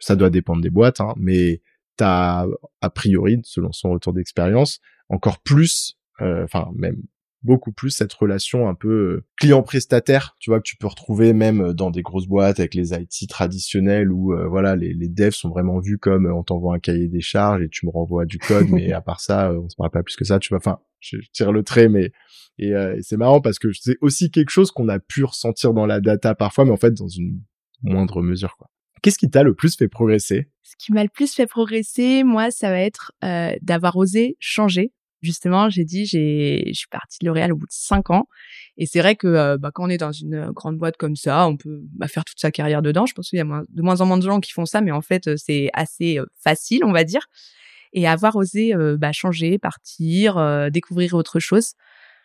ça 0.00 0.16
doit 0.16 0.30
dépendre 0.30 0.62
des 0.62 0.70
boîtes, 0.70 1.00
hein, 1.00 1.14
mais 1.16 1.62
t'as 1.96 2.46
a 2.80 2.90
priori, 2.90 3.40
selon 3.44 3.72
son 3.72 3.90
retour 3.90 4.14
d'expérience, 4.14 4.80
encore 5.08 5.40
plus, 5.40 5.98
enfin 6.18 6.70
même 6.74 7.02
beaucoup 7.44 7.72
plus 7.72 7.90
cette 7.90 8.12
relation 8.12 8.68
un 8.68 8.74
peu 8.74 8.88
euh, 8.88 9.24
client-prestataire, 9.36 10.34
tu 10.40 10.50
vois, 10.50 10.58
que 10.58 10.64
tu 10.64 10.76
peux 10.76 10.86
retrouver 10.86 11.34
même 11.34 11.60
euh, 11.60 11.72
dans 11.74 11.90
des 11.90 12.02
grosses 12.02 12.26
boîtes 12.26 12.58
avec 12.58 12.74
les 12.74 12.92
IT 12.94 13.28
traditionnels 13.28 14.10
où 14.10 14.32
euh, 14.32 14.48
voilà 14.48 14.74
les, 14.74 14.94
les 14.94 15.08
devs 15.08 15.34
sont 15.34 15.50
vraiment 15.50 15.78
vus 15.78 15.98
comme 15.98 16.26
on 16.26 16.42
t'envoie 16.42 16.74
un 16.74 16.78
cahier 16.78 17.06
des 17.06 17.20
charges 17.20 17.62
et 17.62 17.68
tu 17.68 17.86
me 17.86 17.90
renvoies 17.90 18.24
du 18.24 18.38
code, 18.38 18.68
mais 18.70 18.92
à 18.92 19.02
part 19.02 19.20
ça, 19.20 19.52
on 19.52 19.68
se 19.68 19.76
parle 19.76 19.90
pas 19.90 20.02
plus 20.02 20.16
que 20.16 20.24
ça, 20.24 20.38
tu 20.38 20.48
vois. 20.48 20.58
Enfin, 20.58 20.78
je, 21.00 21.18
tire 21.32 21.52
le 21.52 21.62
trait, 21.62 21.88
mais 21.88 22.12
et, 22.58 22.72
c'est 23.02 23.16
marrant 23.16 23.40
parce 23.40 23.58
que 23.58 23.68
c'est 23.72 23.98
aussi 24.00 24.30
quelque 24.30 24.50
chose 24.50 24.70
qu'on 24.70 24.88
a 24.88 24.98
pu 24.98 25.24
ressentir 25.24 25.74
dans 25.74 25.86
la 25.86 26.00
data 26.00 26.34
parfois, 26.34 26.64
mais 26.64 26.70
en 26.70 26.76
fait 26.76 26.94
dans 26.94 27.08
une 27.08 27.40
moindre 27.82 28.22
mesure, 28.22 28.56
quoi. 28.56 28.70
Qu'est-ce 29.02 29.18
qui 29.18 29.28
t'a 29.28 29.42
le 29.42 29.54
plus 29.54 29.76
fait 29.76 29.88
progresser? 29.88 30.48
Ce 30.62 30.76
qui 30.78 30.92
m'a 30.94 31.02
le 31.02 31.10
plus 31.10 31.34
fait 31.34 31.46
progresser, 31.46 32.24
moi, 32.24 32.50
ça 32.50 32.70
va 32.70 32.80
être 32.80 33.12
d'avoir 33.60 33.96
osé 33.96 34.36
changer 34.38 34.92
justement, 35.24 35.68
j'ai 35.70 35.84
dit, 35.84 36.06
j'ai, 36.06 36.64
je 36.68 36.72
suis 36.72 36.88
partie 36.88 37.18
de 37.20 37.26
L'Oréal 37.26 37.52
au 37.52 37.56
bout 37.56 37.66
de 37.66 37.72
cinq 37.72 38.10
ans. 38.10 38.28
Et 38.76 38.86
c'est 38.86 39.00
vrai 39.00 39.16
que 39.16 39.26
euh, 39.26 39.58
bah, 39.58 39.70
quand 39.72 39.84
on 39.84 39.88
est 39.88 39.98
dans 39.98 40.12
une 40.12 40.34
euh, 40.34 40.52
grande 40.52 40.78
boîte 40.78 40.96
comme 40.96 41.16
ça, 41.16 41.46
on 41.48 41.56
peut 41.56 41.80
bah, 41.94 42.08
faire 42.08 42.24
toute 42.24 42.38
sa 42.38 42.50
carrière 42.50 42.82
dedans. 42.82 43.06
Je 43.06 43.14
pense 43.14 43.30
qu'il 43.30 43.38
y 43.38 43.42
a 43.42 43.44
de 43.44 43.82
moins 43.82 44.00
en 44.00 44.06
moins 44.06 44.18
de 44.18 44.22
gens 44.22 44.40
qui 44.40 44.52
font 44.52 44.66
ça, 44.66 44.80
mais 44.80 44.92
en 44.92 45.02
fait, 45.02 45.28
euh, 45.28 45.36
c'est 45.36 45.70
assez 45.72 46.18
facile, 46.42 46.84
on 46.84 46.92
va 46.92 47.04
dire. 47.04 47.26
Et 47.92 48.08
avoir 48.08 48.34
osé 48.36 48.74
bah, 48.98 49.12
changer, 49.12 49.56
partir, 49.56 50.70
découvrir 50.72 51.14
autre 51.14 51.38
chose, 51.38 51.74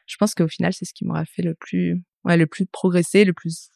je 0.08 0.18
pense 0.18 0.34
qu'au 0.34 0.48
final, 0.48 0.74
c'est 0.74 0.86
ce 0.86 0.94
qui 0.96 1.06
m'aura 1.06 1.26
fait 1.26 1.44
le 1.44 1.54
plus, 1.54 2.02
ouais, 2.24 2.38
le 2.38 2.48
plus 2.48 2.66
progresser, 2.66 3.24
le 3.24 3.34
plus 3.34 3.70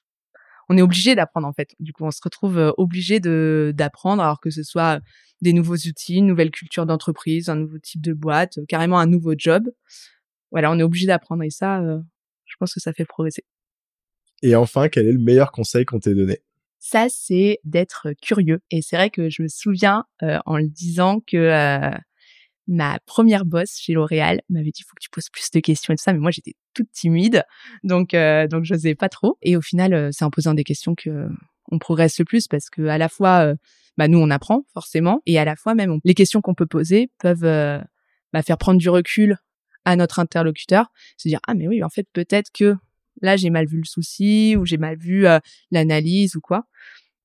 on 0.70 0.78
est 0.78 0.82
obligé 0.82 1.16
d'apprendre 1.16 1.48
en 1.48 1.54
fait. 1.54 1.76
Du 1.80 1.94
coup, 1.94 2.06
on 2.06 2.12
se 2.12 2.22
retrouve 2.24 2.58
euh, 2.58 2.72
obligé 2.78 3.20
de 3.20 3.74
d'apprendre, 3.76 4.24
alors 4.24 4.40
que 4.40 4.50
ce 4.50 4.64
soit 4.64 5.02
des 5.42 5.54
nouveaux 5.54 5.76
outils, 5.76 6.18
une 6.18 6.28
nouvelle 6.28 6.52
culture 6.52 6.86
d'entreprise, 6.86 7.50
un 7.50 7.56
nouveau 7.56 7.78
type 7.80 8.02
de 8.02 8.14
boîte, 8.14 8.58
euh, 8.58 8.66
carrément 8.68 9.00
un 9.00 9.06
nouveau 9.06 9.34
job. 9.38 9.70
Voilà, 10.52 10.72
on 10.72 10.80
est 10.80 10.84
obligé 10.84 11.08
d'apprendre 11.08 11.44
et 11.44 11.50
ça, 11.50 11.82
euh, 11.82 12.00
je 12.46 12.56
pense 12.60 12.74
que 12.74 12.80
ça 12.80 12.94
fait 12.94 13.06
progresser. 13.06 13.44
Et 14.42 14.56
enfin, 14.56 14.90
quel 14.90 15.08
est 15.08 15.12
le 15.12 15.20
meilleur 15.20 15.52
conseil 15.52 15.86
qu'on 15.86 16.00
t'ait 16.00 16.16
donné? 16.16 16.40
Ça, 16.80 17.08
c'est 17.10 17.60
d'être 17.64 18.10
curieux. 18.22 18.60
Et 18.70 18.82
c'est 18.82 18.98
vrai 18.98 19.10
que 19.10 19.30
je 19.30 19.42
me 19.42 19.48
souviens 19.48 20.04
en 20.20 20.58
le 20.58 20.68
disant 20.68 21.22
que 21.22 21.94
ma 22.68 23.00
première 23.06 23.46
boss 23.46 23.78
chez 23.78 23.94
L'Oréal 23.94 24.42
m'avait 24.50 24.72
dit 24.72 24.84
faut 24.84 24.96
que 24.96 25.02
tu 25.02 25.10
poses 25.10 25.30
plus 25.30 25.52
de 25.52 25.60
questions 25.60 25.94
et 25.94 25.98
tout 25.98 26.04
ça 26.04 26.14
mais 26.14 26.20
moi 26.20 26.32
j'étais 26.32 26.56
toute 26.74 26.92
timide. 26.92 27.44
Donc 27.84 28.14
euh, 28.14 28.48
donc 28.48 28.64
j'osais 28.64 28.96
pas 28.96 29.10
trop. 29.10 29.38
Et 29.42 29.58
au 29.58 29.62
final 29.62 29.94
euh, 29.94 30.10
c'est 30.12 30.26
en 30.26 30.30
posant 30.30 30.54
des 30.54 30.64
questions 30.64 30.96
que 30.96 31.28
on 31.72 31.80
progresse 31.80 32.18
le 32.20 32.26
plus 32.26 32.48
parce 32.48 32.70
que 32.70 32.84
à 32.88 32.98
la 32.98 33.10
fois 33.10 33.46
euh, 33.46 33.56
bah 33.98 34.08
nous 34.08 34.20
on 34.20 34.30
apprend 34.30 34.66
forcément 34.74 35.22
et 35.26 35.38
à 35.40 35.46
la 35.46 35.56
fois 35.56 35.76
même 35.76 36.00
les 36.04 36.14
questions 36.14 36.42
qu'on 36.42 36.56
peut 36.56 36.66
poser 36.66 37.12
peuvent 37.20 37.46
euh, 37.46 37.80
bah, 38.32 38.42
faire 38.42 38.58
prendre 38.58 38.80
du 38.80 38.90
recul 38.90 39.38
à 39.86 39.96
notre 39.96 40.20
interlocuteur. 40.20 40.92
Se 41.18 41.28
dire 41.28 41.40
ah 41.48 41.54
mais 41.56 41.68
oui 41.68 41.84
en 41.84 41.90
fait 41.90 42.08
peut-être 42.14 42.52
que 42.54 42.76
là 43.22 43.36
j'ai 43.36 43.50
mal 43.50 43.68
vu 43.68 43.78
le 43.78 43.86
souci 43.86 44.56
ou 44.58 44.66
j'ai 44.66 44.78
mal 44.78 44.98
vu 44.98 45.26
l'analyse 45.72 46.36
ou 46.36 46.42
quoi. 46.42 46.66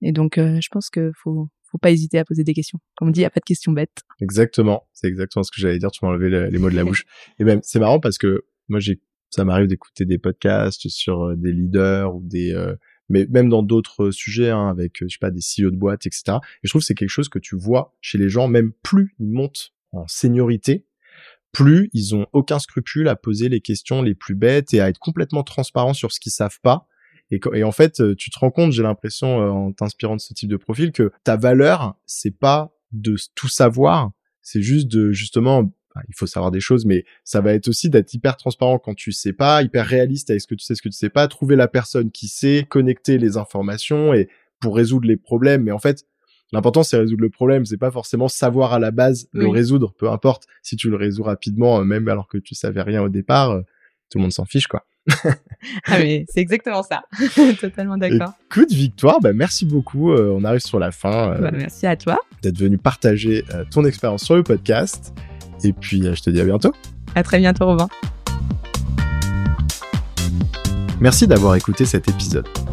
Et 0.03 0.13
donc 0.13 0.35
je 0.37 0.69
pense 0.71 0.91
que 0.91 1.13
faut 1.15 1.49
faut 1.71 1.79
pas 1.79 1.91
hésiter 1.91 2.19
à 2.19 2.25
poser 2.25 2.45
des 2.45 2.55
questions. 2.55 2.79
Comme 2.97 3.09
on 3.09 3.11
dit, 3.11 3.21
il 3.21 3.23
y 3.23 3.27
a 3.27 3.31
pas 3.31 3.41
de 3.41 3.45
questions 3.45 3.73
bêtes. 3.73 4.03
Exactement, 4.21 4.89
c'est 4.93 5.09
exactement 5.09 5.43
ce 5.43 5.51
que 5.51 5.61
j'allais 5.61 5.79
dire. 5.79 5.91
Tu 5.91 6.05
m'as 6.05 6.11
enlevé 6.11 6.51
les 6.51 6.59
mots 6.59 6.71
de 6.71 6.77
la 6.77 6.85
bouche. 6.85 7.05
Et 7.39 7.45
même, 7.45 7.61
c'est 7.63 7.79
marrant 7.79 8.01
parce 8.01 8.19
que 8.19 8.45
moi, 8.69 8.81
j'ai, 8.81 9.01
ça 9.31 9.45
m'arrive 9.45 9.67
d'écouter 9.67 10.05
des 10.05 10.19
podcasts 10.19 10.89
sur 10.89 11.25
euh, 11.25 11.37
des 11.37 11.53
leaders 11.53 12.15
ou 12.15 12.23
des, 12.23 12.53
euh, 12.53 12.75
mais 13.09 13.27
même 13.31 13.49
dans 13.49 13.63
d'autres 13.63 14.11
sujets, 14.11 14.51
hein, 14.51 14.69
avec, 14.69 14.99
je 15.01 15.09
sais 15.09 15.19
pas, 15.21 15.31
des 15.31 15.41
CEO 15.41 15.71
de 15.71 15.77
boîtes, 15.77 16.07
etc. 16.07 16.39
Et 16.43 16.61
je 16.65 16.71
trouve 16.71 16.83
que 16.83 16.87
c'est 16.87 16.95
quelque 16.95 17.09
chose 17.09 17.29
que 17.29 17.39
tu 17.39 17.57
vois 17.57 17.97
chez 18.01 18.19
les 18.19 18.29
gens, 18.29 18.49
même 18.49 18.73
plus 18.83 19.15
ils 19.19 19.31
montent 19.31 19.73
en 19.93 20.07
seniorité, 20.07 20.87
plus 21.53 21.89
ils 21.93 22.15
ont 22.15 22.27
aucun 22.33 22.59
scrupule 22.59 23.09
à 23.09 23.17
poser 23.17 23.49
les 23.49 23.61
questions 23.61 24.03
les 24.03 24.15
plus 24.15 24.35
bêtes 24.35 24.75
et 24.75 24.81
à 24.81 24.89
être 24.89 24.99
complètement 24.99 25.43
transparents 25.43 25.95
sur 25.95 26.13
ce 26.13 26.21
qu'ils 26.21 26.33
savent 26.33 26.61
pas 26.63 26.87
et, 27.31 27.41
et 27.55 27.65
en 27.65 27.73
fait, 27.73 28.01
euh, 28.01 28.15
tu 28.15 28.31
te 28.31 28.39
rends 28.39 28.51
compte, 28.51 28.73
j'ai 28.73 28.83
l'impression, 28.83 29.41
euh, 29.41 29.49
en 29.51 29.73
t'inspirant 29.73 30.17
de 30.17 30.21
ce 30.21 30.33
type 30.35 30.49
de 30.49 30.57
profil, 30.57 30.93
que 30.93 31.13
ta 31.25 31.37
valeur, 31.37 31.97
c'est 32.07 32.37
pas 32.37 32.73
de 32.93 33.17
tout 33.35 33.49
savoir, 33.49 34.11
c'est 34.43 34.63
juste 34.63 34.89
de 34.89 35.13
justement 35.13 35.71
il 36.09 36.15
faut 36.15 36.27
savoir 36.27 36.53
des 36.53 36.61
choses, 36.61 36.87
mais 36.87 37.05
ça 37.25 37.41
va 37.41 37.53
être 37.55 37.67
aussi 37.67 37.91
d'être 37.91 38.15
hyper 38.15 38.37
transparent 38.37 38.79
quand 38.79 38.95
tu 38.95 39.11
sais 39.11 39.33
pas, 39.33 39.63
hyper 39.63 39.85
réaliste 39.85 40.31
avec 40.31 40.41
ce 40.41 40.47
que 40.47 40.55
tu 40.55 40.65
sais, 40.65 40.77
ce 40.77 40.83
que 40.83 40.89
tu 40.89 40.97
sais 40.97 41.11
pas, 41.11 41.27
trouver 41.27 41.57
la 41.57 41.67
personne 41.67 42.13
qui 42.13 42.29
sait, 42.29 42.65
connecter 42.69 43.19
les 43.19 43.37
informations 43.37 44.15
et 44.15 44.29
pour 44.61 44.77
résoudre 44.77 45.09
les 45.09 45.17
problèmes. 45.17 45.65
Mais 45.65 45.73
en 45.73 45.81
fait, 45.81 46.07
L'important, 46.53 46.83
c'est 46.83 46.97
résoudre 46.97 47.23
le 47.23 47.31
problème. 47.31 47.67
C'est 47.67 47.77
pas 47.77 47.91
forcément 47.91 48.29
savoir 48.29 48.73
à 48.73 48.79
la 48.79 48.91
base 48.91 49.29
le 49.33 49.49
résoudre. 49.49 49.93
Peu 49.99 50.09
importe 50.09 50.47
si 50.63 50.77
tu 50.77 50.89
le 50.89 50.97
résous 50.97 51.23
rapidement, 51.23 51.81
euh, 51.81 51.85
même 51.85 52.09
alors 52.09 52.27
que 52.27 52.39
tu 52.39 52.55
savais 52.55 52.83
rien 52.83 53.03
au 53.03 53.09
départ, 53.09 53.61
tout 54.11 54.19
le 54.19 54.23
monde 54.23 54.33
s'en 54.33 54.45
fiche, 54.45 54.67
quoi. 54.67 54.85
Ah 55.87 55.99
mais 55.99 56.25
c'est 56.29 56.41
exactement 56.41 56.83
ça. 56.83 57.03
Totalement 57.61 57.97
d'accord. 57.97 58.33
Écoute, 58.51 58.73
Victoire, 58.73 59.21
bah, 59.21 59.33
merci 59.33 59.65
beaucoup. 59.65 60.13
Euh, 60.13 60.35
on 60.37 60.45
arrive 60.45 60.61
sur 60.61 60.79
la 60.79 60.91
fin 60.91 61.33
euh, 61.33 61.39
Bah, 61.39 61.51
merci 61.51 61.87
à 61.87 61.97
toi. 61.97 62.19
d'être 62.43 62.59
venu 62.59 62.79
partager 62.79 63.45
euh, 63.55 63.65
ton 63.71 63.85
expérience 63.85 64.25
sur 64.25 64.37
le 64.37 64.43
podcast. 64.43 65.15
Et 65.65 65.73
puis, 65.73 66.03
je 66.03 66.23
te 66.23 66.31
dis 66.31 66.41
à 66.41 66.45
bientôt. 66.45 66.73
À 67.15 67.23
très 67.23 67.39
bientôt, 67.39 67.67
Robin. 67.67 67.89
Merci 71.01 71.27
d'avoir 71.27 71.55
écouté 71.57 71.85
cet 71.85 72.09
épisode. 72.09 72.47